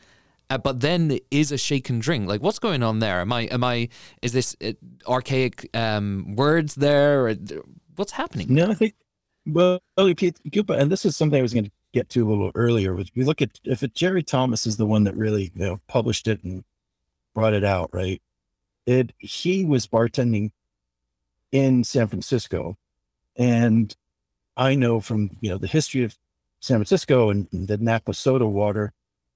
Uh, 0.51 0.57
but 0.57 0.81
then 0.81 1.17
is 1.31 1.53
a 1.53 1.57
shaken 1.57 1.99
drink. 1.99 2.27
Like, 2.27 2.41
what's 2.41 2.59
going 2.59 2.83
on 2.83 2.99
there? 2.99 3.21
Am 3.21 3.31
I, 3.31 3.43
am 3.43 3.63
I, 3.63 3.87
is 4.21 4.33
this 4.33 4.53
uh, 4.61 4.73
archaic 5.07 5.69
um, 5.73 6.35
words 6.35 6.75
there? 6.75 7.27
Or 7.27 7.35
what's 7.95 8.11
happening? 8.11 8.53
No, 8.53 8.69
I 8.69 8.73
think, 8.73 8.93
well, 9.45 9.79
and 9.95 10.91
this 10.91 11.05
is 11.05 11.15
something 11.15 11.39
I 11.39 11.41
was 11.41 11.53
going 11.53 11.63
to 11.63 11.71
get 11.93 12.09
to 12.09 12.27
a 12.27 12.29
little 12.29 12.51
earlier. 12.53 12.93
Which 12.95 13.13
we 13.15 13.23
look 13.23 13.41
at, 13.41 13.61
if 13.63 13.81
it, 13.81 13.95
Jerry 13.95 14.23
Thomas 14.23 14.67
is 14.67 14.75
the 14.75 14.85
one 14.85 15.05
that 15.05 15.15
really, 15.15 15.53
you 15.55 15.65
know, 15.65 15.77
published 15.87 16.27
it 16.27 16.43
and 16.43 16.65
brought 17.33 17.53
it 17.53 17.63
out, 17.63 17.89
right? 17.93 18.21
It 18.91 19.13
he 19.17 19.65
was 19.65 19.87
bartending 19.87 20.51
in 21.51 21.83
San 21.83 22.07
Francisco, 22.07 22.77
and 23.35 23.95
I 24.57 24.75
know 24.75 24.99
from 24.99 25.31
you 25.41 25.49
know 25.49 25.57
the 25.57 25.67
history 25.67 26.03
of 26.03 26.15
San 26.59 26.77
Francisco 26.77 27.29
and 27.29 27.47
the 27.51 27.77
Napa 27.77 28.13
soda 28.13 28.45
water, 28.45 28.93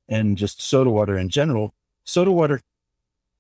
and 0.07 0.37
just 0.37 0.61
soda 0.61 0.89
water 0.89 1.17
in 1.17 1.29
general. 1.29 1.73
Soda 2.03 2.31
water 2.31 2.61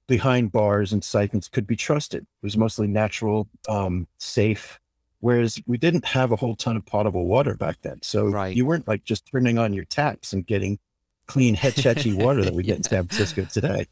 behind 0.07 0.51
bars 0.51 0.91
and 0.93 1.03
siphons 1.03 1.47
could 1.47 1.67
be 1.67 1.75
trusted. 1.75 2.23
It 2.23 2.45
was 2.45 2.57
mostly 2.57 2.87
natural, 2.87 3.47
um, 3.67 4.07
safe. 4.17 4.79
Whereas 5.19 5.59
we 5.65 5.77
didn't 5.77 6.05
have 6.05 6.31
a 6.31 6.35
whole 6.35 6.55
ton 6.55 6.77
of 6.77 6.85
potable 6.85 7.25
water 7.25 7.55
back 7.55 7.77
then, 7.81 8.01
so 8.01 8.27
right. 8.27 8.55
you 8.55 8.65
weren't 8.65 8.87
like 8.87 9.03
just 9.03 9.25
turning 9.25 9.57
on 9.57 9.73
your 9.73 9.85
taps 9.85 10.33
and 10.33 10.45
getting 10.45 10.77
clean 11.25 11.55
Hetch 11.55 11.83
water 12.15 12.43
that 12.43 12.53
we 12.53 12.61
get 12.63 12.73
Yeah. 12.73 12.77
in 12.77 12.83
San 12.83 13.07
Francisco 13.07 13.45
today. 13.51 13.87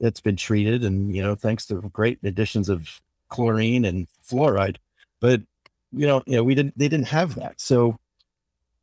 It's 0.00 0.20
been 0.20 0.36
treated, 0.36 0.84
and 0.84 1.14
you 1.14 1.22
know, 1.22 1.34
thanks 1.34 1.66
to 1.66 1.80
great 1.92 2.18
additions 2.22 2.68
of 2.68 3.00
chlorine 3.28 3.84
and 3.84 4.06
fluoride. 4.26 4.76
But 5.20 5.42
you 5.92 6.06
know, 6.06 6.22
you 6.26 6.36
know, 6.36 6.44
we 6.44 6.54
didn't. 6.54 6.78
They 6.78 6.88
didn't 6.88 7.08
have 7.08 7.34
that, 7.34 7.60
so 7.60 7.98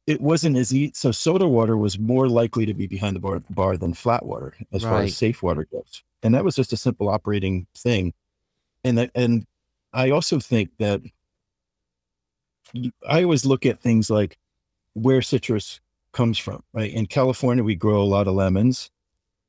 it 0.07 0.21
wasn't 0.21 0.57
as 0.57 0.73
easy. 0.73 0.91
So 0.93 1.11
soda 1.11 1.47
water 1.47 1.77
was 1.77 1.97
more 1.97 2.27
likely 2.27 2.65
to 2.65 2.73
be 2.73 2.87
behind 2.87 3.15
the 3.15 3.19
bar, 3.19 3.41
bar 3.49 3.77
than 3.77 3.93
flat 3.93 4.25
water 4.25 4.53
as 4.71 4.83
far 4.83 5.01
as 5.01 5.17
safe 5.17 5.41
water 5.41 5.67
goes, 5.71 6.03
and 6.23 6.35
that 6.35 6.43
was 6.43 6.55
just 6.55 6.73
a 6.73 6.77
simple 6.77 7.09
operating 7.09 7.67
thing. 7.75 8.13
And 8.83 8.97
that, 8.97 9.11
and 9.15 9.45
I 9.93 10.11
also 10.11 10.39
think 10.39 10.69
that 10.79 11.01
I 13.07 13.23
always 13.23 13.45
look 13.45 13.65
at 13.65 13.79
things 13.79 14.09
like 14.09 14.37
where 14.93 15.21
citrus 15.21 15.79
comes 16.11 16.37
from, 16.37 16.63
right? 16.73 16.91
In 16.91 17.05
California, 17.05 17.63
we 17.63 17.75
grow 17.75 18.01
a 18.01 18.03
lot 18.03 18.27
of 18.27 18.35
lemons, 18.35 18.89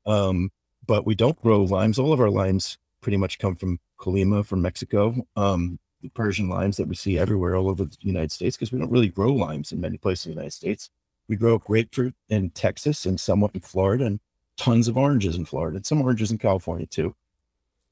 um, 0.05 0.51
but 0.87 1.05
we 1.05 1.15
don't 1.15 1.39
grow 1.41 1.63
limes. 1.63 1.99
All 1.99 2.13
of 2.13 2.19
our 2.19 2.29
limes 2.29 2.77
pretty 3.01 3.17
much 3.17 3.39
come 3.39 3.55
from 3.55 3.79
Colima, 3.99 4.45
from 4.45 4.61
Mexico. 4.61 5.15
Um, 5.35 5.79
the 6.01 6.09
Persian 6.09 6.49
limes 6.49 6.77
that 6.77 6.87
we 6.87 6.95
see 6.95 7.17
everywhere 7.17 7.55
all 7.55 7.69
over 7.69 7.85
the 7.85 7.97
United 8.01 8.31
States, 8.31 8.55
because 8.55 8.71
we 8.71 8.79
don't 8.79 8.91
really 8.91 9.09
grow 9.09 9.33
limes 9.33 9.71
in 9.71 9.81
many 9.81 9.97
places 9.97 10.27
in 10.27 10.31
the 10.31 10.35
United 10.35 10.53
States. 10.53 10.89
We 11.27 11.35
grow 11.35 11.57
grapefruit 11.57 12.15
in 12.29 12.51
Texas 12.51 13.05
and 13.05 13.19
somewhat 13.19 13.51
in 13.53 13.61
Florida, 13.61 14.05
and 14.05 14.19
tons 14.55 14.87
of 14.87 14.97
oranges 14.97 15.35
in 15.35 15.45
Florida, 15.45 15.77
and 15.77 15.85
some 15.85 16.01
oranges 16.01 16.31
in 16.31 16.37
California 16.37 16.85
too. 16.85 17.15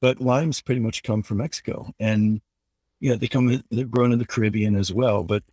But 0.02 0.22
limes 0.22 0.62
pretty 0.62 0.82
much 0.82 1.04
come 1.04 1.24
from 1.24 1.38
Mexico, 1.38 1.94
and 2.00 2.42
yeah, 3.00 3.16
they 3.16 3.28
come. 3.28 3.64
They're 3.72 3.86
grown 3.86 4.12
in 4.14 4.20
the 4.20 4.26
Caribbean 4.26 4.76
as 4.76 4.94
well. 4.94 5.24
But 5.24 5.44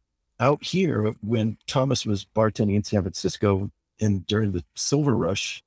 out 0.41 0.63
here, 0.63 1.13
when 1.23 1.57
Thomas 1.67 2.07
was 2.07 2.25
bartending 2.25 2.77
in 2.77 2.85
San 2.85 3.03
Francisco 3.03 3.71
and 4.01 4.27
during 4.27 4.53
the 4.53 4.65
silver 4.75 5.15
rush, 5.15 5.63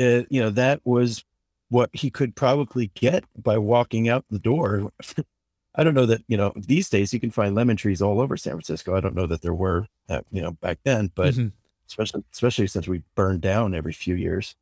uh, 0.00 0.22
you 0.30 0.40
know, 0.40 0.50
that 0.50 0.80
was 0.84 1.24
what 1.70 1.90
he 1.92 2.10
could 2.10 2.34
probably 2.34 2.90
get 2.94 3.24
by 3.42 3.58
walking 3.58 4.08
out 4.08 4.24
the 4.30 4.38
door. 4.38 4.90
I 5.74 5.84
don't 5.84 5.94
know 5.94 6.06
that, 6.06 6.22
you 6.28 6.36
know, 6.36 6.52
these 6.56 6.88
days 6.88 7.12
you 7.12 7.20
can 7.20 7.30
find 7.30 7.54
lemon 7.54 7.76
trees 7.76 8.02
all 8.02 8.20
over 8.20 8.36
San 8.36 8.54
Francisco. 8.54 8.96
I 8.96 9.00
don't 9.00 9.14
know 9.14 9.26
that 9.26 9.42
there 9.42 9.54
were, 9.54 9.86
uh, 10.08 10.22
you 10.30 10.42
know, 10.42 10.52
back 10.52 10.78
then, 10.84 11.12
but 11.14 11.34
Mhm. 11.34 11.52
especially, 11.86 12.24
especially 12.32 12.66
since 12.66 12.88
we 12.88 13.02
burn 13.14 13.38
down 13.38 13.74
every 13.74 13.92
few 13.92 14.14
years. 14.14 14.56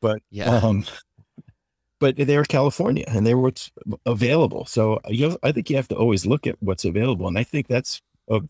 But, 0.00 0.22
Yeah. 0.30 0.50
um, 0.50 0.84
but 1.98 2.16
they 2.16 2.36
were 2.36 2.44
California 2.44 3.04
and 3.08 3.26
they 3.26 3.34
were 3.34 3.42
what's 3.42 3.70
available. 4.04 4.66
So 4.66 5.00
you 5.08 5.30
know, 5.30 5.38
I 5.42 5.52
think 5.52 5.70
you 5.70 5.76
have 5.76 5.88
to 5.88 5.96
always 5.96 6.26
look 6.26 6.46
at 6.46 6.56
what's 6.60 6.84
available. 6.84 7.26
And 7.26 7.38
I 7.38 7.42
think 7.42 7.66
that's, 7.68 8.02
uh, 8.30 8.40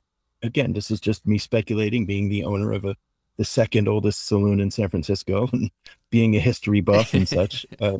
again, 0.43 0.73
this 0.73 0.91
is 0.91 1.01
just 1.01 1.27
me 1.27 1.39
speculating, 1.39 2.05
being 2.05 2.29
the 2.29 2.45
owner 2.45 2.73
of 2.73 2.85
a, 2.85 2.97
the 3.37 3.45
second 3.45 3.89
oldest 3.89 4.27
saloon 4.27 4.61
in 4.61 4.71
San 4.71 4.89
Francisco 4.89 5.49
and 5.53 5.71
being 6.11 6.37
a 6.37 6.41
history 6.41 6.81
buff 6.81 7.15
and 7.15 7.29
such. 7.41 7.67
Uh, 7.81 7.99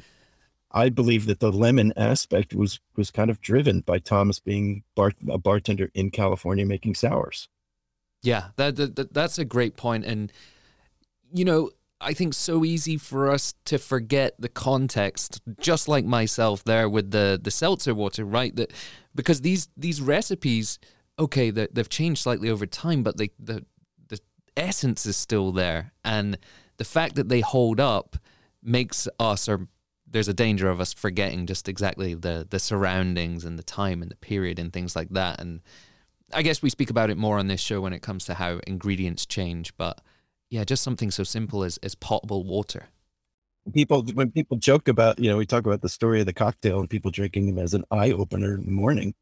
I 0.73 0.89
believe 0.91 1.27
that 1.27 1.41
the 1.41 1.53
lemon 1.53 1.93
aspect 1.97 2.55
was 2.55 2.81
was 2.97 3.11
kind 3.11 3.31
of 3.31 3.41
driven 3.41 3.81
by 3.81 3.99
Thomas 3.99 4.41
being 4.41 4.83
bar, 4.95 5.13
a 5.29 5.39
bartender 5.39 5.89
in 5.95 6.11
California 6.11 6.67
making 6.67 6.97
sours. 6.97 7.49
Yeah, 8.23 8.49
that, 8.57 8.77
that, 8.77 8.97
that 8.97 9.15
that's 9.15 9.39
a 9.39 9.45
great 9.45 9.77
point, 9.77 10.05
and 10.05 10.33
you 11.33 11.45
know, 11.45 11.71
I 12.01 12.13
think 12.13 12.35
so 12.35 12.65
easy 12.65 12.99
for 12.99 13.31
us 13.31 13.55
to 13.67 13.79
forget 13.79 14.35
the 14.39 14.49
context, 14.49 15.41
just 15.59 15.89
like 15.89 16.05
myself 16.05 16.63
there 16.65 16.89
with 16.89 17.11
the 17.11 17.41
the 17.43 17.51
seltzer 17.51 17.95
water, 17.95 18.25
right? 18.25 18.55
That 18.55 18.73
because 19.15 19.41
these 19.41 19.69
these 19.77 20.03
recipes, 20.03 20.79
okay, 21.19 21.51
they, 21.51 21.69
they've 21.73 21.89
changed 21.89 22.23
slightly 22.23 22.51
over 22.51 22.67
time, 22.67 23.03
but 23.03 23.17
they, 23.17 23.31
the 23.39 23.65
the 23.76 23.76
essence 24.57 25.07
is 25.07 25.17
still 25.17 25.53
there, 25.53 25.93
and 26.05 26.39
the 26.77 26.85
fact 26.85 27.15
that 27.17 27.29
they 27.29 27.41
hold 27.41 27.81
up 27.81 28.17
makes 28.63 29.09
us 29.21 29.49
or 29.49 29.69
there's 30.09 30.29
a 30.29 30.35
danger 30.35 30.69
of 30.69 30.81
us 30.81 30.93
forgetting 30.93 31.47
just 31.47 31.69
exactly 31.69 32.15
the 32.15 32.47
the 32.49 32.59
surroundings 32.59 33.45
and 33.45 33.59
the 33.59 33.63
time 33.63 34.03
and 34.03 34.11
the 34.11 34.17
period 34.17 34.59
and 34.59 34.73
things 34.73 34.97
like 34.97 35.09
that 35.11 35.41
and 35.41 35.61
I 36.33 36.43
guess 36.43 36.63
we 36.63 36.71
speak 36.71 36.91
about 36.91 37.11
it 37.11 37.17
more 37.17 37.39
on 37.39 37.47
this 37.47 37.61
show 37.61 37.81
when 37.81 37.93
it 37.93 38.03
comes 38.03 38.25
to 38.27 38.35
how 38.35 38.61
ingredients 38.67 39.27
change, 39.27 39.77
but 39.77 40.01
yeah, 40.51 40.65
just 40.65 40.83
something 40.83 41.11
so 41.11 41.23
simple 41.23 41.63
as, 41.63 41.77
as 41.79 41.95
potable 41.95 42.45
water. 42.45 42.89
People 43.73 44.05
when 44.15 44.31
people 44.31 44.57
joke 44.57 44.87
about, 44.87 45.19
you 45.19 45.29
know, 45.29 45.37
we 45.37 45.47
talk 45.47 45.67
about 45.67 45.83
the 45.83 45.89
story 45.89 46.21
of 46.21 46.27
the 46.27 46.33
cocktail 46.33 46.79
and 46.79 46.89
people 46.89 47.11
drinking 47.11 47.47
them 47.47 47.59
as 47.59 47.75
an 47.75 47.85
eye 47.91 48.13
opener 48.13 48.55
in 48.55 48.65
the 48.65 48.71
morning. 48.71 49.15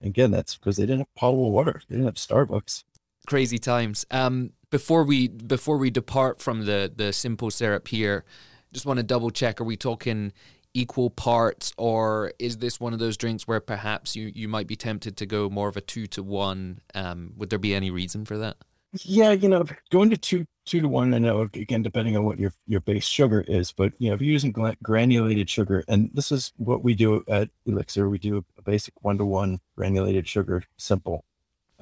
Again, 0.00 0.30
that's 0.30 0.56
because 0.56 0.76
they 0.76 0.84
didn't 0.84 1.00
have 1.00 1.14
potable 1.16 1.50
water. 1.50 1.80
They 1.88 1.96
didn't 1.96 2.06
have 2.06 2.14
Starbucks. 2.14 2.84
Crazy 3.26 3.58
times. 3.58 4.04
Um, 4.10 4.52
before 4.72 5.04
we 5.04 5.28
before 5.28 5.76
we 5.76 5.90
depart 5.90 6.40
from 6.40 6.64
the 6.64 6.90
the 6.92 7.12
simple 7.12 7.50
syrup 7.52 7.86
here, 7.86 8.24
just 8.72 8.86
want 8.86 8.96
to 8.96 9.04
double 9.04 9.30
check: 9.30 9.60
Are 9.60 9.64
we 9.64 9.76
talking 9.76 10.32
equal 10.74 11.10
parts, 11.10 11.72
or 11.76 12.32
is 12.38 12.56
this 12.56 12.80
one 12.80 12.94
of 12.94 12.98
those 12.98 13.16
drinks 13.16 13.46
where 13.46 13.60
perhaps 13.60 14.16
you 14.16 14.32
you 14.34 14.48
might 14.48 14.66
be 14.66 14.74
tempted 14.74 15.16
to 15.18 15.26
go 15.26 15.48
more 15.48 15.68
of 15.68 15.76
a 15.76 15.80
two 15.80 16.08
to 16.08 16.22
one? 16.24 16.80
Um, 16.94 17.34
would 17.36 17.50
there 17.50 17.60
be 17.60 17.74
any 17.74 17.90
reason 17.90 18.24
for 18.24 18.38
that? 18.38 18.56
Yeah, 19.04 19.32
you 19.32 19.48
know, 19.48 19.64
going 19.90 20.10
to 20.10 20.16
two 20.16 20.46
two 20.64 20.80
to 20.80 20.88
one. 20.88 21.12
I 21.12 21.18
know 21.18 21.42
again, 21.42 21.82
depending 21.82 22.16
on 22.16 22.24
what 22.24 22.38
your 22.38 22.52
your 22.66 22.80
base 22.80 23.04
sugar 23.04 23.44
is, 23.46 23.72
but 23.72 23.92
you 23.98 24.08
know, 24.08 24.14
if 24.14 24.22
you're 24.22 24.32
using 24.32 24.54
granulated 24.82 25.50
sugar, 25.50 25.84
and 25.86 26.10
this 26.14 26.32
is 26.32 26.52
what 26.56 26.82
we 26.82 26.94
do 26.94 27.22
at 27.28 27.50
Elixir, 27.66 28.08
we 28.08 28.18
do 28.18 28.44
a 28.58 28.62
basic 28.62 28.94
one 29.02 29.18
to 29.18 29.26
one 29.26 29.60
granulated 29.76 30.26
sugar, 30.26 30.64
simple. 30.78 31.26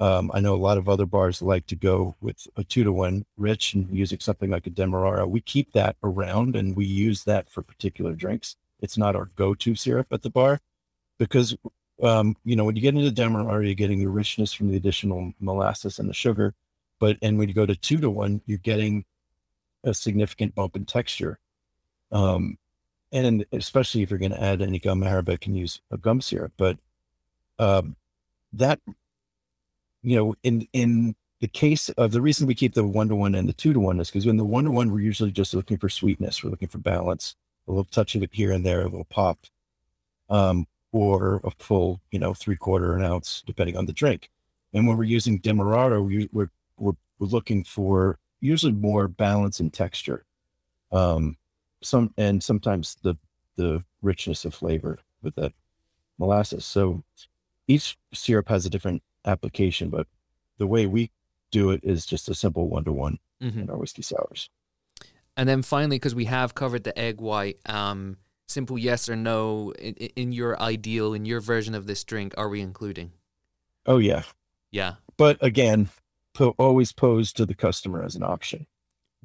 Um, 0.01 0.31
I 0.33 0.41
know 0.41 0.53
a 0.53 0.57
lot 0.57 0.77
of 0.77 0.89
other 0.89 1.05
bars 1.05 1.41
like 1.41 1.67
to 1.67 1.75
go 1.75 2.15
with 2.19 2.47
a 2.57 2.63
two 2.63 2.83
to 2.83 2.91
one 2.91 3.25
rich 3.37 3.73
and 3.73 3.87
using 3.95 4.19
something 4.19 4.49
like 4.49 4.67
a 4.67 4.71
Demerara. 4.71 5.27
We 5.27 5.41
keep 5.41 5.71
that 5.73 5.95
around 6.03 6.55
and 6.55 6.75
we 6.75 6.85
use 6.85 7.23
that 7.25 7.49
for 7.49 7.61
particular 7.61 8.13
drinks. 8.13 8.55
It's 8.81 8.97
not 8.97 9.15
our 9.15 9.29
go-to 9.35 9.75
syrup 9.75 10.07
at 10.11 10.23
the 10.23 10.29
bar 10.29 10.59
because 11.19 11.55
um, 12.01 12.35
you 12.43 12.55
know 12.55 12.65
when 12.65 12.75
you 12.75 12.81
get 12.81 12.95
into 12.95 13.11
Demerara, 13.11 13.63
you're 13.63 13.75
getting 13.75 13.99
the 13.99 14.09
richness 14.09 14.51
from 14.51 14.69
the 14.69 14.75
additional 14.75 15.33
molasses 15.39 15.99
and 15.99 16.09
the 16.09 16.13
sugar 16.13 16.55
but 17.01 17.17
and 17.23 17.39
when 17.39 17.49
you 17.49 17.55
go 17.55 17.65
to 17.65 17.75
two 17.75 17.97
to 17.97 18.09
one, 18.11 18.41
you're 18.45 18.59
getting 18.59 19.03
a 19.83 19.93
significant 19.93 20.53
bump 20.53 20.75
in 20.75 20.85
texture. 20.85 21.39
Um, 22.11 22.59
and 23.11 23.43
especially 23.51 24.03
if 24.03 24.11
you're 24.11 24.19
going 24.19 24.31
to 24.31 24.41
add 24.41 24.61
any 24.61 24.77
gum 24.77 25.03
arabic 25.03 25.47
and 25.47 25.57
use 25.57 25.81
a 25.89 25.97
gum 25.97 26.21
syrup, 26.21 26.53
but 26.55 26.77
um, 27.57 27.95
that 28.53 28.79
you 30.03 30.15
know, 30.15 30.35
in 30.43 30.67
in 30.73 31.15
the 31.39 31.47
case 31.47 31.89
of 31.89 32.11
the 32.11 32.21
reason 32.21 32.47
we 32.47 32.55
keep 32.55 32.73
the 32.73 32.85
one 32.85 33.09
to 33.09 33.15
one 33.15 33.35
and 33.35 33.49
the 33.49 33.53
two 33.53 33.73
to 33.73 33.79
one 33.79 33.99
is 33.99 34.09
because 34.09 34.25
in 34.25 34.37
the 34.37 34.45
one 34.45 34.65
to 34.65 34.71
one, 34.71 34.91
we're 34.91 34.99
usually 34.99 35.31
just 35.31 35.53
looking 35.53 35.77
for 35.77 35.89
sweetness, 35.89 36.43
we're 36.43 36.51
looking 36.51 36.67
for 36.67 36.77
balance, 36.77 37.35
a 37.67 37.71
little 37.71 37.83
touch 37.85 38.15
of 38.15 38.23
it 38.23 38.29
here 38.31 38.51
and 38.51 38.65
there, 38.65 38.81
a 38.81 38.85
little 38.85 39.05
pop, 39.05 39.39
um, 40.29 40.67
or 40.91 41.41
a 41.43 41.51
full, 41.51 41.99
you 42.11 42.19
know, 42.19 42.33
three 42.33 42.55
quarter 42.55 42.95
an 42.95 43.03
ounce, 43.03 43.43
depending 43.45 43.75
on 43.77 43.85
the 43.85 43.93
drink. 43.93 44.29
And 44.73 44.87
when 44.87 44.97
we're 44.97 45.03
using 45.03 45.39
Demerara, 45.39 46.01
we, 46.01 46.29
we're 46.31 46.51
we're, 46.77 46.93
we're 47.19 47.27
looking 47.27 47.63
for 47.63 48.19
usually 48.39 48.73
more 48.73 49.07
balance 49.07 49.59
and 49.59 49.71
texture 49.71 50.25
um 50.91 51.37
some 51.81 52.13
and 52.17 52.43
sometimes 52.43 52.97
the 53.03 53.15
the 53.55 53.83
richness 54.01 54.45
of 54.45 54.53
flavor 54.53 54.99
with 55.21 55.35
that 55.35 55.53
molasses 56.17 56.65
so 56.65 57.03
each 57.67 57.97
syrup 58.13 58.49
has 58.49 58.65
a 58.65 58.69
different 58.69 59.01
application 59.25 59.89
but 59.89 60.07
the 60.57 60.67
way 60.67 60.85
we 60.85 61.11
do 61.51 61.69
it 61.71 61.81
is 61.83 62.05
just 62.05 62.29
a 62.29 62.35
simple 62.35 62.67
one-to-one 62.69 63.17
Mm-hmm. 63.41 63.59
in 63.61 63.69
our 63.71 63.77
whiskey 63.77 64.03
sours 64.03 64.49
And 65.35 65.49
then 65.49 65.63
finally, 65.63 65.95
because 65.97 66.13
we 66.13 66.25
have 66.25 66.53
covered 66.53 66.83
the 66.83 66.97
egg 66.97 67.19
white, 67.19 67.57
um, 67.65 68.17
simple 68.47 68.77
yes 68.77 69.09
or 69.09 69.15
no 69.15 69.71
in, 69.79 69.93
in 69.95 70.31
your 70.31 70.61
ideal, 70.61 71.13
in 71.15 71.25
your 71.25 71.39
version 71.41 71.73
of 71.73 71.87
this 71.87 72.03
drink, 72.03 72.33
are 72.37 72.49
we 72.49 72.61
including? 72.61 73.13
oh 73.87 73.97
yeah 73.97 74.23
Yeah. 74.71 74.95
but 75.17 75.37
again 75.41 75.89
po- 76.35 76.53
always 76.59 76.91
posed 76.93 77.35
to 77.37 77.45
the 77.47 77.55
customer 77.55 78.03
as 78.03 78.15
an 78.15 78.23
option 78.23 78.67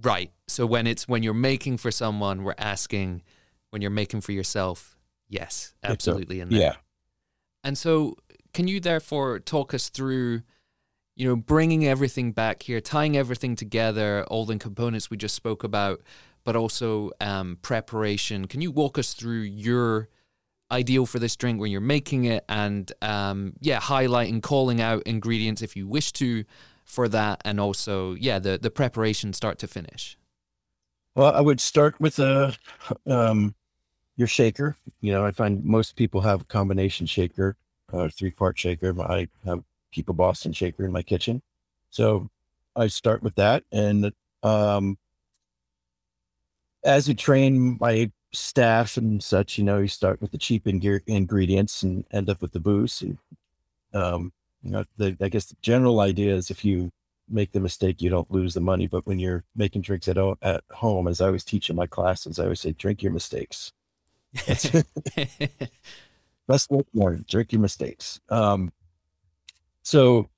Right. 0.01 0.31
So 0.47 0.67
when 0.67 0.87
it's 0.87 1.09
when 1.09 1.23
you're 1.23 1.33
making 1.53 1.79
for 1.79 1.91
someone, 1.91 2.43
we're 2.45 2.55
asking. 2.59 3.23
When 3.71 3.81
you're 3.83 3.91
making 3.91 4.21
for 4.21 4.33
yourself, 4.33 4.95
yes, 5.29 5.75
absolutely. 5.83 6.43
there. 6.45 6.61
yeah 6.61 6.75
And 7.65 7.77
so, 7.79 8.17
can 8.57 8.67
you 8.67 8.81
therefore 8.81 9.39
talk 9.39 9.75
us 9.75 9.91
through, 9.91 10.41
you 11.15 11.29
know, 11.29 11.37
bringing 11.37 11.87
everything 11.87 12.33
back 12.33 12.63
here, 12.63 12.81
tying 12.81 13.15
everything 13.15 13.55
together, 13.55 14.25
all 14.31 14.47
the 14.47 14.57
components 14.57 15.11
we 15.11 15.19
just 15.19 15.35
spoke 15.35 15.63
about, 15.63 16.01
but 16.43 16.57
also 16.57 17.11
um, 17.21 17.59
preparation? 17.61 18.47
Can 18.47 18.63
you 18.63 18.71
walk 18.71 18.97
us 18.97 19.13
through 19.13 19.43
your 19.43 20.09
ideal 20.71 21.05
for 21.05 21.19
this 21.19 21.37
drink 21.37 21.61
when 21.61 21.71
you're 21.71 21.83
making 21.83 22.25
it, 22.25 22.47
and 22.49 22.91
um, 23.03 23.53
yeah, 23.61 23.79
highlighting, 23.79 24.43
calling 24.43 24.81
out 24.81 25.03
ingredients 25.03 25.61
if 25.61 25.77
you 25.77 25.87
wish 25.87 26.11
to 26.13 26.45
for 26.83 27.09
that, 27.09 27.43
and 27.45 27.61
also 27.61 28.15
yeah, 28.15 28.39
the 28.39 28.57
the 28.57 28.71
preparation 28.71 29.35
start 29.35 29.59
to 29.59 29.67
finish. 29.67 30.17
Well, 31.15 31.31
I 31.31 31.43
would 31.43 31.61
start 31.61 32.01
with 32.01 32.19
a 32.19 32.57
um, 33.07 33.55
your 34.17 34.29
shaker. 34.29 34.77
You 35.03 35.13
know, 35.13 35.27
I 35.27 35.31
find 35.33 35.63
most 35.63 35.95
people 35.95 36.23
have 36.23 36.41
a 36.41 36.45
combination 36.45 37.05
shaker, 37.05 37.59
a 37.93 38.09
three 38.09 38.31
part 38.31 38.59
shaker. 38.59 38.95
I 39.03 39.29
have 39.45 39.65
keep 39.93 40.09
a 40.09 40.13
Boston 40.13 40.53
shaker 40.53 40.85
in 40.85 40.93
my 40.93 41.03
kitchen, 41.03 41.43
so 41.91 42.29
I 42.75 42.89
start 42.89 43.23
with 43.23 43.35
that, 43.37 43.65
and 43.73 44.13
um, 44.43 44.99
as 46.85 47.09
we 47.09 47.15
train 47.15 47.77
my 47.81 48.11
staff 48.33 48.97
and 48.97 49.23
such, 49.23 49.59
you 49.59 49.65
know, 49.65 49.79
you 49.79 49.89
start 49.89 50.21
with 50.21 50.31
the 50.31 50.39
cheap 50.39 50.67
ing- 50.67 51.01
ingredients 51.07 51.83
and 51.83 52.05
end 52.13 52.31
up 52.31 52.41
with 52.41 52.53
the 52.53 52.61
booze. 52.61 53.03
And, 53.03 53.19
um, 53.93 54.33
you 54.63 54.71
know, 54.71 54.85
the, 54.97 55.17
I 55.21 55.29
guess 55.29 55.47
the 55.47 55.57
general 55.63 56.01
idea 56.01 56.35
is 56.35 56.51
if 56.51 56.65
you 56.65 56.91
make 57.29 57.53
the 57.53 57.61
mistake, 57.61 58.01
you 58.01 58.11
don't 58.11 58.31
lose 58.31 58.55
the 58.55 58.61
money. 58.61 58.87
But 58.87 59.07
when 59.07 59.19
you're 59.19 59.45
making 59.57 59.83
drinks 59.83 60.09
at, 60.09 60.17
at 60.43 60.65
home, 60.71 61.09
as 61.09 61.21
I 61.21 61.27
always 61.27 61.45
teach 61.45 61.71
in 61.71 61.77
my 61.77 61.87
classes, 61.87 62.39
I 62.39 62.45
always 62.45 62.61
say, 62.61 62.73
drink 62.73 63.03
your 63.03 63.13
mistakes. 63.13 63.73
Best 66.47 66.71
work 66.71 66.87
more, 66.93 67.17
drink 67.29 67.53
your 67.53 67.61
mistakes. 67.61 68.21
Um, 68.29 68.73
so 69.83 70.29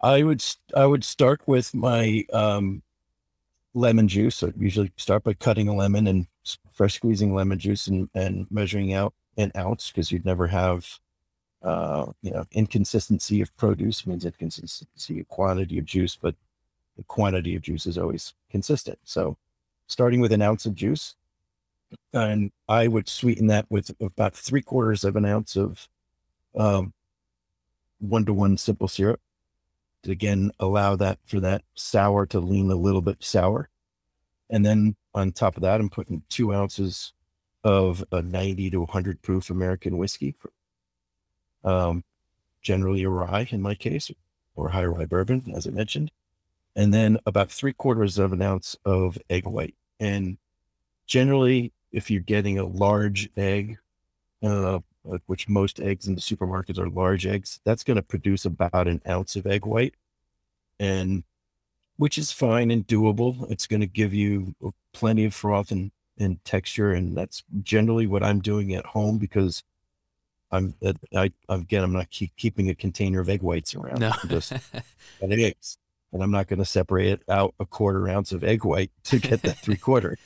I 0.00 0.22
would, 0.22 0.44
I 0.76 0.86
would 0.86 1.04
start 1.04 1.42
with 1.46 1.74
my, 1.74 2.24
um, 2.32 2.82
lemon 3.74 4.08
juice. 4.08 4.42
I 4.42 4.52
usually 4.58 4.92
start 4.96 5.24
by 5.24 5.34
cutting 5.34 5.68
a 5.68 5.74
lemon 5.74 6.06
and 6.06 6.26
fresh 6.72 6.94
squeezing 6.94 7.34
lemon 7.34 7.58
juice 7.58 7.86
and, 7.86 8.08
and 8.14 8.46
measuring 8.50 8.92
out 8.92 9.14
an 9.36 9.52
ounce 9.56 9.90
because 9.90 10.12
you'd 10.12 10.26
never 10.26 10.46
have 10.46 10.98
uh, 11.62 12.06
you 12.22 12.32
know, 12.32 12.44
inconsistency 12.52 13.40
of 13.40 13.56
produce 13.56 14.06
means 14.06 14.24
inconsistency 14.24 15.20
of 15.20 15.28
quantity 15.28 15.78
of 15.78 15.84
juice, 15.84 16.16
but 16.16 16.34
the 16.96 17.04
quantity 17.04 17.54
of 17.54 17.62
juice 17.62 17.86
is 17.86 17.96
always 17.96 18.34
consistent. 18.50 18.98
So 19.04 19.36
starting 19.86 20.20
with 20.20 20.32
an 20.32 20.42
ounce 20.42 20.66
of 20.66 20.74
juice, 20.74 21.14
and 22.12 22.50
I 22.68 22.88
would 22.88 23.08
sweeten 23.08 23.46
that 23.48 23.66
with 23.70 23.90
about 24.00 24.34
three 24.34 24.62
quarters 24.62 25.04
of 25.04 25.16
an 25.16 25.24
ounce 25.24 25.56
of 25.56 25.88
one 28.02 28.24
to 28.26 28.32
one 28.34 28.56
simple 28.58 28.88
syrup 28.88 29.20
to 30.02 30.10
again 30.10 30.50
allow 30.58 30.96
that 30.96 31.18
for 31.24 31.40
that 31.40 31.62
sour 31.74 32.26
to 32.26 32.40
lean 32.40 32.70
a 32.70 32.76
little 32.76 33.00
bit 33.02 33.22
sour. 33.22 33.68
And 34.50 34.66
then 34.66 34.96
on 35.14 35.32
top 35.32 35.56
of 35.56 35.62
that, 35.62 35.80
I'm 35.80 35.88
putting 35.88 36.22
two 36.28 36.52
ounces 36.52 37.12
of 37.64 38.04
a 38.12 38.22
90 38.22 38.70
to 38.70 38.80
100 38.80 39.22
proof 39.22 39.50
American 39.50 39.96
whiskey, 39.96 40.34
um, 41.64 42.02
generally 42.60 43.04
a 43.04 43.08
rye 43.08 43.46
in 43.50 43.62
my 43.62 43.74
case, 43.74 44.10
or 44.56 44.70
high 44.70 44.84
rye 44.84 45.06
bourbon, 45.06 45.52
as 45.54 45.66
I 45.66 45.70
mentioned. 45.70 46.10
And 46.74 46.92
then 46.92 47.18
about 47.26 47.50
three 47.50 47.72
quarters 47.72 48.18
of 48.18 48.32
an 48.32 48.42
ounce 48.42 48.76
of 48.84 49.18
egg 49.30 49.46
white. 49.46 49.76
And 50.00 50.38
generally, 51.06 51.72
if 51.92 52.10
you're 52.10 52.20
getting 52.20 52.58
a 52.58 52.66
large 52.66 53.28
egg, 53.36 53.78
uh, 54.42 54.80
which 55.26 55.48
most 55.48 55.80
eggs 55.80 56.06
in 56.06 56.14
the 56.14 56.20
supermarkets 56.20 56.78
are 56.78 56.88
large 56.88 57.26
eggs, 57.26 57.60
that's 57.64 57.84
going 57.84 57.96
to 57.96 58.02
produce 58.02 58.44
about 58.44 58.88
an 58.88 59.02
ounce 59.08 59.36
of 59.36 59.46
egg 59.46 59.66
white. 59.66 59.94
And 60.80 61.24
which 61.96 62.18
is 62.18 62.32
fine 62.32 62.70
and 62.70 62.86
doable. 62.86 63.48
It's 63.50 63.66
going 63.66 63.80
to 63.80 63.86
give 63.86 64.12
you 64.12 64.54
plenty 64.92 65.24
of 65.24 65.34
froth 65.34 65.70
and, 65.70 65.92
and 66.18 66.42
texture. 66.44 66.92
And 66.92 67.16
that's 67.16 67.44
generally 67.62 68.06
what 68.06 68.22
I'm 68.22 68.40
doing 68.40 68.74
at 68.74 68.86
home 68.86 69.18
because 69.18 69.62
I'm, 70.50 70.74
uh, 70.84 70.94
I, 71.14 71.32
again, 71.48 71.84
I'm 71.84 71.92
not 71.92 72.10
keep, 72.10 72.34
keeping 72.36 72.68
a 72.68 72.74
container 72.74 73.20
of 73.20 73.28
egg 73.28 73.42
whites 73.42 73.74
around. 73.74 74.00
No. 74.00 74.12
just 74.26 74.52
eggs. 75.22 75.78
And 76.12 76.22
I'm 76.22 76.30
not 76.30 76.46
going 76.46 76.58
to 76.58 76.64
separate 76.64 77.22
out 77.28 77.54
a 77.58 77.64
quarter 77.64 78.08
ounce 78.08 78.32
of 78.32 78.44
egg 78.44 78.64
white 78.64 78.90
to 79.04 79.18
get 79.18 79.42
that 79.42 79.58
three 79.58 79.76
quarter. 79.76 80.18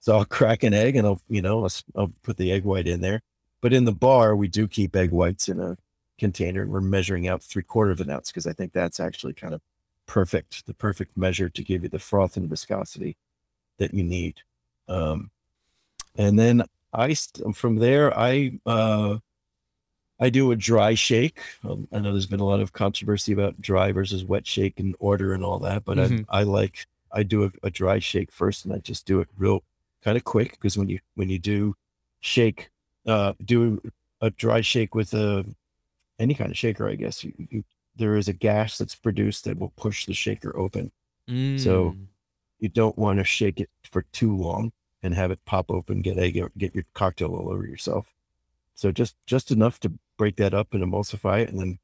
So 0.00 0.16
I'll 0.16 0.24
crack 0.24 0.62
an 0.62 0.74
egg 0.74 0.96
and 0.96 1.06
I'll, 1.06 1.20
you 1.28 1.42
know, 1.42 1.64
I'll, 1.64 1.72
I'll 1.96 2.12
put 2.22 2.36
the 2.36 2.52
egg 2.52 2.64
white 2.64 2.86
in 2.86 3.00
there. 3.00 3.22
But 3.60 3.72
in 3.72 3.84
the 3.84 3.92
bar, 3.92 4.36
we 4.36 4.48
do 4.48 4.68
keep 4.68 4.94
egg 4.94 5.10
whites 5.10 5.48
in 5.48 5.60
a 5.60 5.76
container. 6.18 6.62
And 6.62 6.70
we're 6.70 6.80
measuring 6.80 7.26
out 7.26 7.42
three 7.42 7.62
quarter 7.62 7.90
of 7.90 8.00
an 8.00 8.10
ounce 8.10 8.30
because 8.30 8.46
I 8.46 8.52
think 8.52 8.72
that's 8.72 9.00
actually 9.00 9.32
kind 9.32 9.54
of 9.54 9.60
perfect, 10.06 10.66
the 10.66 10.74
perfect 10.74 11.16
measure 11.16 11.48
to 11.48 11.62
give 11.64 11.82
you 11.82 11.88
the 11.88 11.98
froth 11.98 12.36
and 12.36 12.48
viscosity 12.48 13.16
that 13.78 13.92
you 13.92 14.04
need. 14.04 14.40
Um, 14.88 15.30
and 16.16 16.38
then 16.38 16.62
I, 16.92 17.14
from 17.54 17.76
there, 17.76 18.16
I, 18.16 18.58
uh, 18.64 19.18
I 20.18 20.30
do 20.30 20.50
a 20.50 20.56
dry 20.56 20.94
shake. 20.94 21.40
Um, 21.62 21.88
I 21.92 21.98
know 21.98 22.12
there's 22.12 22.26
been 22.26 22.40
a 22.40 22.46
lot 22.46 22.60
of 22.60 22.72
controversy 22.72 23.32
about 23.32 23.60
dry 23.60 23.92
versus 23.92 24.24
wet 24.24 24.46
shake 24.46 24.80
and 24.80 24.94
order 24.98 25.34
and 25.34 25.44
all 25.44 25.58
that, 25.58 25.84
but 25.84 25.98
mm-hmm. 25.98 26.22
I, 26.30 26.40
I 26.40 26.42
like, 26.44 26.86
I 27.12 27.22
do 27.22 27.44
a, 27.44 27.50
a 27.64 27.70
dry 27.70 27.98
shake 27.98 28.32
first 28.32 28.64
and 28.64 28.72
I 28.72 28.78
just 28.78 29.06
do 29.06 29.20
it 29.20 29.28
real 29.36 29.62
kind 30.06 30.16
of 30.16 30.24
quick 30.24 30.52
because 30.52 30.78
when 30.78 30.88
you, 30.88 31.00
when 31.16 31.28
you 31.28 31.38
do 31.38 31.74
shake, 32.20 32.70
uh, 33.06 33.32
do 33.44 33.82
a 34.20 34.30
dry 34.30 34.60
shake 34.60 34.94
with 34.94 35.12
a, 35.12 35.44
any 36.18 36.32
kind 36.32 36.50
of 36.50 36.56
shaker, 36.56 36.88
I 36.88 36.94
guess 36.94 37.24
you, 37.24 37.32
you 37.50 37.64
there 37.96 38.16
is 38.16 38.28
a 38.28 38.32
gas 38.32 38.78
that's 38.78 38.94
produced 38.94 39.44
that 39.44 39.58
will 39.58 39.72
push 39.76 40.06
the 40.06 40.14
shaker 40.14 40.56
open. 40.56 40.92
Mm. 41.28 41.58
So 41.58 41.96
you 42.60 42.68
don't 42.68 42.96
want 42.96 43.18
to 43.18 43.24
shake 43.24 43.60
it 43.60 43.70
for 43.90 44.02
too 44.12 44.36
long 44.36 44.72
and 45.02 45.14
have 45.14 45.30
it 45.30 45.44
pop 45.44 45.70
open, 45.70 46.02
get 46.02 46.18
a 46.18 46.30
get 46.30 46.74
your 46.74 46.84
cocktail 46.94 47.34
all 47.34 47.50
over 47.50 47.66
yourself. 47.66 48.12
So 48.74 48.92
just 48.92 49.16
just 49.26 49.50
enough 49.50 49.80
to 49.80 49.92
break 50.16 50.36
that 50.36 50.54
up 50.54 50.72
and 50.72 50.82
emulsify 50.82 51.42
it, 51.42 51.50
and 51.50 51.60
then 51.60 51.78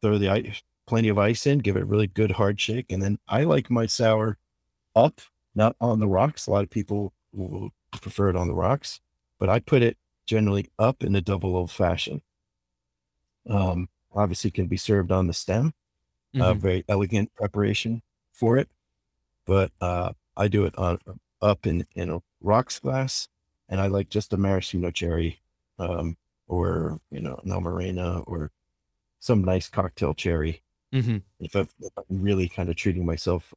throw 0.00 0.18
the 0.18 0.28
ice, 0.28 0.62
plenty 0.86 1.08
of 1.08 1.18
ice 1.18 1.46
in, 1.46 1.58
give 1.58 1.76
it 1.76 1.82
a 1.82 1.86
really 1.86 2.06
good 2.06 2.32
hard 2.32 2.60
shake, 2.60 2.90
and 2.90 3.02
then 3.02 3.18
I 3.28 3.44
like 3.44 3.70
my 3.70 3.86
sour 3.86 4.38
up, 4.94 5.20
not 5.54 5.76
on 5.80 6.00
the 6.00 6.08
rocks. 6.08 6.46
A 6.46 6.50
lot 6.50 6.64
of 6.64 6.70
people 6.70 7.12
will 7.36 7.70
prefer 8.00 8.30
it 8.30 8.36
on 8.36 8.48
the 8.48 8.54
rocks, 8.54 9.00
but 9.38 9.48
I 9.48 9.60
put 9.60 9.82
it 9.82 9.96
generally 10.26 10.70
up 10.78 11.02
in 11.02 11.14
a 11.14 11.20
double 11.20 11.56
old 11.56 11.70
fashioned. 11.70 12.22
Um, 13.48 13.88
obviously 14.14 14.50
can 14.50 14.66
be 14.66 14.76
served 14.76 15.12
on 15.12 15.26
the 15.26 15.32
stem. 15.32 15.72
Uh, 16.34 16.38
mm-hmm. 16.38 16.42
Uh, 16.42 16.54
very 16.54 16.84
elegant 16.88 17.34
preparation 17.34 18.02
for 18.32 18.58
it, 18.58 18.68
but 19.46 19.70
uh, 19.80 20.12
I 20.36 20.48
do 20.48 20.64
it 20.64 20.76
on 20.76 20.98
up 21.40 21.66
in 21.66 21.86
in 21.94 22.10
a 22.10 22.20
rocks 22.42 22.78
glass, 22.78 23.28
and 23.68 23.80
I 23.80 23.86
like 23.86 24.10
just 24.10 24.32
a 24.32 24.36
maraschino 24.36 24.90
cherry, 24.90 25.40
um, 25.78 26.16
or 26.46 26.98
you 27.10 27.20
know, 27.20 27.40
an 27.44 27.50
Amarena 27.50 28.22
or 28.26 28.50
some 29.20 29.44
nice 29.44 29.68
cocktail 29.68 30.12
cherry. 30.12 30.62
Mm-hmm. 30.92 31.18
If, 31.40 31.56
i 31.56 31.60
am 31.60 31.66
really 32.08 32.48
kind 32.48 32.68
of 32.68 32.76
treating 32.76 33.06
myself 33.06 33.54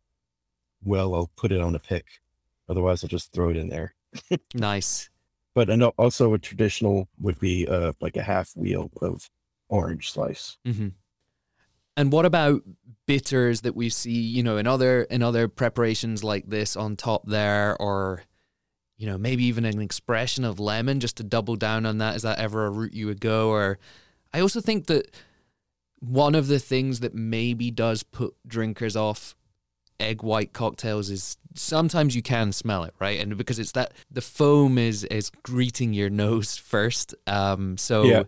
well, 0.84 1.14
I'll 1.14 1.32
put 1.36 1.52
it 1.52 1.62
on 1.62 1.76
a 1.76 1.80
pick. 1.80 2.06
Otherwise, 2.70 3.04
I'll 3.04 3.10
just 3.10 3.34
throw 3.34 3.50
it 3.50 3.58
in 3.58 3.70
there. 3.70 3.96
nice. 4.54 5.10
But 5.56 5.70
I 5.70 5.76
know 5.76 5.94
also 5.98 6.34
a 6.34 6.40
traditional 6.40 7.10
would 7.20 7.40
be 7.40 7.68
uh, 7.68 7.94
like 8.00 8.16
a 8.16 8.24
half 8.24 8.56
wheel 8.56 8.92
of 9.02 9.30
orange 9.68 10.12
slice. 10.12 10.58
Mm-hmm. 10.66 10.90
And 11.98 12.12
what 12.12 12.26
about 12.26 12.62
bitters 13.08 13.62
that 13.62 13.76
we 13.76 13.90
see, 13.90 14.22
you 14.22 14.44
know, 14.44 14.58
in 14.58 14.68
other 14.68 15.04
in 15.04 15.22
other 15.22 15.48
preparations 15.48 16.24
like 16.24 16.48
this 16.48 16.78
on 16.78 16.96
top 16.96 17.28
there, 17.28 17.76
or 17.82 18.24
you 18.98 19.08
know, 19.08 19.18
maybe 19.18 19.46
even 19.46 19.66
an 19.66 19.82
expression 19.82 20.46
of 20.46 20.60
lemon 20.60 21.00
just 21.00 21.18
to 21.18 21.24
double 21.24 21.56
down 21.56 21.86
on 21.86 21.98
that? 21.98 22.16
Is 22.16 22.22
that 22.22 22.40
ever 22.40 22.66
a 22.66 22.70
route 22.70 22.94
you 22.94 23.08
would 23.08 23.20
go? 23.20 23.50
Or 23.50 23.80
I 24.34 24.40
also 24.40 24.62
think 24.62 24.88
that 24.88 25.14
one 26.00 26.36
of 26.36 26.48
the 26.48 26.60
things 26.60 27.02
that 27.02 27.14
maybe 27.14 27.72
does 27.72 28.04
put 28.04 28.36
drinkers 28.48 28.96
off 28.96 29.36
egg 30.00 30.24
white 30.24 30.54
cocktails 30.54 31.10
is 31.10 31.38
sometimes 31.56 32.16
you 32.16 32.22
can 32.22 32.52
smell 32.52 32.84
it, 32.84 32.94
right? 33.00 33.20
And 33.20 33.38
because 33.38 33.60
it's 33.60 33.74
that 33.74 33.94
the 34.12 34.22
foam 34.22 34.78
is 34.78 35.04
is 35.06 35.32
greeting 35.44 35.94
your 35.94 36.10
nose 36.26 36.58
first. 36.58 37.16
Um, 37.28 37.78
so 37.78 38.04
yeah 38.04 38.24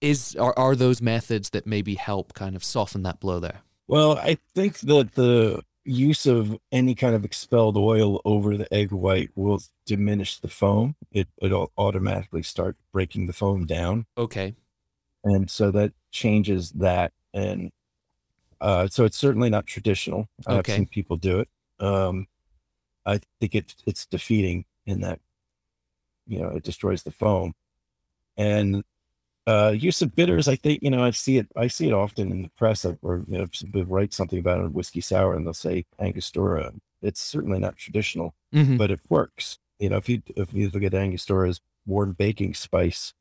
is 0.00 0.36
are, 0.36 0.54
are 0.58 0.74
those 0.74 1.02
methods 1.02 1.50
that 1.50 1.66
maybe 1.66 1.94
help 1.94 2.34
kind 2.34 2.56
of 2.56 2.64
soften 2.64 3.02
that 3.02 3.20
blow 3.20 3.40
there? 3.40 3.62
Well, 3.86 4.18
I 4.18 4.38
think 4.54 4.78
that 4.80 5.14
the 5.14 5.62
use 5.84 6.26
of 6.26 6.56
any 6.70 6.94
kind 6.94 7.14
of 7.14 7.24
expelled 7.24 7.76
oil 7.76 8.20
over 8.24 8.56
the 8.56 8.72
egg 8.72 8.92
white 8.92 9.30
will 9.34 9.60
diminish 9.86 10.38
the 10.38 10.48
foam. 10.48 10.96
It 11.10 11.28
it'll 11.40 11.72
automatically 11.76 12.42
start 12.42 12.76
breaking 12.92 13.26
the 13.26 13.32
foam 13.32 13.66
down. 13.66 14.06
Okay. 14.16 14.54
And 15.24 15.50
so 15.50 15.70
that 15.72 15.92
changes 16.10 16.70
that 16.72 17.12
and 17.34 17.70
uh, 18.60 18.88
so 18.88 19.04
it's 19.04 19.16
certainly 19.16 19.50
not 19.50 19.66
traditional. 19.66 20.28
I've 20.46 20.66
seen 20.66 20.86
people 20.86 21.16
do 21.16 21.40
it. 21.40 21.48
Um, 21.78 22.26
I 23.06 23.20
think 23.40 23.54
it, 23.54 23.74
it's 23.86 24.06
defeating 24.06 24.64
in 24.86 25.00
that, 25.00 25.20
you 26.26 26.40
know, 26.40 26.48
it 26.48 26.62
destroys 26.62 27.02
the 27.02 27.10
foam. 27.10 27.54
And 28.36 28.84
uh, 29.46 29.70
use 29.70 30.02
of 30.02 30.14
bitters, 30.14 30.48
I 30.48 30.56
think 30.56 30.82
you 30.82 30.90
know 30.90 31.02
I 31.02 31.10
see 31.10 31.38
it. 31.38 31.48
I 31.56 31.66
see 31.66 31.88
it 31.88 31.92
often 31.92 32.30
in 32.30 32.42
the 32.42 32.50
press, 32.50 32.84
or 32.84 33.24
you 33.26 33.38
know, 33.38 33.82
write 33.84 34.12
something 34.12 34.38
about 34.38 34.64
a 34.64 34.68
whiskey 34.68 35.00
sour, 35.00 35.34
and 35.34 35.46
they'll 35.46 35.54
say 35.54 35.86
Angostura. 35.98 36.72
It's 37.02 37.20
certainly 37.20 37.58
not 37.58 37.76
traditional, 37.76 38.34
mm-hmm. 38.54 38.76
but 38.76 38.90
it 38.90 39.00
works. 39.08 39.58
You 39.78 39.88
know, 39.88 39.96
if 39.96 40.08
you 40.08 40.22
if 40.36 40.52
you 40.52 40.70
look 40.70 40.82
at 40.82 40.94
Angostura's 40.94 41.60
warm 41.86 42.12
baking 42.12 42.54
spice, 42.54 43.12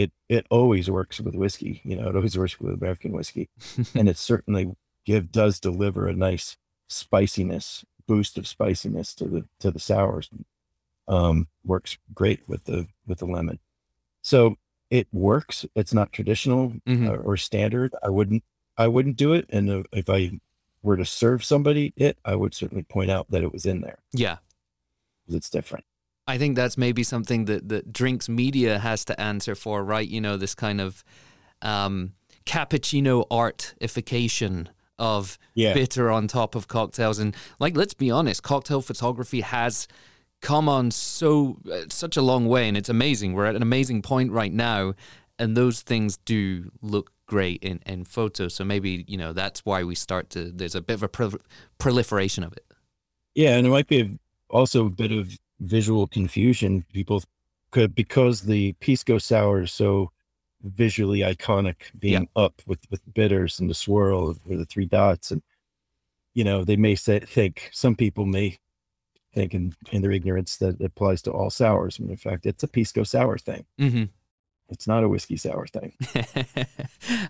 it 0.00 0.12
it 0.28 0.46
always 0.50 0.90
works 0.90 1.20
with 1.20 1.34
whiskey. 1.34 1.80
You 1.84 1.96
know, 1.96 2.08
it 2.08 2.16
always 2.16 2.38
works 2.38 2.58
with 2.58 2.74
American 2.74 3.12
whiskey, 3.12 3.50
and 3.94 4.08
it 4.12 4.16
certainly 4.16 4.74
give 5.04 5.30
does 5.30 5.60
deliver 5.60 6.06
a 6.06 6.14
nice 6.14 6.56
spiciness 6.88 7.84
boost 8.06 8.38
of 8.38 8.46
spiciness 8.46 9.14
to 9.14 9.26
the 9.26 9.46
to 9.60 9.70
the 9.70 9.78
sours. 9.78 10.30
Um, 11.06 11.48
works 11.64 11.98
great 12.14 12.48
with 12.48 12.64
the 12.64 12.86
with 13.06 13.18
the 13.18 13.26
lemon. 13.26 13.58
So 14.22 14.56
it 14.88 15.06
works. 15.12 15.66
It's 15.74 15.94
not 15.94 16.12
traditional 16.12 16.70
mm-hmm. 16.86 17.08
or, 17.08 17.14
uh, 17.14 17.22
or 17.22 17.36
standard. 17.36 17.94
I 18.02 18.08
wouldn't 18.08 18.42
I 18.78 18.88
wouldn't 18.88 19.16
do 19.16 19.34
it. 19.34 19.46
And 19.50 19.70
uh, 19.70 19.82
if 19.92 20.08
I 20.08 20.40
were 20.82 20.96
to 20.96 21.04
serve 21.04 21.44
somebody 21.44 21.92
it, 21.96 22.18
I 22.24 22.34
would 22.36 22.54
certainly 22.54 22.84
point 22.84 23.10
out 23.10 23.30
that 23.30 23.42
it 23.42 23.52
was 23.52 23.66
in 23.66 23.82
there. 23.82 23.98
Yeah, 24.12 24.38
it's 25.28 25.50
different. 25.50 25.84
I 26.30 26.38
think 26.38 26.56
that's 26.56 26.78
maybe 26.78 27.02
something 27.02 27.46
that, 27.46 27.68
that 27.68 27.92
drinks 27.92 28.28
media 28.28 28.78
has 28.78 29.04
to 29.06 29.20
answer 29.20 29.54
for, 29.54 29.84
right? 29.84 30.08
You 30.08 30.20
know, 30.20 30.36
this 30.36 30.54
kind 30.54 30.80
of 30.80 31.04
um, 31.62 32.12
cappuccino 32.46 33.26
artification 33.30 34.68
of 34.98 35.38
Yeah. 35.54 35.74
bitter 35.74 36.10
on 36.10 36.28
top 36.28 36.54
of 36.54 36.68
cocktails. 36.68 37.18
And 37.18 37.34
like, 37.58 37.76
let's 37.76 37.94
be 37.94 38.10
honest, 38.10 38.42
cocktail 38.42 38.82
photography 38.82 39.40
has 39.40 39.88
come 40.40 40.68
on 40.68 40.90
so 40.90 41.58
uh, 41.70 41.82
such 41.88 42.16
a 42.16 42.22
long 42.22 42.46
way, 42.46 42.68
and 42.68 42.76
it's 42.76 42.88
amazing. 42.88 43.34
We're 43.34 43.46
at 43.46 43.56
an 43.56 43.62
amazing 43.62 44.02
point 44.02 44.30
right 44.32 44.52
now, 44.52 44.94
and 45.38 45.56
those 45.56 45.82
things 45.82 46.18
do 46.18 46.70
look 46.82 47.10
great 47.26 47.62
in 47.62 47.80
in 47.86 48.04
photos. 48.04 48.54
So 48.54 48.64
maybe 48.64 49.04
you 49.06 49.16
know 49.18 49.32
that's 49.32 49.60
why 49.64 49.84
we 49.84 49.94
start 49.94 50.30
to. 50.30 50.50
There's 50.52 50.74
a 50.74 50.80
bit 50.80 50.94
of 50.94 51.02
a 51.02 51.08
pro- 51.08 51.40
proliferation 51.78 52.44
of 52.44 52.52
it. 52.52 52.64
Yeah, 53.34 53.56
and 53.56 53.66
it 53.66 53.70
might 53.70 53.86
be 53.88 54.00
a, 54.00 54.08
also 54.48 54.86
a 54.86 54.90
bit 54.90 55.12
of 55.12 55.38
visual 55.60 56.06
confusion. 56.06 56.84
People 56.92 57.22
could 57.70 57.94
because 57.94 58.42
the 58.42 58.72
pisco 58.74 59.18
sour 59.18 59.62
is 59.62 59.72
so 59.72 60.10
visually 60.62 61.20
iconic, 61.20 61.76
being 61.98 62.28
up 62.36 62.60
with 62.66 62.80
with 62.90 63.02
bitters 63.14 63.60
and 63.60 63.70
the 63.70 63.74
swirl 63.74 64.36
or 64.48 64.56
the 64.56 64.64
three 64.66 64.86
dots, 64.86 65.30
and 65.30 65.42
you 66.34 66.44
know 66.44 66.64
they 66.64 66.76
may 66.76 66.94
say 66.94 67.20
think 67.20 67.70
some 67.72 67.94
people 67.94 68.26
may 68.26 68.58
think 69.34 69.54
in, 69.54 69.72
in 69.92 70.02
their 70.02 70.10
ignorance 70.10 70.56
that 70.56 70.80
it 70.80 70.84
applies 70.84 71.22
to 71.22 71.30
all 71.30 71.50
sours, 71.50 72.00
when 72.00 72.10
in 72.10 72.16
fact 72.16 72.46
it's 72.46 72.62
a 72.62 72.68
pisco 72.68 73.04
sour 73.04 73.38
thing. 73.38 73.64
hmm 73.78 74.04
It's 74.70 74.86
not 74.86 75.02
a 75.02 75.08
whiskey 75.08 75.36
sour 75.36 75.66
thing. 75.66 75.92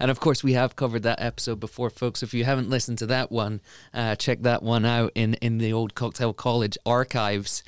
and 0.00 0.10
of 0.10 0.20
course, 0.20 0.44
we 0.44 0.52
have 0.52 0.76
covered 0.76 1.02
that 1.04 1.20
episode 1.20 1.58
before, 1.58 1.90
folks. 1.90 2.22
If 2.22 2.34
you 2.34 2.44
haven't 2.44 2.68
listened 2.68 2.98
to 2.98 3.06
that 3.06 3.32
one, 3.32 3.60
uh, 3.94 4.16
check 4.16 4.42
that 4.42 4.62
one 4.62 4.84
out 4.84 5.12
in, 5.14 5.34
in 5.34 5.58
the 5.58 5.72
old 5.72 5.94
Cocktail 5.94 6.32
College 6.32 6.76
archives. 6.84 7.62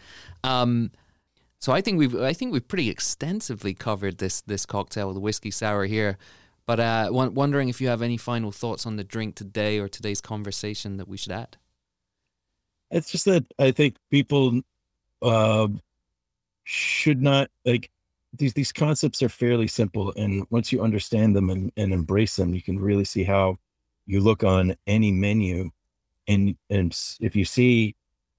Um, 0.45 0.91
so 1.59 1.73
I 1.73 1.81
think 1.81 1.99
we've 1.99 2.21
I 2.21 2.33
think 2.33 2.53
we've 2.53 2.67
pretty 2.67 2.91
extensively 2.91 3.73
covered 3.73 4.19
this 4.19 4.41
this 4.41 4.67
cocktail, 4.67 5.15
the 5.15 5.21
whiskey 5.21 5.53
sour 5.53 5.85
here. 5.87 6.19
But 6.67 6.81
uh, 6.81 7.09
wondering 7.13 7.69
if 7.69 7.81
you 7.81 7.89
have 7.89 8.03
any 8.03 8.17
final 8.17 8.53
thoughts 8.53 8.85
on 8.85 8.97
the 8.97 9.05
drink 9.05 9.37
today 9.37 9.79
or 9.79 9.89
today's 9.89 10.21
conversation 10.21 10.97
that 10.97 11.09
we 11.09 11.17
should 11.17 11.33
add. 11.33 11.57
It's 12.91 13.11
just 13.11 13.25
that 13.25 13.45
I 13.59 13.71
think 13.73 13.97
people 14.11 14.61
uh, 15.23 15.69
should 16.65 17.23
not 17.23 17.49
like 17.65 17.91
these 18.35 18.55
these 18.55 18.73
concepts 18.73 19.23
are 19.23 19.29
fairly 19.29 19.69
simple, 19.69 20.13
and 20.17 20.47
once 20.51 20.73
you 20.73 20.83
understand 20.83 21.37
them 21.37 21.51
and, 21.51 21.73
and 21.77 21.93
embrace 21.93 22.37
them, 22.37 22.55
you 22.55 22.63
can 22.63 22.79
really 22.79 23.05
see 23.05 23.25
how 23.25 23.59
you 24.07 24.21
look 24.21 24.45
on 24.45 24.75
any 24.87 25.11
menu, 25.11 25.71
and 26.29 26.57
and 26.71 26.99
if 27.21 27.37
you 27.37 27.45
see, 27.45 27.95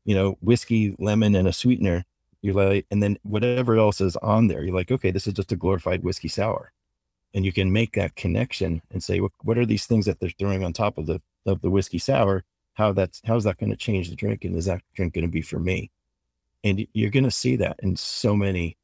you 0.05 0.15
know, 0.15 0.37
whiskey, 0.41 0.95
lemon, 0.99 1.35
and 1.35 1.47
a 1.47 1.53
sweetener, 1.53 2.03
you're 2.41 2.55
like, 2.55 2.85
and 2.91 3.01
then 3.03 3.17
whatever 3.23 3.77
else 3.77 4.01
is 4.01 4.15
on 4.17 4.47
there, 4.47 4.63
you're 4.63 4.75
like, 4.75 4.91
okay, 4.91 5.11
this 5.11 5.27
is 5.27 5.33
just 5.33 5.51
a 5.51 5.55
glorified 5.55 6.03
whiskey 6.03 6.27
sour, 6.27 6.71
and 7.33 7.45
you 7.45 7.53
can 7.53 7.71
make 7.71 7.93
that 7.93 8.15
connection 8.15 8.81
and 8.91 9.03
say, 9.03 9.19
what 9.19 9.31
what 9.43 9.57
are 9.57 9.65
these 9.65 9.85
things 9.85 10.05
that 10.05 10.19
they're 10.19 10.29
throwing 10.39 10.63
on 10.63 10.73
top 10.73 10.97
of 10.97 11.05
the 11.05 11.21
of 11.45 11.61
the 11.61 11.69
whiskey 11.69 11.99
sour? 11.99 12.43
how 12.73 12.91
that's 12.91 13.21
how's 13.25 13.43
that 13.43 13.57
going 13.57 13.69
to 13.69 13.77
change 13.77 14.09
the 14.09 14.15
drink 14.15 14.43
and 14.43 14.55
is 14.55 14.65
that 14.65 14.81
drink 14.95 15.13
going 15.13 15.25
to 15.25 15.31
be 15.31 15.41
for 15.41 15.59
me? 15.59 15.91
And 16.63 16.85
you're 16.93 17.11
going 17.11 17.23
to 17.25 17.31
see 17.31 17.55
that 17.57 17.77
in 17.83 17.95
so 17.95 18.35
many 18.35 18.77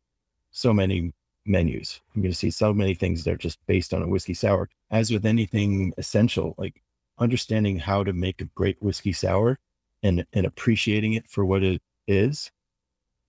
so 0.51 0.73
many 0.73 1.13
menus 1.45 2.01
you're 2.13 2.21
going 2.21 2.31
to 2.31 2.37
see 2.37 2.51
so 2.51 2.73
many 2.73 2.93
things 2.93 3.23
that 3.23 3.33
are 3.33 3.37
just 3.37 3.59
based 3.65 3.93
on 3.93 4.03
a 4.03 4.07
whiskey 4.07 4.33
sour 4.33 4.69
as 4.91 5.11
with 5.11 5.25
anything 5.25 5.93
essential 5.97 6.53
like 6.57 6.81
understanding 7.17 7.77
how 7.77 8.03
to 8.03 8.13
make 8.13 8.41
a 8.41 8.45
great 8.55 8.77
whiskey 8.81 9.13
sour 9.13 9.57
and 10.03 10.25
and 10.33 10.45
appreciating 10.45 11.13
it 11.13 11.27
for 11.27 11.45
what 11.45 11.63
it 11.63 11.81
is 12.07 12.51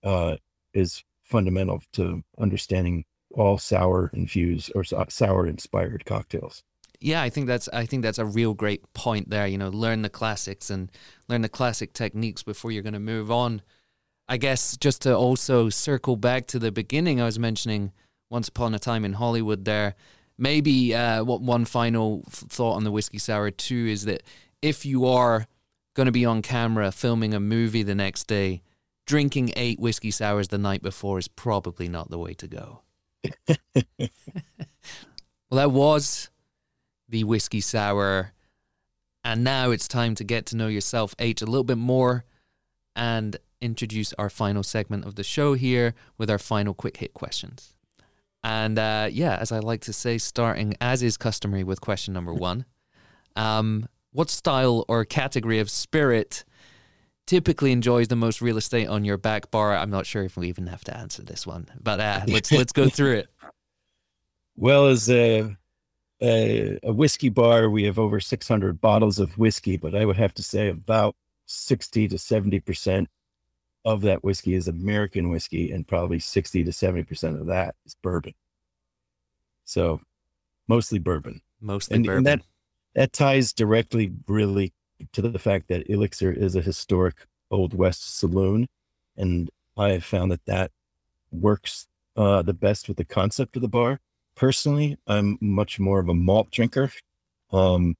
uh 0.03 0.35
is 0.73 1.03
fundamental 1.23 1.81
to 1.93 2.21
understanding 2.39 3.03
all 3.33 3.57
sour 3.57 4.11
infused 4.13 4.71
or 4.75 4.83
sour 4.83 5.47
inspired 5.47 6.05
cocktails 6.05 6.63
Yeah, 6.99 7.23
I 7.23 7.29
think 7.29 7.47
that's 7.47 7.67
I 7.69 7.87
think 7.87 8.03
that's 8.03 8.19
a 8.19 8.25
real 8.25 8.53
great 8.53 8.93
point 8.93 9.31
there. 9.31 9.47
You 9.47 9.57
know, 9.57 9.69
learn 9.69 10.03
the 10.03 10.09
classics 10.09 10.69
and 10.69 10.91
learn 11.27 11.41
the 11.41 11.49
classic 11.49 11.93
techniques 11.93 12.43
before 12.43 12.71
you're 12.71 12.83
going 12.83 12.93
to 12.93 12.99
move 12.99 13.31
on. 13.31 13.63
I 14.31 14.37
guess 14.37 14.77
just 14.77 15.01
to 15.01 15.13
also 15.13 15.67
circle 15.67 16.15
back 16.15 16.47
to 16.47 16.57
the 16.57 16.71
beginning, 16.71 17.19
I 17.19 17.25
was 17.25 17.37
mentioning 17.37 17.91
once 18.29 18.47
upon 18.47 18.73
a 18.73 18.79
time 18.79 19.03
in 19.03 19.11
Hollywood. 19.11 19.65
There, 19.65 19.93
maybe 20.37 20.95
uh, 20.95 21.25
what 21.25 21.41
one 21.41 21.65
final 21.65 22.23
f- 22.27 22.45
thought 22.47 22.75
on 22.75 22.85
the 22.85 22.91
whiskey 22.91 23.17
sour 23.17 23.51
too 23.51 23.87
is 23.89 24.05
that 24.05 24.23
if 24.61 24.85
you 24.85 25.05
are 25.05 25.47
going 25.95 26.05
to 26.05 26.13
be 26.13 26.23
on 26.23 26.41
camera 26.41 26.93
filming 26.93 27.33
a 27.33 27.41
movie 27.41 27.83
the 27.83 27.93
next 27.93 28.27
day, 28.27 28.61
drinking 29.05 29.51
eight 29.57 29.81
whiskey 29.81 30.11
sours 30.11 30.47
the 30.47 30.57
night 30.57 30.81
before 30.81 31.19
is 31.19 31.27
probably 31.27 31.89
not 31.89 32.09
the 32.09 32.17
way 32.17 32.33
to 32.35 32.47
go. 32.47 32.83
well, 33.75 34.07
that 35.51 35.71
was 35.71 36.29
the 37.09 37.25
whiskey 37.25 37.59
sour. 37.59 38.31
And 39.25 39.43
now 39.43 39.71
it's 39.71 39.89
time 39.89 40.15
to 40.15 40.23
get 40.23 40.45
to 40.47 40.55
know 40.55 40.67
yourself, 40.67 41.13
H, 41.19 41.41
a 41.41 41.45
little 41.45 41.65
bit 41.65 41.77
more 41.77 42.23
and 42.95 43.37
introduce 43.61 44.13
our 44.13 44.29
final 44.29 44.63
segment 44.63 45.05
of 45.05 45.15
the 45.15 45.23
show 45.23 45.53
here 45.53 45.93
with 46.17 46.29
our 46.29 46.39
final 46.39 46.73
quick 46.73 46.97
hit 46.97 47.13
questions. 47.13 47.73
And 48.43 48.79
uh, 48.79 49.07
yeah, 49.11 49.37
as 49.39 49.51
I 49.51 49.59
like 49.59 49.81
to 49.81 49.93
say, 49.93 50.17
starting 50.17 50.75
as 50.81 51.03
is 51.03 51.15
customary 51.15 51.63
with 51.63 51.79
question 51.79 52.13
number 52.13 52.33
one 52.33 52.65
um, 53.35 53.87
What 54.11 54.29
style 54.29 54.85
or 54.87 55.05
category 55.05 55.59
of 55.59 55.69
spirit 55.69 56.43
typically 57.27 57.71
enjoys 57.71 58.07
the 58.07 58.15
most 58.15 58.41
real 58.41 58.57
estate 58.57 58.87
on 58.87 59.05
your 59.05 59.17
back 59.17 59.51
bar? 59.51 59.75
I'm 59.75 59.91
not 59.91 60.05
sure 60.05 60.23
if 60.23 60.37
we 60.37 60.49
even 60.49 60.67
have 60.67 60.83
to 60.85 60.97
answer 60.97 61.21
this 61.21 61.45
one, 61.45 61.67
but 61.79 61.99
uh, 61.99 62.21
let's 62.27 62.51
let's 62.51 62.73
go 62.73 62.89
through 62.89 63.17
it. 63.17 63.29
Well, 64.57 64.87
as 64.87 65.09
a, 65.09 65.55
a 66.21 66.79
a 66.83 66.91
whiskey 66.91 67.29
bar, 67.29 67.69
we 67.69 67.83
have 67.83 67.99
over 67.99 68.19
600 68.19 68.81
bottles 68.81 69.19
of 69.19 69.37
whiskey, 69.37 69.77
but 69.77 69.95
I 69.95 70.05
would 70.05 70.17
have 70.17 70.33
to 70.35 70.43
say 70.43 70.69
about 70.69 71.15
60 71.45 72.07
to 72.07 72.17
70 72.17 72.59
percent 72.61 73.09
of 73.85 74.01
that 74.01 74.23
whiskey 74.23 74.53
is 74.53 74.67
American 74.67 75.29
whiskey, 75.29 75.71
and 75.71 75.87
probably 75.87 76.19
60 76.19 76.63
to 76.63 76.71
70 76.71 77.03
percent 77.03 77.39
of 77.39 77.47
that 77.47 77.75
is 77.85 77.95
bourbon. 78.01 78.33
So, 79.65 80.01
mostly 80.67 80.99
bourbon, 80.99 81.41
Mostly 81.61 81.95
and, 81.95 82.05
bourbon. 82.05 82.17
and 82.17 82.25
that 82.27 82.41
that 82.93 83.13
ties 83.13 83.53
directly, 83.53 84.11
really, 84.27 84.73
to 85.13 85.21
the 85.21 85.39
fact 85.39 85.67
that 85.69 85.89
Elixir 85.89 86.31
is 86.31 86.55
a 86.55 86.61
historic 86.61 87.15
Old 87.49 87.73
West 87.73 88.17
saloon, 88.17 88.67
and 89.17 89.49
I 89.77 89.89
have 89.89 90.03
found 90.03 90.31
that 90.31 90.45
that 90.45 90.71
works 91.31 91.87
uh, 92.17 92.41
the 92.41 92.53
best 92.53 92.87
with 92.87 92.97
the 92.97 93.05
concept 93.05 93.55
of 93.55 93.61
the 93.61 93.67
bar 93.67 93.99
personally 94.35 94.97
i'm 95.07 95.37
much 95.41 95.79
more 95.79 95.99
of 95.99 96.09
a 96.09 96.13
malt 96.13 96.49
drinker 96.51 96.89
um 97.51 97.95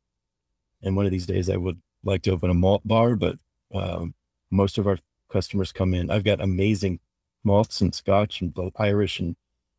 and 0.81 0.95
one 0.95 1.05
of 1.05 1.11
these 1.11 1.25
days 1.25 1.49
i 1.49 1.55
would 1.55 1.79
like 2.03 2.21
to 2.21 2.31
open 2.31 2.49
a 2.49 2.53
malt 2.53 2.81
bar 2.85 3.15
but 3.15 3.35
um 3.73 4.13
most 4.49 4.77
of 4.77 4.87
our 4.87 4.97
customers 5.31 5.71
come 5.71 5.93
in. 5.93 6.09
I've 6.11 6.23
got 6.23 6.41
amazing 6.41 6.99
malts 7.43 7.81
and 7.81 7.93
scotch 7.93 8.41
and 8.41 8.53
both 8.53 8.73
irish 8.79 9.19
and 9.19 9.35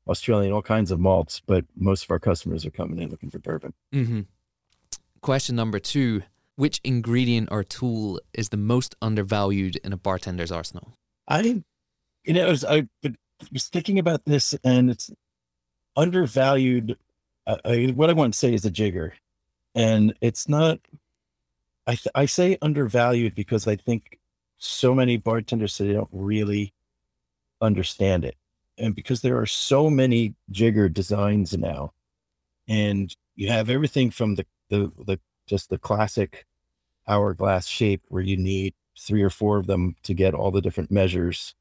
australian 0.09 0.53
all 0.53 0.63
kinds 0.63 0.91
of 0.91 0.99
malts 0.99 1.41
but 1.47 1.65
most 1.77 2.03
of 2.03 2.11
our 2.11 2.19
customers 2.19 2.67
are 2.67 2.71
coming 2.73 2.99
in 2.99 3.09
looking 3.09 3.31
for 3.31 3.39
bourbon. 3.39 3.73
Hmm 3.93 4.21
Question 5.21 5.55
number 5.55 5.79
two 5.79 6.23
Which 6.57 6.81
ingredient 6.83 7.51
or 7.53 7.63
tool 7.63 8.21
is 8.35 8.49
the 8.49 8.57
most 8.57 8.97
undervalued 9.01 9.77
in 9.85 9.93
a 9.93 9.97
bartender's 9.97 10.51
arsenal? 10.51 10.97
i 11.29 11.63
you 12.25 12.33
know 12.33 12.47
I 12.47 12.51
was, 12.51 12.65
I 12.65 12.89
was 13.53 13.69
thinking 13.69 13.99
about 14.01 14.25
this 14.25 14.55
and 14.65 14.91
it's 14.91 15.11
undervalued 15.97 16.97
uh, 17.47 17.59
I, 17.65 17.93
what 17.95 18.11
i 18.11 18.13
want 18.13 18.33
to 18.35 18.39
say 18.39 18.55
is 18.55 18.65
a 18.65 18.71
jigger. 18.71 19.15
And 19.75 20.15
it's 20.21 20.49
not 20.49 20.81
I 21.87 21.95
th- 21.95 22.09
I 22.15 22.27
say 22.27 22.59
undervalued 22.61 23.35
because 23.37 23.67
I 23.67 23.77
think 23.77 24.19
so 24.63 24.95
many 24.95 25.17
bartenders 25.17 25.75
say 25.75 25.87
they 25.87 25.93
don't 25.93 26.09
really 26.13 26.73
understand 27.61 28.25
it, 28.25 28.37
and 28.79 28.95
because 28.95 29.21
there 29.21 29.39
are 29.39 29.47
so 29.47 29.91
many 29.91 30.35
jigger 30.51 30.89
designs 30.89 31.57
now, 31.57 31.93
and 32.69 33.15
you 33.35 33.49
have 33.49 33.71
everything 33.71 34.11
from 34.11 34.37
the 34.37 34.47
the 34.69 34.91
the 35.07 35.19
just 35.47 35.69
the 35.69 35.79
classic 35.79 36.47
hourglass 37.09 37.67
shape 37.67 38.03
where 38.09 38.23
you 38.23 38.37
need 38.37 38.75
three 38.99 39.23
or 39.23 39.31
four 39.31 39.59
of 39.59 39.67
them 39.67 39.97
to 40.05 40.15
get 40.15 40.35
all 40.35 40.51
the 40.53 40.61
different 40.61 40.91
measures, 40.91 41.55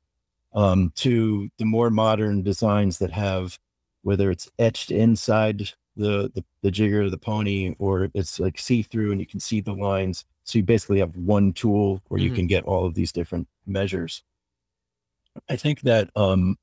um, 0.53 0.91
to 0.95 1.49
the 1.57 1.65
more 1.65 1.89
modern 1.89 2.43
designs 2.43 2.99
that 2.99 3.11
have 3.11 3.57
whether 4.03 4.31
it's 4.31 4.49
etched 4.59 4.91
inside 4.91 5.69
the, 5.95 6.31
the 6.35 6.43
the 6.61 6.71
jigger, 6.71 7.09
the 7.09 7.17
pony, 7.17 7.75
or 7.79 8.09
it's 8.13 8.39
like 8.39 8.59
see 8.59 8.83
through 8.83 9.11
and 9.11 9.19
you 9.19 9.27
can 9.27 9.39
see 9.39 9.59
the 9.59 9.73
lines. 9.73 10.25
So 10.43 10.59
you 10.59 10.63
basically 10.63 10.99
have 10.99 11.15
one 11.15 11.53
tool 11.53 12.01
where 12.07 12.19
you 12.19 12.31
Mhm. 12.31 12.35
can 12.35 12.47
get 12.47 12.63
all 12.65 12.85
of 12.85 12.93
these 12.95 13.11
different 13.11 13.47
measures. 13.65 14.23
I 15.49 15.55
think 15.55 15.81
that 15.81 16.09
um 16.15 16.57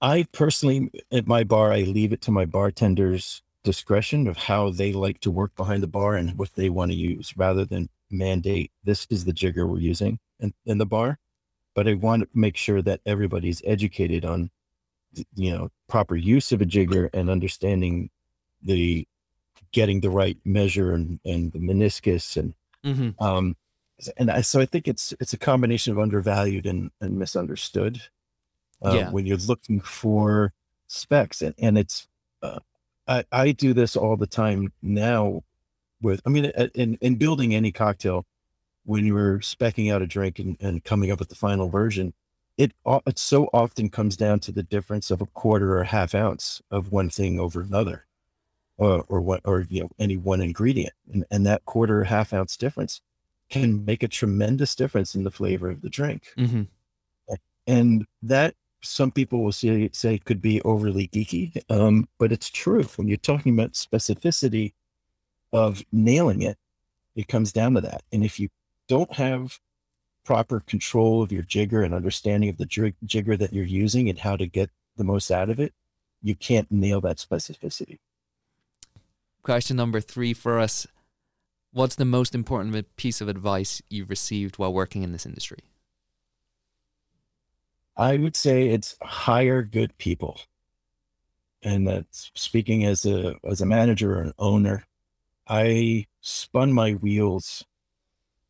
I 0.00 0.26
personally 0.32 0.90
at 1.12 1.26
my 1.26 1.44
bar 1.44 1.72
I 1.72 1.82
leave 1.82 2.12
it 2.12 2.20
to 2.22 2.30
my 2.30 2.44
bartenders 2.44 3.42
discretion 3.64 4.26
of 4.26 4.36
how 4.36 4.70
they 4.70 4.92
like 4.92 5.20
to 5.20 5.30
work 5.30 5.54
behind 5.54 5.82
the 5.82 5.86
bar 5.88 6.16
and 6.16 6.36
what 6.36 6.52
they 6.54 6.68
want 6.68 6.90
to 6.90 6.96
use 6.96 7.36
rather 7.36 7.64
than 7.64 7.88
mandate 8.10 8.72
this 8.84 9.06
is 9.10 9.24
the 9.24 9.32
jigger 9.32 9.66
we're 9.66 9.78
using 9.78 10.18
in, 10.40 10.52
in 10.66 10.78
the 10.78 10.86
bar. 10.86 11.18
but 11.74 11.88
I 11.88 11.94
want 11.94 12.22
to 12.24 12.28
make 12.34 12.56
sure 12.56 12.82
that 12.82 13.00
everybody's 13.06 13.62
educated 13.64 14.24
on, 14.24 14.50
you 15.34 15.50
know, 15.52 15.70
proper 15.88 16.16
use 16.16 16.52
of 16.52 16.60
a 16.62 16.66
jigger 16.66 17.08
and 17.14 17.30
understanding 17.30 18.10
the 18.62 19.06
getting 19.72 20.00
the 20.00 20.10
right 20.10 20.36
measure 20.44 20.92
and, 20.92 21.20
and 21.24 21.52
the 21.52 21.58
meniscus 21.58 22.36
and 22.36 22.54
mm-hmm. 22.84 23.22
um 23.22 23.56
and 24.16 24.32
I, 24.32 24.40
so 24.40 24.60
I 24.60 24.66
think 24.66 24.88
it's 24.88 25.14
it's 25.20 25.32
a 25.32 25.38
combination 25.38 25.92
of 25.92 25.98
undervalued 25.98 26.66
and, 26.66 26.90
and 27.00 27.18
misunderstood 27.18 28.02
uh, 28.84 28.94
yeah. 28.94 29.10
when 29.10 29.26
you're 29.26 29.36
looking 29.36 29.80
for 29.80 30.52
specs 30.88 31.40
and 31.40 31.54
and 31.58 31.78
it's 31.78 32.08
uh, 32.42 32.58
I 33.06 33.24
I 33.30 33.52
do 33.52 33.72
this 33.72 33.96
all 33.96 34.16
the 34.16 34.26
time 34.26 34.72
now 34.82 35.44
with 36.00 36.20
I 36.26 36.30
mean 36.30 36.46
in 36.74 36.98
in 37.00 37.14
building 37.14 37.54
any 37.54 37.70
cocktail 37.70 38.26
when 38.84 39.06
you're 39.06 39.38
specking 39.38 39.92
out 39.92 40.02
a 40.02 40.06
drink 40.06 40.38
and, 40.38 40.56
and 40.60 40.84
coming 40.84 41.10
up 41.10 41.18
with 41.18 41.28
the 41.28 41.34
final 41.34 41.68
version, 41.68 42.14
it 42.58 42.72
it 43.06 43.18
so 43.18 43.48
often 43.52 43.88
comes 43.88 44.16
down 44.16 44.40
to 44.40 44.52
the 44.52 44.62
difference 44.62 45.10
of 45.10 45.20
a 45.20 45.26
quarter 45.26 45.72
or 45.72 45.82
a 45.82 45.86
half 45.86 46.14
ounce 46.14 46.62
of 46.70 46.92
one 46.92 47.08
thing 47.08 47.40
over 47.40 47.60
another, 47.60 48.06
or 48.76 49.04
or 49.08 49.20
what 49.20 49.40
or 49.44 49.66
you 49.68 49.82
know 49.82 49.90
any 49.98 50.16
one 50.16 50.40
ingredient, 50.40 50.94
and 51.12 51.24
and 51.30 51.46
that 51.46 51.64
quarter 51.64 52.00
or 52.00 52.04
half 52.04 52.32
ounce 52.32 52.56
difference 52.56 53.00
can 53.50 53.84
make 53.84 54.02
a 54.02 54.08
tremendous 54.08 54.74
difference 54.74 55.14
in 55.14 55.24
the 55.24 55.30
flavor 55.30 55.70
of 55.70 55.82
the 55.82 55.90
drink, 55.90 56.28
mm-hmm. 56.38 56.62
and 57.66 58.06
that 58.22 58.54
some 58.82 59.10
people 59.10 59.44
will 59.44 59.52
say 59.52 59.90
say 59.92 60.18
could 60.18 60.40
be 60.40 60.60
overly 60.62 61.08
geeky, 61.08 61.62
um, 61.70 62.08
but 62.18 62.32
it's 62.32 62.50
true 62.50 62.82
when 62.96 63.08
you're 63.08 63.16
talking 63.16 63.54
about 63.54 63.72
specificity 63.72 64.72
of 65.52 65.82
nailing 65.92 66.42
it. 66.42 66.56
It 67.14 67.28
comes 67.28 67.52
down 67.52 67.74
to 67.74 67.80
that, 67.82 68.02
and 68.12 68.24
if 68.24 68.40
you 68.40 68.48
don't 68.88 69.12
have 69.12 69.58
proper 70.24 70.60
control 70.60 71.22
of 71.22 71.32
your 71.32 71.42
jigger 71.42 71.82
and 71.82 71.94
understanding 71.94 72.48
of 72.48 72.56
the 72.56 72.66
jig- 72.66 72.94
jigger 73.04 73.36
that 73.36 73.52
you're 73.52 73.64
using 73.64 74.08
and 74.08 74.18
how 74.18 74.36
to 74.36 74.46
get 74.46 74.70
the 74.96 75.04
most 75.04 75.30
out 75.30 75.50
of 75.50 75.58
it, 75.58 75.72
you 76.22 76.34
can't 76.34 76.70
nail 76.70 77.00
that 77.00 77.16
specificity. 77.16 77.98
Question 79.42 79.76
number 79.76 80.00
three 80.00 80.34
for 80.34 80.58
us 80.58 80.86
What's 81.72 81.94
the 81.94 82.04
most 82.04 82.34
important 82.34 82.96
piece 82.96 83.20
of 83.22 83.28
advice 83.28 83.80
you've 83.88 84.10
received 84.10 84.58
while 84.58 84.72
working 84.72 85.02
in 85.02 85.12
this 85.12 85.24
industry? 85.24 85.60
I 87.96 88.18
would 88.18 88.36
say 88.36 88.68
it's 88.68 88.96
hire 89.02 89.62
good 89.62 89.96
people. 89.96 90.40
And 91.62 91.88
that's 91.88 92.30
speaking 92.34 92.84
as 92.84 93.06
a 93.06 93.36
as 93.48 93.60
a 93.60 93.66
manager 93.66 94.18
or 94.18 94.22
an 94.22 94.34
owner, 94.38 94.84
I 95.48 96.06
spun 96.20 96.72
my 96.72 96.92
wheels 96.92 97.64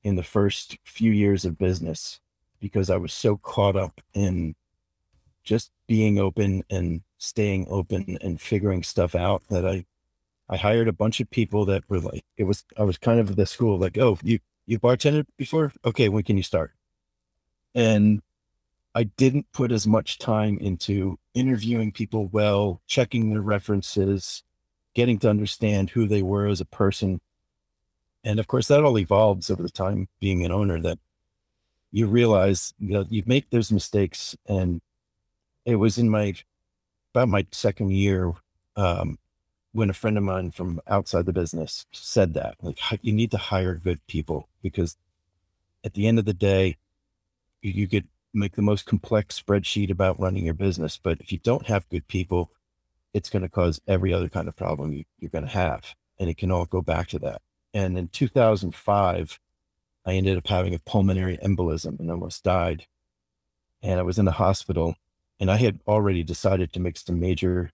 in 0.02 0.16
the 0.16 0.22
first 0.22 0.78
few 0.84 1.12
years 1.12 1.44
of 1.44 1.58
business 1.58 2.20
because 2.58 2.90
I 2.90 2.96
was 2.96 3.12
so 3.12 3.36
caught 3.36 3.76
up 3.76 4.00
in 4.14 4.56
just 5.44 5.70
being 5.86 6.18
open 6.18 6.64
and 6.70 7.02
staying 7.18 7.66
open 7.68 8.18
and 8.20 8.40
figuring 8.40 8.82
stuff 8.82 9.14
out 9.14 9.42
that 9.48 9.66
I 9.66 9.84
I 10.52 10.58
hired 10.58 10.86
a 10.86 10.92
bunch 10.92 11.18
of 11.18 11.30
people 11.30 11.64
that 11.64 11.82
were 11.88 12.00
like 12.00 12.24
it 12.36 12.44
was 12.44 12.64
I 12.76 12.82
was 12.82 12.98
kind 12.98 13.18
of 13.18 13.36
the 13.36 13.46
school 13.46 13.78
like 13.78 13.96
oh 13.96 14.18
you 14.22 14.38
you 14.66 14.78
bartended 14.78 15.24
before? 15.38 15.72
Okay 15.82 16.10
when 16.10 16.24
can 16.24 16.36
you 16.36 16.42
start? 16.42 16.72
And 17.74 18.20
I 18.94 19.04
didn't 19.04 19.50
put 19.52 19.72
as 19.72 19.86
much 19.86 20.18
time 20.18 20.58
into 20.58 21.18
interviewing 21.32 21.90
people 21.90 22.26
well 22.26 22.82
checking 22.86 23.30
their 23.30 23.40
references 23.40 24.42
getting 24.94 25.18
to 25.20 25.30
understand 25.30 25.88
who 25.88 26.06
they 26.06 26.20
were 26.20 26.46
as 26.46 26.60
a 26.60 26.66
person. 26.66 27.22
And 28.22 28.38
of 28.38 28.46
course, 28.46 28.68
that 28.68 28.84
all 28.84 28.98
evolves 28.98 29.50
over 29.50 29.62
the 29.62 29.70
time 29.70 30.08
being 30.20 30.44
an 30.44 30.52
owner 30.52 30.78
that 30.82 30.98
you 31.90 32.06
realize 32.06 32.74
you 32.78 32.92
know, 32.92 33.06
you 33.08 33.22
make 33.24 33.48
those 33.48 33.72
mistakes. 33.72 34.36
And 34.46 34.82
it 35.64 35.76
was 35.76 35.96
in 35.96 36.10
my 36.10 36.34
about 37.14 37.28
my 37.28 37.46
second 37.52 37.92
year 37.92 38.34
um, 38.76 39.18
when 39.72 39.90
a 39.90 39.94
friend 39.94 40.18
of 40.18 40.24
mine 40.24 40.50
from 40.50 40.80
outside 40.86 41.26
the 41.26 41.32
business 41.32 41.86
said 41.92 42.34
that 42.34 42.56
like 42.60 42.78
you 43.00 43.12
need 43.12 43.30
to 43.30 43.38
hire 43.38 43.74
good 43.74 44.06
people 44.06 44.48
because 44.62 44.96
at 45.84 45.94
the 45.94 46.06
end 46.06 46.18
of 46.18 46.24
the 46.24 46.34
day, 46.34 46.76
you, 47.60 47.88
could 47.88 48.08
make 48.32 48.54
the 48.54 48.62
most 48.62 48.86
complex 48.86 49.40
spreadsheet 49.40 49.90
about 49.90 50.18
running 50.20 50.44
your 50.44 50.54
business, 50.54 50.98
but 51.02 51.20
if 51.20 51.32
you 51.32 51.38
don't 51.38 51.66
have 51.66 51.88
good 51.88 52.06
people, 52.08 52.50
it's 53.14 53.30
going 53.30 53.42
to 53.42 53.48
cause 53.48 53.80
every 53.86 54.12
other 54.12 54.28
kind 54.28 54.48
of 54.48 54.56
problem 54.56 54.92
you, 54.92 55.04
you're 55.18 55.30
going 55.30 55.44
to 55.44 55.50
have, 55.50 55.94
and 56.18 56.30
it 56.30 56.36
can 56.36 56.50
all 56.50 56.64
go 56.64 56.80
back 56.80 57.08
to 57.08 57.18
that. 57.18 57.42
And 57.74 57.98
in 57.98 58.08
2005, 58.08 59.38
I 60.04 60.12
ended 60.14 60.36
up 60.36 60.46
having 60.46 60.74
a 60.74 60.78
pulmonary 60.78 61.38
embolism 61.38 62.00
and 62.00 62.10
almost 62.10 62.42
died. 62.42 62.86
And 63.82 63.98
I 63.98 64.02
was 64.02 64.18
in 64.18 64.24
the 64.24 64.32
hospital 64.32 64.96
and 65.40 65.50
I 65.50 65.56
had 65.56 65.80
already 65.86 66.22
decided 66.22 66.72
to 66.72 66.80
make 66.80 66.96
some 66.96 67.20
major 67.20 67.70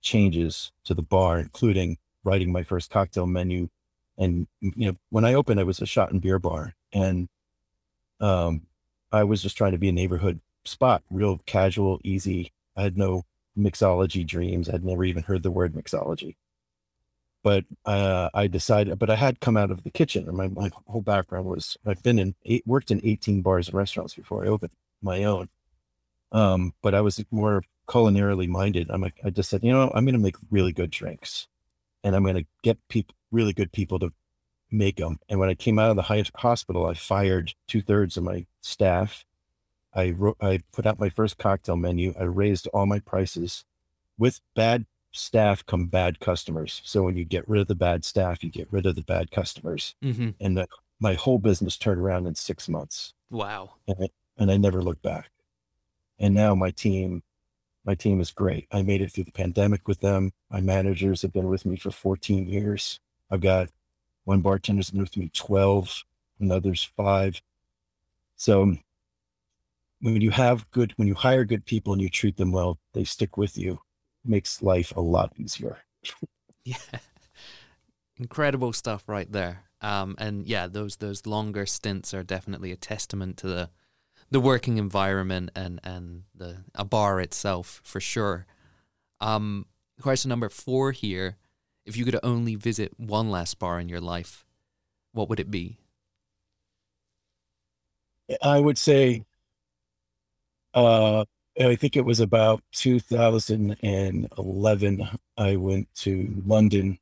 changes 0.00 0.72
to 0.84 0.94
the 0.94 1.02
bar, 1.02 1.38
including 1.38 1.98
writing 2.24 2.52
my 2.52 2.62
first 2.62 2.90
cocktail 2.90 3.26
menu. 3.26 3.68
And, 4.18 4.46
you 4.60 4.92
know, 4.92 4.94
when 5.10 5.24
I 5.24 5.34
opened, 5.34 5.60
it 5.60 5.66
was 5.66 5.80
a 5.80 5.86
shot 5.86 6.12
and 6.12 6.20
beer 6.20 6.38
bar. 6.38 6.74
And 6.92 7.28
um, 8.20 8.62
I 9.12 9.24
was 9.24 9.42
just 9.42 9.56
trying 9.56 9.72
to 9.72 9.78
be 9.78 9.88
a 9.88 9.92
neighborhood 9.92 10.40
spot, 10.64 11.02
real 11.10 11.40
casual, 11.46 12.00
easy. 12.04 12.52
I 12.76 12.82
had 12.82 12.98
no 12.98 13.24
mixology 13.58 14.26
dreams. 14.26 14.68
I'd 14.68 14.84
never 14.84 15.04
even 15.04 15.22
heard 15.22 15.42
the 15.42 15.50
word 15.50 15.74
mixology 15.74 16.36
but 17.42 17.64
uh, 17.86 18.28
I 18.34 18.46
decided, 18.46 18.98
but 18.98 19.10
I 19.10 19.16
had 19.16 19.40
come 19.40 19.56
out 19.56 19.70
of 19.70 19.82
the 19.82 19.90
kitchen, 19.90 20.28
and 20.28 20.36
my, 20.36 20.48
my 20.48 20.70
whole 20.86 21.00
background 21.00 21.46
was 21.46 21.76
I've 21.86 22.02
been 22.02 22.18
in 22.18 22.34
eight, 22.44 22.66
worked 22.66 22.90
in 22.90 23.00
18 23.02 23.42
bars 23.42 23.68
and 23.68 23.76
restaurants 23.76 24.14
before 24.14 24.44
I 24.44 24.48
opened 24.48 24.72
my 25.02 25.24
own. 25.24 25.48
Um, 26.32 26.74
but 26.82 26.94
I 26.94 27.00
was 27.00 27.24
more 27.30 27.62
culinarily 27.88 28.48
minded. 28.48 28.88
I'm 28.90 29.00
like, 29.00 29.20
I 29.24 29.30
just 29.30 29.50
said, 29.50 29.64
you 29.64 29.72
know, 29.72 29.90
I'm 29.94 30.04
going 30.04 30.14
to 30.14 30.20
make 30.20 30.36
really 30.50 30.72
good 30.72 30.90
drinks, 30.90 31.48
and 32.04 32.14
I'm 32.14 32.22
going 32.22 32.36
to 32.36 32.46
get 32.62 32.78
people, 32.88 33.14
really 33.30 33.52
good 33.52 33.72
people 33.72 33.98
to 33.98 34.10
make 34.70 34.96
them. 34.96 35.18
And 35.28 35.40
when 35.40 35.48
I 35.48 35.54
came 35.54 35.78
out 35.78 35.90
of 35.90 35.96
the 35.96 36.02
highest 36.02 36.30
hospital, 36.36 36.86
I 36.86 36.94
fired 36.94 37.54
two 37.66 37.82
thirds 37.82 38.16
of 38.16 38.24
my 38.24 38.46
staff. 38.60 39.24
I 39.92 40.10
wrote, 40.10 40.36
I 40.40 40.60
put 40.72 40.86
out 40.86 41.00
my 41.00 41.08
first 41.08 41.38
cocktail 41.38 41.76
menu. 41.76 42.14
I 42.18 42.24
raised 42.24 42.68
all 42.68 42.86
my 42.86 43.00
prices 43.00 43.64
with 44.16 44.40
bad 44.54 44.86
staff 45.12 45.66
come 45.66 45.86
bad 45.86 46.20
customers. 46.20 46.80
So 46.84 47.02
when 47.02 47.16
you 47.16 47.24
get 47.24 47.48
rid 47.48 47.60
of 47.60 47.66
the 47.66 47.74
bad 47.74 48.04
staff, 48.04 48.44
you 48.44 48.50
get 48.50 48.68
rid 48.70 48.86
of 48.86 48.94
the 48.94 49.02
bad 49.02 49.32
customers. 49.32 49.96
Mm-hmm. 50.04 50.30
And 50.38 50.56
the, 50.56 50.68
my 51.00 51.14
whole 51.14 51.38
business 51.38 51.76
turned 51.76 52.00
around 52.00 52.28
in 52.28 52.36
six 52.36 52.68
months. 52.68 53.14
Wow. 53.30 53.74
And 53.88 53.96
I, 54.00 54.08
and 54.38 54.50
I 54.52 54.56
never 54.56 54.80
looked 54.80 55.02
back. 55.02 55.30
And 56.20 56.34
now 56.34 56.54
my 56.54 56.70
team, 56.70 57.22
my 57.84 57.94
team 57.94 58.20
is 58.20 58.30
great. 58.30 58.68
I 58.70 58.82
made 58.82 59.00
it 59.00 59.10
through 59.10 59.24
the 59.24 59.32
pandemic 59.32 59.88
with 59.88 60.00
them. 60.00 60.32
My 60.50 60.60
managers 60.60 61.22
have 61.22 61.32
been 61.32 61.48
with 61.48 61.66
me 61.66 61.76
for 61.76 61.90
14 61.90 62.46
years. 62.46 63.00
I've 63.30 63.40
got 63.40 63.70
one 64.24 64.42
bartender's 64.42 64.90
been 64.90 65.00
with 65.00 65.16
me 65.16 65.30
12, 65.34 66.04
another's 66.38 66.84
five. 66.96 67.42
So 68.36 68.76
when 70.00 70.20
you 70.20 70.30
have 70.30 70.70
good, 70.70 70.92
when 70.96 71.08
you 71.08 71.14
hire 71.14 71.44
good 71.44 71.64
people 71.64 71.92
and 71.94 72.02
you 72.02 72.10
treat 72.10 72.36
them 72.36 72.52
well, 72.52 72.78
they 72.92 73.04
stick 73.04 73.36
with 73.36 73.58
you 73.58 73.80
makes 74.24 74.62
life 74.62 74.92
a 74.96 75.00
lot 75.00 75.32
easier. 75.36 75.78
yeah. 76.64 76.76
Incredible 78.16 78.72
stuff 78.72 79.04
right 79.08 79.30
there. 79.30 79.64
Um, 79.80 80.14
and 80.18 80.46
yeah, 80.46 80.66
those 80.66 80.96
those 80.96 81.24
longer 81.24 81.64
stints 81.64 82.12
are 82.12 82.22
definitely 82.22 82.70
a 82.70 82.76
testament 82.76 83.38
to 83.38 83.48
the 83.48 83.70
the 84.30 84.40
working 84.40 84.78
environment 84.78 85.50
and 85.54 85.80
and 85.82 86.22
the 86.34 86.64
a 86.74 86.84
bar 86.84 87.20
itself 87.20 87.80
for 87.84 88.00
sure. 88.00 88.46
Um, 89.20 89.66
question 90.00 90.28
number 90.28 90.48
four 90.48 90.92
here: 90.92 91.36
If 91.84 91.96
you 91.96 92.04
could 92.04 92.18
only 92.22 92.54
visit 92.54 92.92
one 92.98 93.30
last 93.30 93.58
bar 93.58 93.80
in 93.80 93.88
your 93.88 94.00
life, 94.00 94.44
what 95.12 95.28
would 95.28 95.40
it 95.40 95.50
be? 95.50 95.78
I 98.42 98.60
would 98.60 98.78
say 98.78 99.24
uh, 100.74 101.24
I 101.58 101.76
think 101.76 101.96
it 101.96 102.04
was 102.04 102.20
about 102.20 102.62
2011. 102.72 105.08
I 105.36 105.56
went 105.56 105.88
to 105.96 106.42
London 106.46 106.98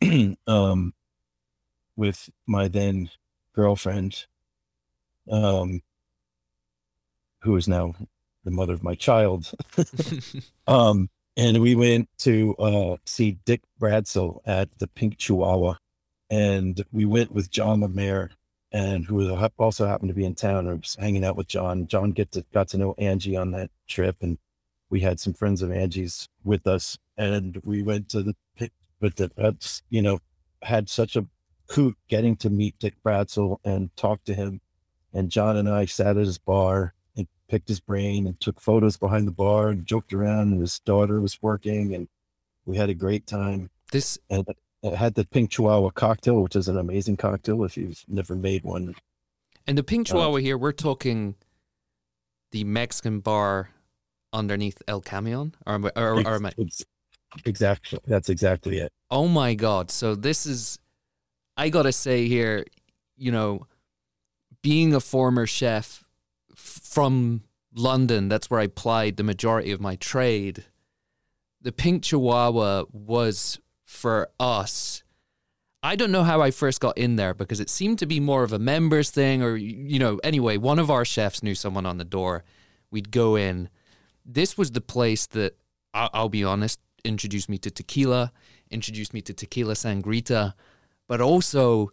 um, 0.46 0.94
with 1.96 2.30
my 2.46 2.68
then 2.68 3.10
girlfriend, 3.54 4.26
um, 5.30 5.82
who 7.42 7.56
is 7.56 7.68
now 7.68 7.94
the 8.44 8.50
mother 8.50 8.72
of 8.72 8.82
my 8.82 8.94
child. 8.94 9.52
um, 10.66 11.08
and 11.36 11.60
we 11.60 11.74
went 11.74 12.08
to 12.18 12.54
uh, 12.56 12.96
see 13.06 13.38
Dick 13.44 13.62
Bradsell 13.80 14.40
at 14.44 14.78
the 14.78 14.86
Pink 14.86 15.18
Chihuahua. 15.18 15.76
And 16.30 16.82
we 16.92 17.04
went 17.04 17.32
with 17.32 17.50
John 17.50 17.80
Lermayer 17.80 18.30
and 18.72 19.04
who 19.04 19.34
also 19.58 19.86
happened 19.86 20.08
to 20.08 20.14
be 20.14 20.24
in 20.24 20.34
town. 20.34 20.68
I 20.68 20.74
was 20.74 20.96
hanging 20.98 21.24
out 21.24 21.36
with 21.36 21.46
John. 21.46 21.86
John 21.86 22.12
get 22.12 22.32
to, 22.32 22.44
got 22.52 22.68
to 22.68 22.78
know 22.78 22.94
Angie 22.96 23.36
on 23.36 23.50
that 23.50 23.70
trip, 23.86 24.16
and 24.22 24.38
we 24.88 25.00
had 25.00 25.20
some 25.20 25.34
friends 25.34 25.60
of 25.62 25.70
Angie's 25.70 26.28
with 26.42 26.66
us, 26.66 26.98
and 27.16 27.60
we 27.64 27.82
went 27.82 28.08
to 28.10 28.22
the 28.22 28.34
but 28.98 29.16
the, 29.16 29.30
that's 29.36 29.82
you 29.90 30.00
know 30.00 30.20
had 30.62 30.88
such 30.88 31.16
a 31.16 31.26
hoot 31.70 31.96
getting 32.08 32.36
to 32.36 32.50
meet 32.50 32.78
Dick 32.78 32.94
Bradsell 33.04 33.58
and 33.64 33.94
talk 33.96 34.24
to 34.24 34.34
him, 34.34 34.60
and 35.12 35.30
John 35.30 35.56
and 35.56 35.68
I 35.68 35.84
sat 35.84 36.16
at 36.16 36.24
his 36.24 36.38
bar 36.38 36.94
and 37.16 37.26
picked 37.48 37.68
his 37.68 37.80
brain 37.80 38.26
and 38.26 38.38
took 38.40 38.60
photos 38.60 38.96
behind 38.96 39.26
the 39.26 39.32
bar 39.32 39.68
and 39.68 39.86
joked 39.86 40.12
around. 40.12 40.52
And 40.52 40.60
his 40.60 40.78
daughter 40.80 41.20
was 41.20 41.40
working, 41.42 41.94
and 41.94 42.08
we 42.64 42.76
had 42.76 42.90
a 42.90 42.94
great 42.94 43.26
time. 43.26 43.70
This 43.90 44.18
and 44.30 44.46
it 44.82 44.94
had 44.94 45.14
the 45.14 45.24
pink 45.24 45.50
chihuahua 45.50 45.90
cocktail, 45.90 46.42
which 46.42 46.56
is 46.56 46.68
an 46.68 46.78
amazing 46.78 47.16
cocktail 47.16 47.64
if 47.64 47.76
you've 47.76 48.04
never 48.08 48.34
made 48.34 48.64
one. 48.64 48.94
And 49.66 49.78
the 49.78 49.84
pink 49.84 50.08
chihuahua 50.08 50.34
uh, 50.34 50.40
here, 50.40 50.58
we're 50.58 50.72
talking 50.72 51.36
the 52.50 52.64
Mexican 52.64 53.20
bar 53.20 53.70
underneath 54.32 54.82
El 54.88 55.02
Camion, 55.02 55.54
or, 55.66 55.80
or, 55.96 56.20
or, 56.26 56.42
or 56.46 56.52
exactly 57.44 57.98
that's 58.06 58.28
exactly 58.28 58.78
it. 58.78 58.92
Oh 59.10 59.28
my 59.28 59.54
god! 59.54 59.90
So 59.90 60.14
this 60.14 60.46
is, 60.46 60.78
I 61.56 61.68
gotta 61.68 61.92
say 61.92 62.26
here, 62.26 62.64
you 63.16 63.30
know, 63.30 63.66
being 64.62 64.94
a 64.94 65.00
former 65.00 65.46
chef 65.46 66.04
from 66.62 67.42
London, 67.74 68.28
that's 68.28 68.48
where 68.48 68.60
I 68.60 68.66
plied 68.68 69.16
the 69.16 69.24
majority 69.24 69.72
of 69.72 69.80
my 69.80 69.96
trade. 69.96 70.64
The 71.60 71.72
pink 71.72 72.04
chihuahua 72.04 72.84
was 72.92 73.58
for 73.84 74.28
us. 74.38 75.02
I 75.82 75.96
don't 75.96 76.12
know 76.12 76.22
how 76.22 76.40
I 76.40 76.52
first 76.52 76.80
got 76.80 76.96
in 76.96 77.16
there 77.16 77.34
because 77.34 77.58
it 77.58 77.68
seemed 77.68 77.98
to 77.98 78.06
be 78.06 78.20
more 78.20 78.44
of 78.44 78.52
a 78.52 78.58
members 78.58 79.10
thing, 79.10 79.42
or, 79.42 79.56
you 79.56 79.98
know, 79.98 80.20
anyway, 80.22 80.56
one 80.56 80.78
of 80.78 80.90
our 80.90 81.04
chefs 81.04 81.42
knew 81.42 81.56
someone 81.56 81.86
on 81.86 81.98
the 81.98 82.04
door. 82.04 82.44
We'd 82.90 83.10
go 83.10 83.34
in. 83.34 83.68
This 84.24 84.56
was 84.56 84.70
the 84.70 84.80
place 84.80 85.26
that, 85.28 85.56
I'll, 85.92 86.28
be 86.28 86.44
honest, 86.44 86.78
introduced 87.04 87.48
me 87.48 87.58
to 87.58 87.70
tequila, 87.70 88.32
introduced 88.70 89.12
me 89.12 89.22
to 89.22 89.34
tequila 89.34 89.74
sangrita, 89.74 90.54
but 91.08 91.20
also 91.20 91.90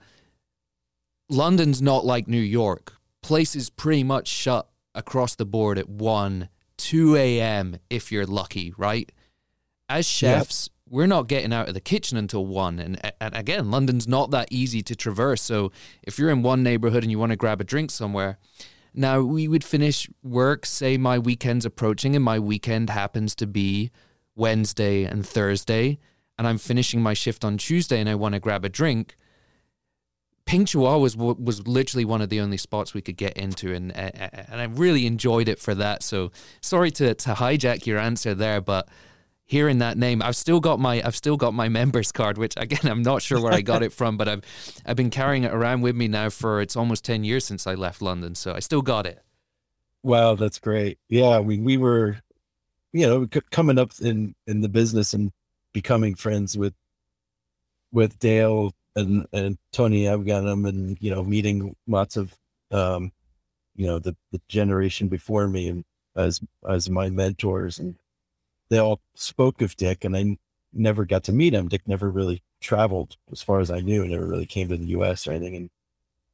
London's 1.27 1.81
not 1.81 2.05
like 2.05 2.27
New 2.27 2.37
York. 2.37 2.98
Places 3.21 3.69
pretty 3.69 4.03
much 4.03 4.27
shut 4.27 4.69
across 4.95 5.35
the 5.35 5.45
board 5.45 5.77
at 5.77 5.89
1, 5.89 6.49
2 6.77 7.15
a.m. 7.15 7.77
if 7.89 8.11
you're 8.11 8.25
lucky, 8.25 8.73
right? 8.77 9.11
As 9.87 10.07
chefs, 10.07 10.69
yep. 10.69 10.93
we're 10.93 11.07
not 11.07 11.27
getting 11.27 11.53
out 11.53 11.67
of 11.67 11.73
the 11.73 11.81
kitchen 11.81 12.17
until 12.17 12.45
1. 12.45 12.79
And, 12.79 13.13
and 13.19 13.35
again, 13.35 13.71
London's 13.71 14.07
not 14.07 14.31
that 14.31 14.47
easy 14.51 14.81
to 14.83 14.95
traverse. 14.95 15.41
So 15.41 15.71
if 16.03 16.17
you're 16.17 16.29
in 16.29 16.43
one 16.43 16.63
neighborhood 16.63 17.03
and 17.03 17.11
you 17.11 17.19
want 17.19 17.31
to 17.31 17.35
grab 17.35 17.61
a 17.61 17.63
drink 17.63 17.91
somewhere, 17.91 18.37
now 18.93 19.21
we 19.21 19.47
would 19.47 19.63
finish 19.63 20.09
work, 20.23 20.65
say 20.65 20.97
my 20.97 21.19
weekend's 21.19 21.65
approaching, 21.65 22.15
and 22.15 22.23
my 22.23 22.39
weekend 22.39 22.89
happens 22.89 23.35
to 23.35 23.47
be 23.47 23.91
Wednesday 24.35 25.03
and 25.03 25.27
Thursday, 25.27 25.99
and 26.37 26.47
I'm 26.47 26.57
finishing 26.57 27.01
my 27.01 27.13
shift 27.13 27.43
on 27.43 27.57
Tuesday 27.57 27.99
and 27.99 28.09
I 28.09 28.15
want 28.15 28.33
to 28.33 28.39
grab 28.39 28.63
a 28.63 28.69
drink 28.69 29.17
Pink 30.49 30.69
Chihuahua 30.69 30.97
was 30.97 31.15
was 31.15 31.67
literally 31.67 32.05
one 32.05 32.23
of 32.23 32.29
the 32.29 32.39
only 32.39 32.57
spots 32.57 32.95
we 32.95 33.03
could 33.03 33.17
get 33.17 33.37
into, 33.37 33.71
and 33.71 33.95
and 33.95 34.59
I 34.59 34.63
really 34.63 35.05
enjoyed 35.05 35.47
it 35.47 35.59
for 35.59 35.75
that. 35.75 36.01
So 36.01 36.31
sorry 36.59 36.89
to 36.89 37.13
to 37.13 37.33
hijack 37.33 37.85
your 37.85 37.99
answer 37.99 38.33
there, 38.33 38.59
but 38.59 38.89
hearing 39.45 39.77
that 39.77 39.95
name, 39.95 40.23
I've 40.23 40.35
still 40.35 40.59
got 40.59 40.79
my 40.79 41.03
I've 41.05 41.15
still 41.15 41.37
got 41.37 41.53
my 41.53 41.69
members 41.81 42.11
card, 42.11 42.39
which 42.39 42.55
again 42.57 42.89
I'm 42.89 43.03
not 43.03 43.21
sure 43.21 43.39
where 43.39 43.53
I 43.53 43.61
got 43.61 43.83
it 43.83 43.93
from, 43.93 44.17
but 44.17 44.27
I've 44.27 44.41
I've 44.87 44.95
been 44.95 45.11
carrying 45.11 45.43
it 45.43 45.53
around 45.53 45.81
with 45.81 45.95
me 45.95 46.07
now 46.07 46.31
for 46.31 46.61
it's 46.61 46.75
almost 46.75 47.05
ten 47.05 47.23
years 47.23 47.45
since 47.45 47.67
I 47.67 47.75
left 47.75 48.01
London, 48.01 48.33
so 48.33 48.55
I 48.55 48.59
still 48.59 48.81
got 48.81 49.05
it. 49.05 49.21
Wow, 50.01 50.33
that's 50.33 50.57
great. 50.57 50.97
Yeah, 51.09 51.41
we 51.41 51.59
we 51.59 51.77
were, 51.77 52.21
you 52.91 53.05
know, 53.05 53.27
coming 53.51 53.77
up 53.77 53.91
in 54.01 54.33
in 54.47 54.61
the 54.61 54.69
business 54.69 55.13
and 55.13 55.31
becoming 55.73 56.15
friends 56.15 56.57
with 56.57 56.73
with 57.91 58.17
Dale 58.17 58.73
and 58.99 59.27
and 59.33 59.57
Tony 59.71 60.05
Abou-Ganim 60.05 60.67
and 60.67 60.97
you 60.99 61.09
know 61.09 61.23
meeting 61.23 61.75
lots 61.87 62.17
of 62.17 62.35
um, 62.71 63.11
you 63.75 63.87
know 63.87 63.99
the 63.99 64.15
the 64.31 64.41
generation 64.47 65.07
before 65.07 65.47
me 65.47 65.67
and 65.69 65.85
as 66.15 66.41
as 66.67 66.89
my 66.89 67.09
mentors 67.09 67.79
and 67.79 67.95
they 68.69 68.77
all 68.77 69.01
spoke 69.15 69.61
of 69.61 69.75
Dick 69.75 70.03
and 70.03 70.15
I 70.15 70.37
never 70.73 71.05
got 71.05 71.23
to 71.23 71.31
meet 71.31 71.53
him. 71.53 71.67
Dick 71.67 71.87
never 71.87 72.09
really 72.09 72.43
traveled 72.61 73.17
as 73.31 73.41
far 73.41 73.59
as 73.59 73.71
I 73.71 73.79
knew, 73.79 74.05
never 74.07 74.25
really 74.25 74.45
came 74.45 74.67
to 74.69 74.77
the 74.77 74.87
US 74.87 75.27
or 75.27 75.31
anything. 75.31 75.55
And 75.55 75.69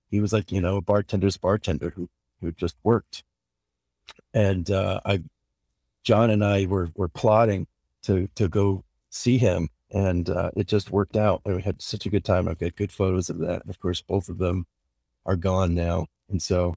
he 0.09 0.19
was 0.19 0.33
like, 0.33 0.51
you 0.51 0.61
know, 0.61 0.77
a 0.77 0.81
bartender's 0.81 1.37
bartender 1.37 1.91
who 1.95 2.09
who 2.41 2.51
just 2.51 2.75
worked. 2.83 3.23
And 4.33 4.69
uh 4.69 4.99
I 5.05 5.23
John 6.03 6.29
and 6.29 6.43
I 6.43 6.65
were 6.65 6.89
were 6.95 7.07
plotting 7.09 7.67
to 8.03 8.27
to 8.35 8.47
go 8.47 8.83
see 9.09 9.37
him 9.37 9.69
and 9.95 10.29
uh, 10.29 10.51
it 10.57 10.67
just 10.67 10.91
worked 10.91 11.15
out. 11.15 11.41
And 11.45 11.55
we 11.55 11.61
had 11.61 11.81
such 11.81 12.05
a 12.05 12.09
good 12.09 12.25
time. 12.25 12.47
I've 12.47 12.59
got 12.59 12.75
good 12.75 12.91
photos 12.91 13.29
of 13.29 13.39
that. 13.39 13.63
Of 13.67 13.79
course, 13.79 14.01
both 14.01 14.27
of 14.27 14.37
them 14.37 14.67
are 15.25 15.37
gone 15.37 15.73
now, 15.73 16.07
and 16.29 16.41
so 16.41 16.75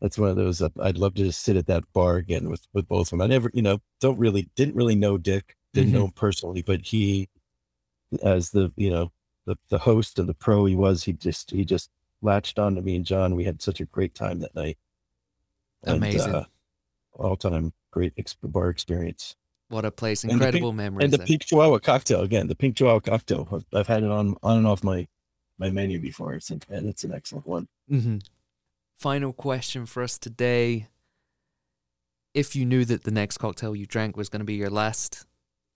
that's 0.00 0.16
one 0.16 0.30
of 0.30 0.36
those. 0.36 0.62
Uh, 0.62 0.68
I'd 0.80 0.96
love 0.96 1.14
to 1.14 1.24
just 1.24 1.42
sit 1.42 1.56
at 1.56 1.66
that 1.66 1.92
bar 1.92 2.16
again 2.16 2.48
with 2.48 2.62
with 2.72 2.86
both 2.88 3.08
of 3.08 3.10
them. 3.10 3.22
I 3.22 3.26
never, 3.26 3.50
you 3.52 3.62
know, 3.62 3.80
don't 4.00 4.18
really 4.18 4.48
didn't 4.54 4.76
really 4.76 4.94
know 4.94 5.18
Dick, 5.18 5.56
didn't 5.74 5.88
mm-hmm. 5.88 5.98
know 5.98 6.04
him 6.04 6.12
personally, 6.12 6.62
but 6.62 6.82
he, 6.82 7.28
as 8.22 8.50
the 8.50 8.72
you 8.76 8.90
know 8.90 9.10
the 9.44 9.56
the 9.68 9.78
host 9.78 10.20
and 10.20 10.28
the 10.28 10.34
pro 10.34 10.64
he 10.64 10.76
was, 10.76 11.02
he 11.02 11.12
just 11.12 11.50
he 11.50 11.64
just 11.64 11.90
latched 12.22 12.58
on 12.58 12.76
to 12.76 12.82
me 12.82 12.94
and 12.94 13.04
John. 13.04 13.34
We 13.34 13.44
had 13.44 13.60
such 13.60 13.80
a 13.80 13.84
great 13.84 14.14
time 14.14 14.38
that 14.40 14.54
night. 14.54 14.78
Amazing. 15.84 16.34
uh, 16.34 16.44
all 17.14 17.36
time 17.36 17.72
great 17.90 18.12
ex- 18.16 18.36
bar 18.40 18.70
experience. 18.70 19.34
What 19.68 19.84
a 19.84 19.90
place! 19.90 20.24
Incredible 20.24 20.70
and 20.70 20.78
pink, 20.78 20.92
memories. 20.92 21.04
And 21.04 21.12
the 21.12 21.26
pink 21.26 21.44
chihuahua 21.44 21.78
cocktail 21.78 22.22
again. 22.22 22.48
The 22.48 22.54
pink 22.54 22.76
chihuahua 22.76 23.00
cocktail. 23.00 23.62
I've 23.72 23.86
had 23.86 24.02
it 24.02 24.10
on 24.10 24.34
on 24.42 24.58
and 24.58 24.66
off 24.66 24.82
my 24.82 25.06
my 25.58 25.70
menu 25.70 26.00
before. 26.00 26.34
It's 26.34 26.50
an, 26.50 26.62
and 26.70 26.88
it's 26.88 27.04
an 27.04 27.12
excellent 27.12 27.46
one. 27.46 27.68
Mm-hmm. 27.90 28.18
Final 28.96 29.32
question 29.32 29.84
for 29.84 30.02
us 30.02 30.18
today: 30.18 30.88
If 32.32 32.56
you 32.56 32.64
knew 32.64 32.86
that 32.86 33.04
the 33.04 33.10
next 33.10 33.38
cocktail 33.38 33.76
you 33.76 33.84
drank 33.84 34.16
was 34.16 34.30
going 34.30 34.40
to 34.40 34.46
be 34.46 34.54
your 34.54 34.70
last, 34.70 35.26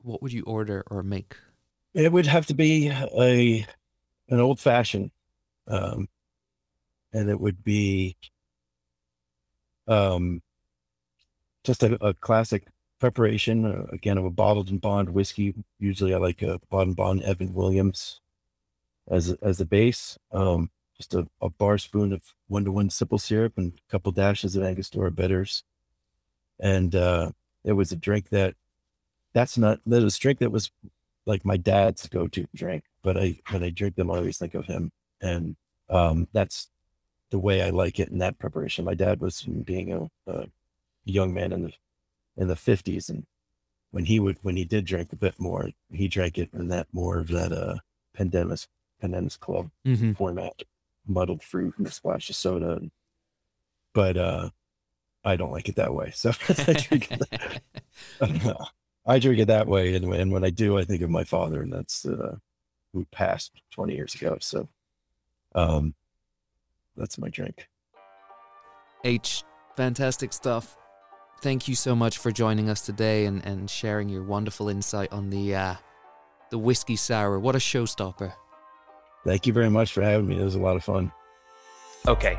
what 0.01 0.22
would 0.22 0.32
you 0.32 0.43
order 0.45 0.84
or 0.90 1.03
make? 1.03 1.36
It 1.93 2.11
would 2.11 2.26
have 2.26 2.47
to 2.47 2.55
be 2.55 2.88
a 2.88 3.66
an 4.28 4.40
old 4.40 4.59
fashioned, 4.59 5.11
um, 5.68 6.09
and 7.12 7.28
it 7.28 7.38
would 7.38 7.62
be 7.62 8.16
um, 9.86 10.40
just 11.64 11.82
a, 11.82 12.03
a 12.05 12.14
classic 12.14 12.64
preparation 13.03 13.66
uh, 13.66 13.84
again 13.90 14.16
of 14.16 14.24
a 14.24 14.30
bottled 14.30 14.70
and 14.70 14.80
bond 14.80 15.09
whiskey. 15.09 15.53
Usually, 15.80 16.14
I 16.14 16.18
like 16.18 16.40
a 16.40 16.61
bottled 16.70 16.88
and 16.88 16.96
bond 16.96 17.22
Evan 17.24 17.53
Williams 17.53 18.20
as 19.11 19.32
as 19.42 19.61
a 19.61 19.64
base. 19.64 20.16
Um, 20.30 20.70
just 20.96 21.12
a, 21.12 21.26
a, 21.40 21.50
bar 21.50 21.78
spoon 21.78 22.12
of 22.12 22.22
one 22.46 22.64
to 22.64 22.70
one 22.70 22.90
simple 22.90 23.18
syrup 23.18 23.55
and 23.57 23.72
a 23.72 23.90
couple 23.90 24.12
dashes 24.12 24.55
of 24.55 24.62
Angostura 24.62 25.11
bitters. 25.11 25.64
And 26.61 26.94
uh, 26.94 27.32
it 27.64 27.72
was 27.72 27.90
a 27.90 27.96
drink 27.96 28.28
that 28.28 28.55
that's 29.32 29.59
not 29.59 29.80
that 29.84 30.05
was 30.05 30.16
a 30.16 30.20
drink 30.20 30.38
that 30.38 30.53
was 30.53 30.70
like 31.26 31.44
my 31.44 31.57
dad's 31.57 32.09
go 32.09 32.28
to 32.28 32.46
drink. 32.55 32.84
But 33.03 33.16
I 33.16 33.40
when 33.50 33.64
I 33.64 33.70
drink 33.70 33.96
them, 33.96 34.12
I 34.12 34.18
always 34.18 34.38
think 34.38 34.55
of 34.55 34.66
him, 34.66 34.92
and 35.20 35.57
um, 35.90 36.28
that's 36.32 36.68
the 37.30 37.40
way 37.40 37.62
I 37.62 37.70
like 37.70 37.98
it 37.98 38.11
in 38.11 38.18
that 38.18 38.38
preparation. 38.38 38.84
My 38.84 38.94
dad 38.94 39.20
was 39.20 39.42
being 39.42 39.92
a, 39.92 40.09
a 40.30 40.46
young 41.05 41.34
man 41.34 41.50
in 41.50 41.62
the 41.64 41.72
in 42.37 42.49
the 42.49 42.55
50s 42.55 43.09
and 43.09 43.26
when 43.91 44.07
he 44.07 44.18
would 44.18 44.39
when 44.43 44.57
he 44.57 44.64
did 44.64 44.85
drink 44.85 45.12
a 45.12 45.16
bit 45.16 45.39
more 45.39 45.70
he 45.93 46.09
drank 46.09 46.39
it 46.39 46.51
in 46.53 46.68
that 46.68 46.89
more 46.93 47.18
of 47.18 47.28
that 47.28 47.53
uh 47.53 47.76
Pendennis 48.16 48.66
Pendennis 49.01 49.39
club 49.39 49.70
mm-hmm. 49.87 50.12
format 50.12 50.62
muddled 51.07 51.43
fruit 51.43 51.74
and 51.78 51.87
a 51.87 51.91
splash 51.91 52.28
of 52.28 52.37
soda 52.37 52.80
but 53.93 54.16
uh 54.16 54.51
i 55.24 55.37
don't 55.37 55.53
like 55.53 55.68
it 55.68 55.76
that 55.76 55.95
way 55.95 56.11
so 56.12 56.30
i 56.49 56.72
drink 56.72 57.11
it 57.11 57.22
that, 57.30 57.62
I 59.07 59.18
drink 59.18 59.41
it 59.41 59.47
that 59.47 59.66
way 59.66 59.95
and, 59.95 60.12
and 60.14 60.33
when 60.33 60.45
i 60.45 60.51
do 60.51 60.78
i 60.78 60.85
think 60.85 61.03
of 61.03 61.11
my 61.11 61.24
father 61.24 61.62
and 61.62 61.72
that's 61.72 62.05
uh 62.07 62.37
who 62.93 63.07
passed 63.07 63.62
20 63.72 63.95
years 63.95 64.14
ago 64.14 64.39
so 64.41 64.68
um 65.55 65.95
that's 66.97 67.18
my 67.18 67.28
drink 67.28 67.68
h 69.05 69.43
fantastic 69.76 70.33
stuff 70.33 70.76
thank 71.43 71.66
you 71.66 71.74
so 71.74 71.95
much 71.95 72.18
for 72.18 72.30
joining 72.30 72.70
us 72.70 72.80
today 72.82 73.26
and, 73.26 73.45
and 73.45 73.68
sharing 73.68 74.09
your 74.09 74.22
wonderful 74.22 74.68
insight 74.68 75.12
on 75.12 75.28
the 75.28 75.55
uh, 75.55 75.74
the 76.51 76.59
whiskey 76.59 76.97
sour. 76.97 77.38
What 77.38 77.57
a 77.57 77.59
showstopper! 77.59 78.32
Thank 79.24 79.47
you 79.47 79.53
very 79.53 79.68
much 79.68 79.93
for 79.93 80.03
having 80.03 80.26
me. 80.26 80.40
It 80.40 80.45
was 80.45 80.55
a 80.55 80.61
lot 80.61 80.76
of 80.76 80.84
fun. 80.84 81.12
Okay, 82.07 82.38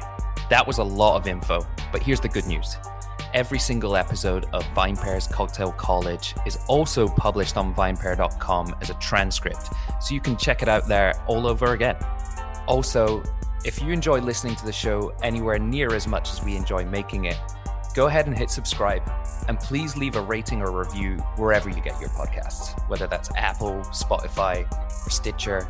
that 0.49 0.65
was 0.65 0.77
a 0.77 0.83
lot 0.83 1.17
of 1.17 1.27
info, 1.27 1.65
but 1.91 2.01
here's 2.01 2.19
the 2.19 2.29
good 2.29 2.45
news. 2.45 2.77
Every 3.33 3.59
single 3.59 3.95
episode 3.95 4.45
of 4.53 4.63
VinePair's 4.75 5.27
Cocktail 5.27 5.71
College 5.71 6.35
is 6.45 6.57
also 6.67 7.07
published 7.07 7.57
on 7.57 7.73
vinepair.com 7.73 8.75
as 8.81 8.89
a 8.89 8.93
transcript, 8.95 9.69
so 10.01 10.13
you 10.13 10.21
can 10.21 10.37
check 10.37 10.61
it 10.61 10.67
out 10.67 10.87
there 10.87 11.13
all 11.27 11.47
over 11.47 11.73
again. 11.73 11.97
Also, 12.67 13.23
if 13.65 13.81
you 13.81 13.89
enjoy 13.89 14.19
listening 14.19 14.55
to 14.57 14.65
the 14.65 14.73
show 14.73 15.13
anywhere 15.23 15.57
near 15.57 15.93
as 15.93 16.07
much 16.07 16.31
as 16.31 16.43
we 16.43 16.55
enjoy 16.55 16.85
making 16.85 17.25
it, 17.25 17.37
go 17.93 18.07
ahead 18.07 18.27
and 18.27 18.37
hit 18.37 18.49
subscribe. 18.49 19.03
And 19.47 19.59
please 19.59 19.95
leave 19.97 20.15
a 20.15 20.21
rating 20.21 20.61
or 20.61 20.77
review 20.77 21.17
wherever 21.37 21.69
you 21.69 21.81
get 21.81 21.99
your 21.99 22.09
podcasts, 22.09 22.79
whether 22.89 23.07
that's 23.07 23.29
Apple, 23.35 23.79
Spotify, 23.91 24.69
or 25.05 25.09
Stitcher. 25.09 25.67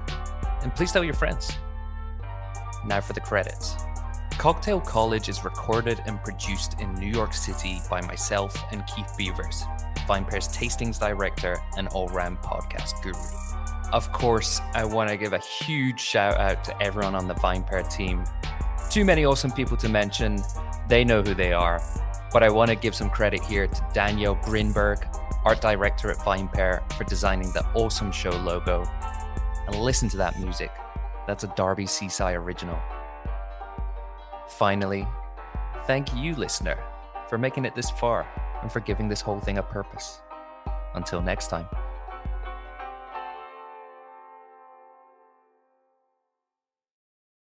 And 0.61 0.73
please 0.75 0.91
tell 0.91 1.03
your 1.03 1.13
friends. 1.13 1.57
Now 2.85 3.01
for 3.01 3.13
the 3.13 3.21
credits. 3.21 3.75
Cocktail 4.37 4.81
College 4.81 5.29
is 5.29 5.43
recorded 5.45 6.01
and 6.05 6.21
produced 6.23 6.79
in 6.79 6.93
New 6.95 7.07
York 7.07 7.33
City 7.33 7.79
by 7.89 8.01
myself 8.01 8.55
and 8.71 8.85
Keith 8.87 9.13
Beavers, 9.17 9.63
VinePair's 10.07 10.49
tastings 10.49 10.99
director 10.99 11.61
and 11.77 11.87
all 11.89 12.07
round 12.07 12.39
podcast 12.39 13.01
guru. 13.03 13.17
Of 13.93 14.11
course, 14.11 14.59
I 14.73 14.85
want 14.85 15.09
to 15.09 15.17
give 15.17 15.33
a 15.33 15.39
huge 15.39 15.99
shout 15.99 16.37
out 16.37 16.63
to 16.65 16.81
everyone 16.81 17.15
on 17.15 17.27
the 17.27 17.35
VinePair 17.35 17.89
team. 17.93 18.23
Too 18.89 19.05
many 19.05 19.23
awesome 19.23 19.51
people 19.51 19.77
to 19.77 19.87
mention, 19.87 20.41
they 20.89 21.03
know 21.03 21.21
who 21.21 21.33
they 21.35 21.53
are. 21.53 21.81
But 22.33 22.41
I 22.41 22.49
want 22.49 22.69
to 22.69 22.75
give 22.75 22.95
some 22.95 23.11
credit 23.11 23.43
here 23.43 23.67
to 23.67 23.87
Daniel 23.93 24.35
Grinberg, 24.37 25.05
art 25.45 25.61
director 25.61 26.09
at 26.09 26.17
VinePair, 26.17 26.91
for 26.93 27.03
designing 27.03 27.51
the 27.53 27.63
awesome 27.75 28.11
show 28.11 28.31
logo. 28.31 28.83
And 29.67 29.75
listen 29.75 30.09
to 30.09 30.17
that 30.17 30.39
music. 30.39 30.71
That's 31.27 31.43
a 31.43 31.53
Darby 31.55 31.85
Cicci 31.85 32.35
original. 32.35 32.79
Finally, 34.49 35.07
thank 35.85 36.13
you, 36.15 36.35
listener, 36.35 36.83
for 37.29 37.37
making 37.37 37.65
it 37.65 37.75
this 37.75 37.91
far 37.91 38.27
and 38.61 38.71
for 38.71 38.79
giving 38.79 39.07
this 39.07 39.21
whole 39.21 39.39
thing 39.39 39.59
a 39.59 39.63
purpose. 39.63 40.21
Until 40.95 41.21
next 41.21 41.47
time. 41.47 41.67